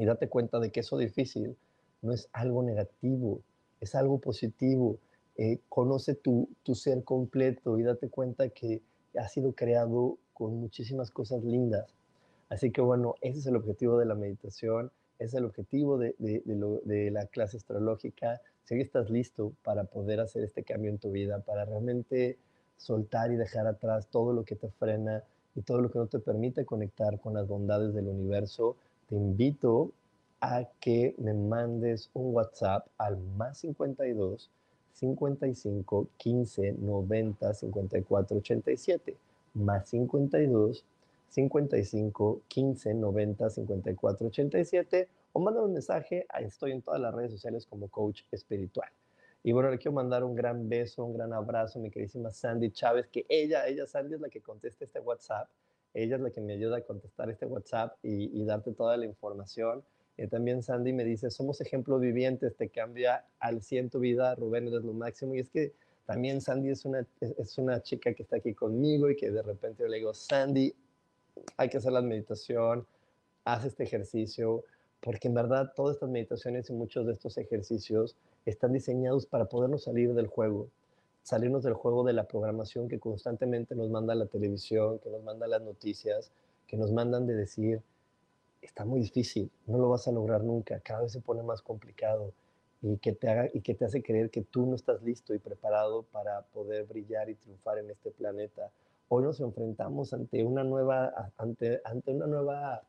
y 0.00 0.06
date 0.06 0.30
cuenta 0.30 0.58
de 0.60 0.70
que 0.72 0.80
eso 0.80 0.96
difícil 0.96 1.58
no 2.00 2.14
es 2.14 2.30
algo 2.32 2.62
negativo, 2.62 3.42
es 3.80 3.94
algo 3.94 4.18
positivo. 4.18 4.98
Eh, 5.36 5.60
conoce 5.68 6.14
tu, 6.14 6.48
tu 6.62 6.74
ser 6.74 7.04
completo 7.04 7.78
y 7.78 7.82
date 7.82 8.08
cuenta 8.08 8.48
que 8.48 8.82
ha 9.18 9.28
sido 9.28 9.52
creado 9.52 10.16
con 10.32 10.58
muchísimas 10.58 11.10
cosas 11.10 11.44
lindas. 11.44 11.94
Así 12.48 12.72
que 12.72 12.80
bueno, 12.80 13.14
ese 13.20 13.40
es 13.40 13.46
el 13.46 13.56
objetivo 13.56 13.98
de 13.98 14.06
la 14.06 14.14
meditación, 14.14 14.90
ese 15.18 15.26
es 15.26 15.34
el 15.34 15.44
objetivo 15.44 15.98
de, 15.98 16.14
de, 16.18 17.10
la 17.10 17.26
clase 17.26 17.58
astrológica. 17.58 18.40
Si 18.64 18.80
estás 18.80 19.10
listo 19.10 19.52
para 19.62 19.84
poder 19.84 20.20
hacer 20.20 20.44
este 20.44 20.64
cambio 20.64 20.90
en 20.90 20.98
tu 20.98 21.10
vida, 21.10 21.40
para 21.40 21.66
realmente 21.66 22.38
soltar 22.78 23.30
y 23.32 23.36
dejar 23.36 23.66
atrás 23.66 24.08
todo 24.08 24.32
lo 24.32 24.46
que 24.46 24.56
te 24.56 24.70
frena 24.70 25.24
y 25.54 25.62
todo 25.62 25.80
lo 25.80 25.90
que 25.90 25.98
no 25.98 26.06
te 26.06 26.18
permite 26.18 26.64
conectar 26.64 27.20
con 27.20 27.34
las 27.34 27.48
bondades 27.48 27.94
del 27.94 28.08
universo, 28.08 28.76
te 29.08 29.16
invito 29.16 29.92
a 30.40 30.64
que 30.80 31.14
me 31.18 31.34
mandes 31.34 32.10
un 32.14 32.34
WhatsApp 32.34 32.86
al 32.98 33.18
más 33.18 33.58
52 33.58 34.50
55 34.92 36.08
15 36.16 36.72
90 36.72 37.54
54 37.54 38.36
87 38.38 39.16
más 39.54 39.88
52 39.88 40.84
55 41.28 42.40
15 42.48 42.94
90 42.94 43.50
54 43.50 44.26
87 44.26 45.08
o 45.32 45.40
manda 45.40 45.62
un 45.62 45.72
mensaje, 45.72 46.26
estoy 46.40 46.72
en 46.72 46.82
todas 46.82 47.00
las 47.00 47.14
redes 47.14 47.30
sociales 47.30 47.66
como 47.66 47.88
coach 47.88 48.22
espiritual. 48.32 48.90
Y 49.42 49.52
bueno, 49.52 49.70
le 49.70 49.78
quiero 49.78 49.92
mandar 49.92 50.22
un 50.22 50.34
gran 50.34 50.68
beso, 50.68 51.04
un 51.04 51.14
gran 51.14 51.32
abrazo 51.32 51.78
a 51.78 51.82
mi 51.82 51.90
queridísima 51.90 52.30
Sandy 52.30 52.70
Chávez, 52.70 53.06
que 53.08 53.24
ella, 53.28 53.66
ella, 53.66 53.86
Sandy 53.86 54.14
es 54.14 54.20
la 54.20 54.28
que 54.28 54.40
contesta 54.40 54.84
este 54.84 55.00
WhatsApp, 55.00 55.48
ella 55.94 56.16
es 56.16 56.22
la 56.22 56.30
que 56.30 56.40
me 56.40 56.52
ayuda 56.52 56.78
a 56.78 56.80
contestar 56.82 57.30
este 57.30 57.46
WhatsApp 57.46 57.96
y, 58.02 58.38
y 58.38 58.44
darte 58.44 58.72
toda 58.72 58.96
la 58.96 59.06
información. 59.06 59.82
Eh, 60.18 60.28
también 60.28 60.62
Sandy 60.62 60.92
me 60.92 61.04
dice, 61.04 61.30
somos 61.30 61.60
ejemplos 61.62 62.00
vivientes, 62.00 62.54
te 62.54 62.68
cambia 62.68 63.24
al 63.38 63.62
ciento 63.62 63.98
vida, 63.98 64.34
Rubén 64.34 64.68
eres 64.68 64.82
lo 64.82 64.92
máximo. 64.92 65.34
Y 65.34 65.38
es 65.38 65.48
que 65.48 65.72
también 66.04 66.42
Sandy 66.42 66.68
es 66.68 66.84
una, 66.84 67.06
es 67.20 67.56
una 67.56 67.80
chica 67.82 68.12
que 68.12 68.24
está 68.24 68.36
aquí 68.36 68.52
conmigo 68.52 69.08
y 69.08 69.16
que 69.16 69.30
de 69.30 69.40
repente 69.40 69.82
yo 69.82 69.88
le 69.88 69.96
digo, 69.96 70.12
Sandy, 70.12 70.74
hay 71.56 71.68
que 71.70 71.78
hacer 71.78 71.92
la 71.92 72.02
meditación, 72.02 72.86
haz 73.44 73.64
este 73.64 73.84
ejercicio, 73.84 74.64
porque 75.00 75.28
en 75.28 75.34
verdad 75.34 75.72
todas 75.74 75.94
estas 75.96 76.10
meditaciones 76.10 76.68
y 76.68 76.74
muchos 76.74 77.06
de 77.06 77.14
estos 77.14 77.38
ejercicios 77.38 78.16
están 78.50 78.72
diseñados 78.72 79.26
para 79.26 79.46
podernos 79.46 79.84
salir 79.84 80.14
del 80.14 80.26
juego, 80.26 80.68
salirnos 81.22 81.62
del 81.62 81.74
juego 81.74 82.04
de 82.04 82.12
la 82.12 82.26
programación 82.26 82.88
que 82.88 82.98
constantemente 82.98 83.74
nos 83.74 83.90
manda 83.90 84.14
la 84.14 84.26
televisión, 84.26 84.98
que 84.98 85.10
nos 85.10 85.22
manda 85.22 85.46
las 85.46 85.62
noticias, 85.62 86.32
que 86.66 86.76
nos 86.76 86.92
mandan 86.92 87.26
de 87.26 87.34
decir, 87.34 87.82
está 88.62 88.84
muy 88.84 89.00
difícil, 89.00 89.50
no 89.66 89.78
lo 89.78 89.88
vas 89.88 90.06
a 90.08 90.12
lograr 90.12 90.42
nunca, 90.42 90.80
cada 90.80 91.02
vez 91.02 91.12
se 91.12 91.20
pone 91.20 91.42
más 91.42 91.62
complicado 91.62 92.32
y 92.82 92.96
que 92.98 93.12
te 93.12 93.28
haga 93.28 93.48
y 93.52 93.60
que 93.60 93.74
te 93.74 93.84
hace 93.84 94.02
creer 94.02 94.30
que 94.30 94.42
tú 94.42 94.66
no 94.66 94.74
estás 94.74 95.02
listo 95.02 95.34
y 95.34 95.38
preparado 95.38 96.04
para 96.04 96.42
poder 96.42 96.86
brillar 96.86 97.28
y 97.28 97.34
triunfar 97.34 97.78
en 97.78 97.90
este 97.90 98.10
planeta. 98.10 98.70
Hoy 99.08 99.24
nos 99.24 99.40
enfrentamos 99.40 100.12
ante 100.12 100.44
una 100.44 100.64
nueva 100.64 101.32
ante, 101.36 101.80
ante 101.84 102.12
una 102.12 102.26
nueva 102.26 102.82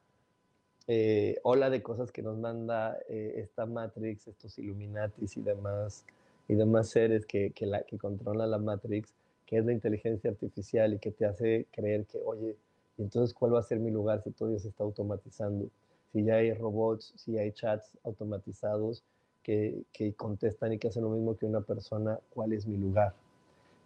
eh, 0.87 1.39
ola 1.43 1.69
de 1.69 1.81
cosas 1.81 2.11
que 2.11 2.21
nos 2.21 2.37
manda 2.37 2.97
eh, 3.07 3.33
esta 3.37 3.65
Matrix, 3.65 4.27
estos 4.27 4.57
Illuminatis 4.57 5.37
y 5.37 5.41
demás 5.41 6.05
y 6.47 6.55
demás 6.55 6.89
seres 6.89 7.25
que, 7.25 7.51
que, 7.51 7.65
la, 7.65 7.83
controlan 7.99 8.51
la 8.51 8.57
Matrix, 8.57 9.13
que 9.45 9.57
es 9.57 9.65
la 9.65 9.71
inteligencia 9.71 10.29
artificial 10.29 10.93
y 10.93 10.99
que 10.99 11.11
te 11.11 11.25
hace 11.25 11.67
creer 11.71 12.05
que, 12.05 12.19
oye, 12.25 12.55
entonces, 12.97 13.33
¿cuál 13.33 13.55
va 13.55 13.59
a 13.59 13.63
ser 13.63 13.79
mi 13.79 13.89
lugar 13.89 14.21
si 14.21 14.31
todo 14.31 14.57
se 14.59 14.67
está 14.67 14.83
automatizando? 14.83 15.69
Si 16.11 16.23
ya 16.23 16.35
hay 16.35 16.53
robots, 16.53 17.13
si 17.15 17.37
hay 17.37 17.51
chats 17.51 17.91
automatizados 18.03 19.03
que, 19.43 19.83
que 19.93 20.13
contestan 20.13 20.73
y 20.73 20.77
que 20.77 20.89
hacen 20.89 21.03
lo 21.03 21.09
mismo 21.09 21.37
que 21.37 21.45
una 21.45 21.61
persona, 21.61 22.19
¿cuál 22.31 22.53
es 22.53 22.67
mi 22.67 22.77
lugar? 22.77 23.13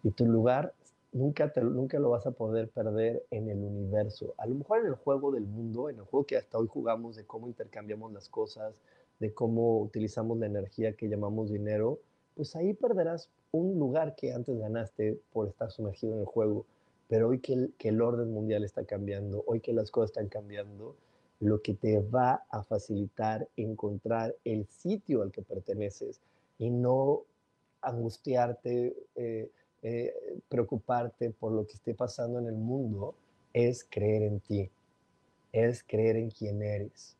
Y 0.02 0.10
tu 0.10 0.26
lugar 0.26 0.74
nunca, 1.16 1.50
nunca 1.62 1.98
lo 1.98 2.10
vas 2.10 2.26
a 2.26 2.30
poder 2.30 2.68
perder 2.68 3.24
en 3.30 3.48
el 3.48 3.58
universo. 3.58 4.34
A 4.38 4.46
lo 4.46 4.54
mejor 4.54 4.80
en 4.80 4.86
el 4.86 4.94
juego 4.94 5.32
del 5.32 5.46
mundo, 5.46 5.88
en 5.88 5.96
el 5.96 6.04
juego 6.04 6.26
que 6.26 6.36
hasta 6.36 6.58
hoy 6.58 6.68
jugamos 6.68 7.16
de 7.16 7.24
cómo 7.24 7.48
intercambiamos 7.48 8.12
las 8.12 8.28
cosas, 8.28 8.74
de 9.18 9.32
cómo 9.32 9.80
utilizamos 9.80 10.38
la 10.38 10.46
energía 10.46 10.94
que 10.94 11.08
llamamos 11.08 11.50
dinero, 11.50 11.98
pues 12.34 12.54
ahí 12.54 12.74
perderás 12.74 13.30
un 13.50 13.78
lugar 13.78 14.14
que 14.14 14.32
antes 14.34 14.58
ganaste 14.58 15.18
por 15.32 15.48
estar 15.48 15.70
sumergido 15.70 16.12
en 16.14 16.20
el 16.20 16.26
juego. 16.26 16.66
Pero 17.08 17.28
hoy 17.28 17.40
que 17.40 17.54
el, 17.54 17.74
que 17.78 17.88
el 17.88 18.02
orden 18.02 18.32
mundial 18.32 18.64
está 18.64 18.84
cambiando, 18.84 19.42
hoy 19.46 19.60
que 19.60 19.72
las 19.72 19.90
cosas 19.90 20.10
están 20.10 20.28
cambiando, 20.28 20.96
lo 21.40 21.62
que 21.62 21.74
te 21.74 22.00
va 22.00 22.44
a 22.50 22.62
facilitar 22.62 23.48
encontrar 23.56 24.34
el 24.44 24.66
sitio 24.66 25.22
al 25.22 25.32
que 25.32 25.42
perteneces 25.42 26.20
y 26.58 26.70
no 26.70 27.22
angustiarte, 27.80 28.96
eh, 29.14 29.50
eh, 29.88 30.12
preocuparte 30.48 31.30
por 31.30 31.52
lo 31.52 31.64
que 31.64 31.74
esté 31.74 31.94
pasando 31.94 32.40
en 32.40 32.48
el 32.48 32.56
mundo, 32.56 33.14
es 33.52 33.86
creer 33.88 34.24
en 34.24 34.40
ti, 34.40 34.68
es 35.52 35.84
creer 35.84 36.16
en 36.16 36.28
quién 36.28 36.60
eres, 36.60 37.16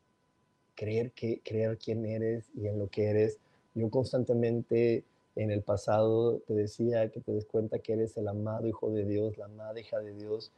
creer, 0.74 1.12
que, 1.12 1.40
creer 1.44 1.78
quién 1.78 2.04
eres 2.04 2.50
y 2.56 2.66
en 2.66 2.80
lo 2.80 2.88
que 2.88 3.04
eres. 3.04 3.38
Yo 3.76 3.88
constantemente 3.88 5.04
en 5.36 5.52
el 5.52 5.62
pasado 5.62 6.40
te 6.40 6.54
decía 6.54 7.08
que 7.12 7.20
te 7.20 7.30
des 7.30 7.44
cuenta 7.44 7.78
que 7.78 7.92
eres 7.92 8.16
el 8.16 8.26
amado 8.26 8.66
hijo 8.66 8.90
de 8.90 9.04
Dios, 9.04 9.38
la 9.38 9.44
amada 9.44 9.78
hija 9.78 10.00
de 10.00 10.12
Dios. 10.14 10.50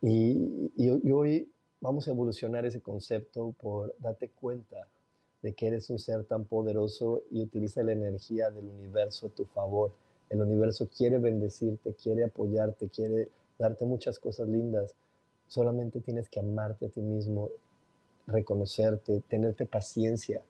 Y, 0.00 0.72
y, 0.74 1.12
hoy 1.12 1.52
vamos 1.82 2.08
a 2.08 2.12
evolucionar 2.12 2.64
ese 2.64 2.80
concepto 2.80 3.54
por 3.60 3.94
darte 3.98 4.30
cuenta 4.30 4.88
de 5.42 5.52
que 5.52 5.66
eres 5.66 5.90
un 5.90 5.98
ser 5.98 6.24
tan 6.24 6.46
poderoso 6.46 7.24
y 7.30 7.42
utiliza 7.42 7.82
la 7.82 7.92
energía 7.92 8.50
del 8.50 8.70
universo 8.70 9.26
a 9.26 9.30
tu 9.30 9.44
favor. 9.44 9.92
El 10.32 10.40
universo 10.40 10.88
quiere 10.88 11.18
bendecirte, 11.18 11.94
quiere 11.94 12.24
apoyarte, 12.24 12.88
quiere 12.88 13.28
darte 13.58 13.84
muchas 13.84 14.18
cosas 14.18 14.48
lindas. 14.48 14.94
Solamente 15.46 16.00
tienes 16.00 16.28
que 16.28 16.40
amarte 16.40 16.86
a 16.86 16.88
ti 16.88 17.00
mismo, 17.00 17.50
reconocerte, 18.26 19.22
tenerte 19.28 19.66
paciencia 19.66 20.42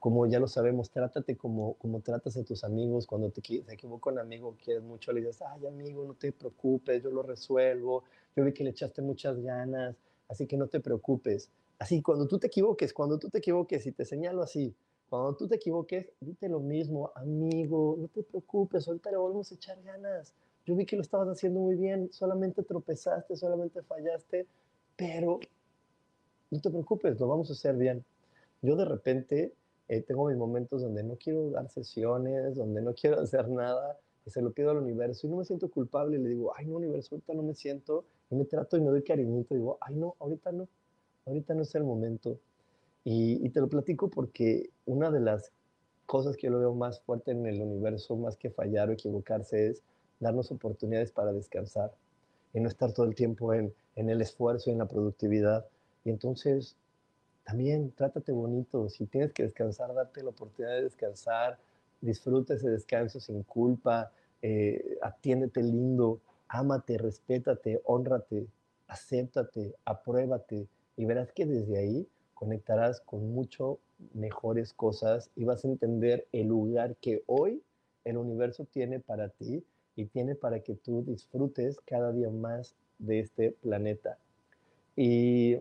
como 0.00 0.26
ya 0.26 0.40
lo 0.40 0.48
sabemos, 0.48 0.90
trátate 0.90 1.36
como, 1.36 1.74
como 1.74 2.00
tratas 2.00 2.34
a 2.38 2.42
tus 2.42 2.64
amigos. 2.64 3.06
Cuando 3.06 3.30
te, 3.30 3.42
te 3.42 3.74
equivoca 3.74 4.10
un 4.10 4.18
amigo, 4.18 4.56
quieres 4.64 4.82
mucho, 4.82 5.12
le 5.12 5.20
dices, 5.20 5.42
ay 5.42 5.66
amigo, 5.66 6.04
no 6.06 6.14
te 6.14 6.32
preocupes, 6.32 7.02
yo 7.02 7.10
lo 7.10 7.22
resuelvo. 7.22 8.04
Yo 8.34 8.42
vi 8.42 8.54
que 8.54 8.64
le 8.64 8.70
echaste 8.70 9.02
muchas 9.02 9.38
ganas, 9.42 9.94
así 10.26 10.46
que 10.46 10.56
no 10.56 10.68
te 10.68 10.80
preocupes. 10.80 11.50
Así, 11.78 12.00
cuando 12.00 12.26
tú 12.26 12.38
te 12.38 12.46
equivoques, 12.46 12.94
cuando 12.94 13.18
tú 13.18 13.28
te 13.28 13.38
equivoques, 13.38 13.86
y 13.86 13.92
te 13.92 14.06
señalo 14.06 14.42
así, 14.42 14.74
cuando 15.10 15.34
tú 15.34 15.48
te 15.48 15.56
equivoques, 15.56 16.06
dite 16.20 16.48
lo 16.48 16.60
mismo, 16.60 17.10
amigo, 17.16 17.96
no 17.98 18.06
te 18.06 18.22
preocupes, 18.22 18.86
ahorita 18.86 19.10
le 19.10 19.16
volvemos 19.16 19.50
a 19.50 19.54
echar 19.56 19.82
ganas. 19.82 20.32
Yo 20.64 20.76
vi 20.76 20.86
que 20.86 20.94
lo 20.94 21.02
estabas 21.02 21.28
haciendo 21.28 21.58
muy 21.58 21.74
bien, 21.74 22.12
solamente 22.12 22.62
tropezaste, 22.62 23.36
solamente 23.36 23.82
fallaste, 23.82 24.46
pero 24.96 25.40
no 26.52 26.60
te 26.60 26.70
preocupes, 26.70 27.18
lo 27.18 27.26
vamos 27.26 27.50
a 27.50 27.54
hacer 27.54 27.76
bien. 27.76 28.04
Yo 28.62 28.76
de 28.76 28.84
repente 28.84 29.52
eh, 29.88 30.00
tengo 30.02 30.28
mis 30.28 30.36
momentos 30.36 30.80
donde 30.80 31.02
no 31.02 31.16
quiero 31.16 31.50
dar 31.50 31.68
sesiones, 31.68 32.54
donde 32.54 32.80
no 32.80 32.94
quiero 32.94 33.20
hacer 33.20 33.48
nada, 33.48 33.98
y 34.24 34.30
se 34.30 34.40
lo 34.40 34.52
pido 34.52 34.70
al 34.70 34.76
universo 34.76 35.26
y 35.26 35.30
no 35.30 35.38
me 35.38 35.44
siento 35.44 35.68
culpable 35.70 36.18
y 36.18 36.22
le 36.22 36.28
digo, 36.28 36.52
ay 36.56 36.66
no, 36.66 36.76
universo, 36.76 37.16
ahorita 37.16 37.34
no 37.34 37.42
me 37.42 37.54
siento, 37.54 38.04
y 38.30 38.36
me 38.36 38.44
trato 38.44 38.76
y 38.76 38.80
me 38.80 38.90
doy 38.90 39.02
cariñito 39.02 39.54
y 39.54 39.58
digo, 39.58 39.76
ay 39.80 39.96
no, 39.96 40.14
ahorita 40.20 40.52
no, 40.52 40.68
ahorita 41.26 41.54
no 41.54 41.62
es 41.62 41.74
el 41.74 41.82
momento. 41.82 42.38
Y, 43.04 43.48
te 43.50 43.60
lo 43.60 43.68
platico 43.68 44.08
porque 44.10 44.70
una 44.86 45.10
de 45.10 45.20
las 45.20 45.52
cosas 46.06 46.36
que 46.36 46.48
yo 46.48 46.52
lo 46.52 46.60
veo 46.60 46.74
más 46.74 47.00
fuerte 47.00 47.30
en 47.30 47.46
el 47.46 47.62
universo, 47.62 48.16
más 48.16 48.36
que 48.36 48.50
fallar 48.50 48.90
o 48.90 48.92
equivocarse, 48.92 49.68
es 49.68 49.82
darnos 50.18 50.50
oportunidades 50.50 51.10
para 51.10 51.32
descansar 51.32 51.92
y 52.52 52.60
no 52.60 52.68
estar 52.68 52.92
todo 52.92 53.06
el 53.06 53.14
tiempo 53.14 53.54
en, 53.54 53.72
en 53.96 54.10
el 54.10 54.20
esfuerzo 54.20 54.68
y 54.68 54.72
en 54.74 54.78
la 54.80 54.88
productividad. 54.88 55.66
Y 56.04 56.10
entonces 56.10 56.76
también 57.44 57.92
trátate 57.92 58.32
bonito. 58.32 58.88
Si 58.88 59.06
tienes 59.06 59.32
que 59.32 59.44
descansar, 59.44 59.94
date 59.94 60.22
la 60.22 60.30
oportunidad 60.30 60.74
de 60.76 60.84
descansar. 60.84 61.58
Disfruta 62.00 62.54
ese 62.54 62.70
descanso 62.70 63.18
sin 63.18 63.42
culpa. 63.44 64.12
Eh, 64.42 64.98
atiéndete 65.02 65.62
lindo. 65.62 66.20
Ámate, 66.48 66.98
respétate, 66.98 67.80
honrate, 67.84 68.46
acéptate, 68.88 69.74
apruébate. 69.84 70.66
y 70.96 71.04
verás 71.04 71.32
que 71.32 71.46
desde 71.46 71.78
ahí 71.78 72.08
conectarás 72.40 73.02
con 73.02 73.34
mucho 73.34 73.80
mejores 74.14 74.72
cosas 74.72 75.30
y 75.36 75.44
vas 75.44 75.62
a 75.62 75.68
entender 75.68 76.26
el 76.32 76.46
lugar 76.46 76.96
que 76.96 77.22
hoy 77.26 77.62
el 78.04 78.16
universo 78.16 78.64
tiene 78.64 78.98
para 78.98 79.28
ti 79.28 79.62
y 79.94 80.06
tiene 80.06 80.34
para 80.34 80.60
que 80.60 80.74
tú 80.74 81.04
disfrutes 81.06 81.78
cada 81.84 82.12
día 82.12 82.30
más 82.30 82.74
de 82.98 83.20
este 83.20 83.50
planeta. 83.50 84.16
Y 84.96 85.58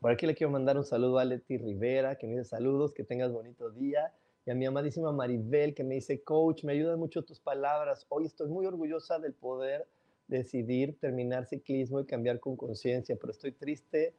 por 0.00 0.10
aquí 0.10 0.26
le 0.26 0.34
quiero 0.34 0.50
mandar 0.50 0.76
un 0.76 0.84
saludo 0.84 1.20
a 1.20 1.24
Leti 1.24 1.58
Rivera, 1.58 2.18
que 2.18 2.26
me 2.26 2.32
dice 2.32 2.46
saludos, 2.46 2.92
que 2.92 3.04
tengas 3.04 3.32
bonito 3.32 3.70
día. 3.70 4.12
Y 4.46 4.50
a 4.50 4.56
mi 4.56 4.66
amadísima 4.66 5.12
Maribel, 5.12 5.74
que 5.74 5.84
me 5.84 5.94
dice, 5.94 6.24
coach, 6.24 6.64
me 6.64 6.72
ayudan 6.72 6.98
mucho 6.98 7.22
tus 7.22 7.38
palabras. 7.38 8.04
Hoy 8.08 8.26
estoy 8.26 8.48
muy 8.48 8.66
orgullosa 8.66 9.20
del 9.20 9.32
poder 9.32 9.86
decidir 10.26 10.98
terminar 10.98 11.46
ciclismo 11.46 12.00
y 12.00 12.04
cambiar 12.04 12.40
con 12.40 12.56
conciencia, 12.56 13.16
pero 13.20 13.30
estoy 13.30 13.52
triste, 13.52 14.16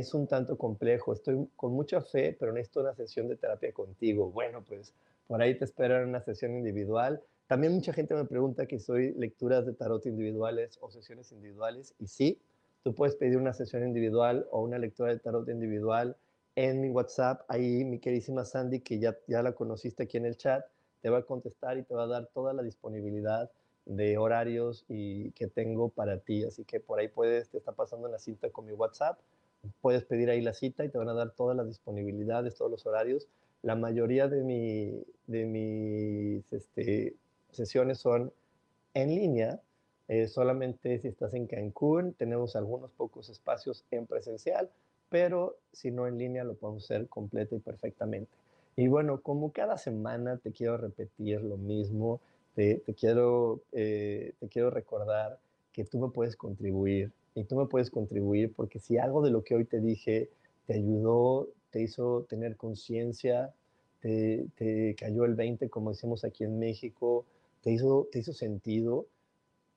es 0.00 0.14
un 0.14 0.26
tanto 0.26 0.56
complejo. 0.56 1.12
Estoy 1.12 1.48
con 1.56 1.72
mucha 1.72 2.00
fe, 2.00 2.36
pero 2.38 2.52
necesito 2.52 2.80
una 2.80 2.94
sesión 2.94 3.28
de 3.28 3.36
terapia 3.36 3.72
contigo. 3.72 4.30
Bueno, 4.30 4.64
pues 4.66 4.92
por 5.26 5.40
ahí 5.42 5.56
te 5.56 5.64
espero 5.64 6.00
en 6.00 6.08
una 6.08 6.20
sesión 6.20 6.56
individual. 6.56 7.22
También 7.46 7.72
mucha 7.74 7.92
gente 7.92 8.14
me 8.14 8.24
pregunta 8.24 8.66
que 8.66 8.78
soy 8.78 9.12
lecturas 9.14 9.66
de 9.66 9.74
tarot 9.74 10.04
individuales 10.06 10.78
o 10.80 10.90
sesiones 10.90 11.32
individuales, 11.32 11.94
y 11.98 12.06
sí, 12.06 12.40
Tú 12.82 12.94
puedes 12.94 13.14
pedir 13.14 13.36
una 13.36 13.52
sesión 13.52 13.86
individual 13.86 14.48
o 14.50 14.60
una 14.62 14.76
lectura 14.76 15.10
de 15.10 15.20
tarot 15.20 15.48
individual 15.48 16.16
en 16.56 16.80
mi 16.80 16.90
WhatsApp. 16.90 17.42
Ahí 17.46 17.84
mi 17.84 18.00
queridísima 18.00 18.44
Sandy, 18.44 18.80
que 18.80 18.98
ya, 18.98 19.16
ya 19.28 19.40
la 19.40 19.52
conociste 19.52 20.02
aquí 20.02 20.16
en 20.16 20.26
el 20.26 20.36
chat, 20.36 20.64
te 21.00 21.08
va 21.08 21.18
a 21.18 21.22
contestar 21.22 21.78
y 21.78 21.84
te 21.84 21.94
va 21.94 22.04
a 22.04 22.06
dar 22.08 22.26
toda 22.34 22.52
la 22.52 22.62
disponibilidad 22.62 23.50
de 23.84 24.18
horarios 24.18 24.84
y 24.88 25.30
que 25.32 25.46
tengo 25.46 25.90
para 25.90 26.18
ti. 26.18 26.42
Así 26.42 26.64
que 26.64 26.80
por 26.80 26.98
ahí 26.98 27.06
puedes, 27.06 27.50
te 27.50 27.58
está 27.58 27.70
pasando 27.70 28.08
una 28.08 28.18
cita 28.18 28.50
con 28.50 28.66
mi 28.66 28.72
WhatsApp, 28.72 29.16
puedes 29.80 30.04
pedir 30.04 30.30
ahí 30.30 30.40
la 30.40 30.54
cita 30.54 30.84
y 30.84 30.88
te 30.88 30.98
van 30.98 31.08
a 31.08 31.14
dar 31.14 31.30
todas 31.30 31.56
las 31.56 31.66
disponibilidades, 31.66 32.56
todos 32.56 32.70
los 32.70 32.86
horarios. 32.86 33.28
La 33.62 33.76
mayoría 33.76 34.28
de, 34.28 34.42
mi, 34.42 35.04
de 35.26 35.44
mis 35.46 36.52
este, 36.52 37.14
sesiones 37.50 37.98
son 37.98 38.32
en 38.94 39.14
línea, 39.14 39.60
eh, 40.08 40.26
solamente 40.26 40.98
si 40.98 41.08
estás 41.08 41.32
en 41.34 41.46
Cancún, 41.46 42.12
tenemos 42.14 42.56
algunos 42.56 42.90
pocos 42.92 43.28
espacios 43.28 43.84
en 43.90 44.06
presencial, 44.06 44.68
pero 45.08 45.56
si 45.72 45.90
no 45.90 46.06
en 46.06 46.18
línea 46.18 46.44
lo 46.44 46.54
podemos 46.54 46.84
hacer 46.84 47.08
completa 47.08 47.54
y 47.54 47.60
perfectamente. 47.60 48.30
Y 48.76 48.88
bueno, 48.88 49.20
como 49.20 49.52
cada 49.52 49.78
semana 49.78 50.38
te 50.38 50.52
quiero 50.52 50.76
repetir 50.76 51.42
lo 51.42 51.56
mismo, 51.56 52.20
te, 52.54 52.82
quiero, 52.98 53.62
eh, 53.72 54.34
te 54.40 54.48
quiero 54.48 54.70
recordar 54.70 55.38
que 55.72 55.84
tú 55.84 55.98
me 55.98 56.10
puedes 56.10 56.36
contribuir 56.36 57.12
y 57.34 57.44
tú 57.44 57.56
me 57.56 57.66
puedes 57.66 57.90
contribuir 57.90 58.52
porque 58.54 58.78
si 58.78 58.98
algo 58.98 59.22
de 59.22 59.30
lo 59.30 59.42
que 59.42 59.54
hoy 59.54 59.64
te 59.64 59.80
dije 59.80 60.30
te 60.66 60.74
ayudó, 60.74 61.48
te 61.70 61.82
hizo 61.82 62.26
tener 62.28 62.56
conciencia, 62.56 63.52
te, 64.00 64.46
te, 64.56 64.94
cayó 64.94 65.24
el 65.24 65.34
20, 65.34 65.68
como 65.70 65.90
decimos 65.90 66.24
aquí 66.24 66.44
en 66.44 66.58
México, 66.58 67.24
te 67.62 67.72
hizo, 67.72 68.08
te 68.12 68.20
hizo 68.20 68.32
sentido, 68.32 69.06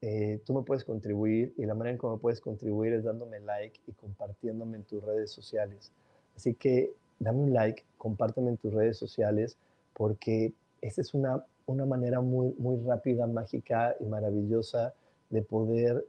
eh, 0.02 0.40
tú 0.46 0.54
me 0.54 0.64
puedes 0.64 0.84
contribuir 0.84 1.54
y 1.58 1.66
la 1.66 1.74
manera 1.74 1.94
en 1.94 1.98
cómo 1.98 2.20
puedes 2.20 2.42
contribuir 2.42 2.94
es 2.94 3.04
dándome 3.04 3.40
like 3.40 3.80
y 3.88 3.94
compartiéndome 3.94 4.78
en 4.78 4.84
tus 4.84 5.04
redes 5.04 5.32
sociales. 5.32 5.92
Así 6.36 6.54
que 6.54 6.94
dame 7.20 7.40
un 7.40 7.54
like, 7.54 7.84
compárteme 7.98 8.50
en 8.50 8.58
tus 8.58 8.74
redes 8.74 8.98
sociales 8.98 9.58
porque 9.94 10.54
esta 10.82 11.02
es 11.02 11.14
una, 11.14 11.46
una 11.66 11.86
manera 11.86 12.22
muy, 12.22 12.54
muy 12.58 12.78
rápida, 12.86 13.26
mágica 13.26 13.96
y 14.00 14.06
maravillosa 14.06 14.94
de 15.30 15.42
poder 15.42 16.06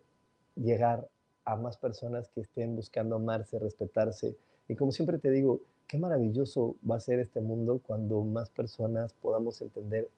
llegar 0.57 1.09
a 1.47 1.57
más 1.57 1.79
personas 1.79 2.29
que 2.29 2.43
estén 2.43 2.77
buscando 2.77 3.17
amarse, 3.17 3.59
respetarse. 3.59 4.37
Y 4.69 4.75
como 4.75 4.93
siempre 4.93 5.19
te 5.19 5.31
digo, 5.31 5.61
qué 5.87 5.97
maravilloso 5.97 6.77
va 6.89 6.97
a 6.97 7.01
ser 7.01 7.21
este 7.21 7.41
mundo 7.41 7.81
cuando 7.87 8.23
más 8.23 8.51
personas 8.51 9.15
podamos 9.15 9.63
entender 9.63 10.11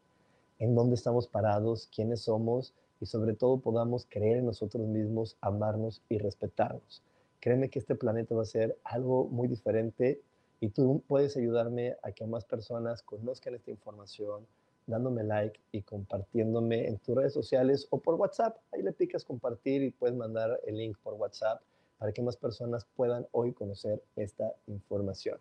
en 0.58 0.74
dónde 0.74 0.96
estamos 0.96 1.28
parados, 1.28 1.88
quiénes 1.94 2.22
somos 2.22 2.74
y 3.00 3.06
sobre 3.06 3.34
todo 3.34 3.60
podamos 3.60 4.06
creer 4.08 4.38
en 4.38 4.46
nosotros 4.46 4.86
mismos, 4.86 5.36
amarnos 5.40 6.02
y 6.08 6.18
respetarnos. 6.18 7.02
Créeme 7.40 7.68
que 7.68 7.78
este 7.78 7.94
planeta 7.94 8.34
va 8.34 8.42
a 8.42 8.46
ser 8.46 8.76
algo 8.82 9.26
muy 9.26 9.46
diferente 9.46 10.20
y 10.60 10.70
tú 10.70 11.02
puedes 11.06 11.36
ayudarme 11.36 11.96
a 12.02 12.10
que 12.10 12.26
más 12.26 12.44
personas 12.44 13.02
conozcan 13.02 13.54
esta 13.54 13.70
información, 13.70 14.46
dándome 14.88 15.22
like 15.22 15.60
y 15.70 15.82
compartiéndome 15.82 16.88
en 16.88 16.98
tus 16.98 17.14
redes 17.14 17.32
sociales 17.32 17.86
o 17.90 18.00
por 18.00 18.14
WhatsApp. 18.16 18.56
Ahí 18.72 18.82
le 18.82 18.92
picas 18.92 19.24
compartir 19.24 19.82
y 19.82 19.90
puedes 19.90 20.16
mandar 20.16 20.58
el 20.66 20.78
link 20.78 20.96
por 21.02 21.14
WhatsApp 21.14 21.60
para 21.98 22.12
que 22.12 22.22
más 22.22 22.36
personas 22.36 22.86
puedan 22.96 23.26
hoy 23.32 23.52
conocer 23.52 24.02
esta 24.16 24.54
información. 24.66 25.38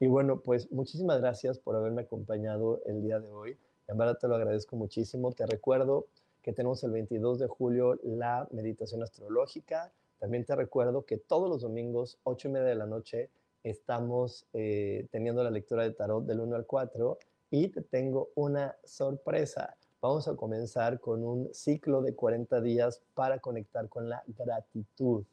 Y 0.00 0.06
bueno, 0.06 0.40
pues 0.40 0.70
muchísimas 0.72 1.20
gracias 1.20 1.58
por 1.58 1.76
haberme 1.76 2.02
acompañado 2.02 2.80
el 2.86 3.02
día 3.02 3.20
de 3.20 3.30
hoy. 3.30 3.58
En 3.88 3.98
verdad 3.98 4.18
te 4.18 4.28
lo 4.28 4.34
agradezco 4.34 4.76
muchísimo. 4.76 5.32
Te 5.32 5.46
recuerdo 5.46 6.06
que 6.42 6.52
tenemos 6.52 6.82
el 6.84 6.92
22 6.92 7.38
de 7.38 7.46
julio 7.48 7.98
la 8.02 8.48
meditación 8.50 9.02
astrológica. 9.02 9.92
También 10.18 10.44
te 10.44 10.56
recuerdo 10.56 11.04
que 11.04 11.18
todos 11.18 11.50
los 11.50 11.62
domingos, 11.62 12.18
8 12.24 12.48
y 12.48 12.50
media 12.52 12.68
de 12.68 12.74
la 12.74 12.86
noche, 12.86 13.30
estamos 13.62 14.46
eh, 14.52 15.06
teniendo 15.10 15.42
la 15.42 15.50
lectura 15.50 15.82
de 15.82 15.90
tarot 15.90 16.24
del 16.24 16.40
1 16.40 16.56
al 16.56 16.66
4 16.66 17.18
y 17.50 17.68
te 17.68 17.82
tengo 17.82 18.30
una 18.34 18.76
sorpresa. 18.84 19.76
Vamos 20.00 20.28
a 20.28 20.36
comenzar 20.36 21.00
con 21.00 21.24
un 21.24 21.52
ciclo 21.52 22.02
de 22.02 22.14
40 22.14 22.60
días 22.60 23.00
para 23.14 23.38
conectar 23.38 23.88
con 23.88 24.08
la 24.08 24.22
gratitud. 24.26 25.24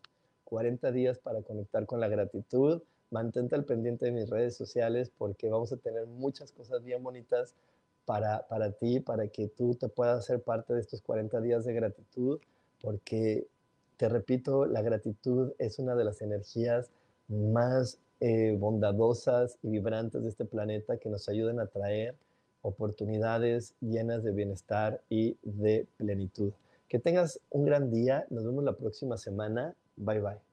40 0.46 0.92
días 0.92 1.20
para 1.20 1.42
conectar 1.42 1.86
con 1.86 2.00
la 2.00 2.08
gratitud. 2.08 2.82
Mantente 3.12 3.56
al 3.56 3.66
pendiente 3.66 4.06
de 4.06 4.12
mis 4.12 4.30
redes 4.30 4.56
sociales 4.56 5.12
porque 5.18 5.50
vamos 5.50 5.72
a 5.72 5.78
tener 5.78 6.08
muchas 6.08 6.52
cosas 6.52 6.84
bien 6.84 7.04
bonitas 7.04 7.56
para, 8.06 8.48
para 8.48 8.72
ti, 8.72 9.00
para 9.00 9.28
que 9.28 9.48
tú 9.48 9.76
te 9.76 9.90
puedas 9.90 10.26
ser 10.26 10.42
parte 10.42 10.74
de 10.74 10.82
estos 10.82 11.02
40 11.02 11.40
días 11.42 11.66
de 11.66 11.74
gratitud, 11.74 12.40
porque 12.82 13.48
te 13.98 14.10
repito, 14.10 14.66
la 14.66 14.82
gratitud 14.82 15.54
es 15.58 15.80
una 15.80 15.96
de 15.96 16.04
las 16.04 16.22
energías 16.22 16.90
más 17.28 18.00
eh, 18.26 18.56
bondadosas 18.58 19.58
y 19.62 19.68
vibrantes 19.68 20.24
de 20.24 20.30
este 20.30 20.46
planeta 20.46 20.96
que 20.96 21.10
nos 21.10 21.28
ayudan 21.28 21.60
a 21.60 21.68
traer 21.68 22.16
oportunidades 22.62 23.76
llenas 23.82 24.24
de 24.24 24.32
bienestar 24.32 25.02
y 25.10 25.36
de 25.42 25.88
plenitud. 25.98 26.54
Que 26.88 27.00
tengas 27.00 27.42
un 27.50 27.66
gran 27.66 27.92
día. 27.92 28.26
Nos 28.30 28.46
vemos 28.46 28.64
la 28.64 28.78
próxima 28.78 29.18
semana. 29.18 29.76
Bye 29.98 30.22
bye. 30.22 30.53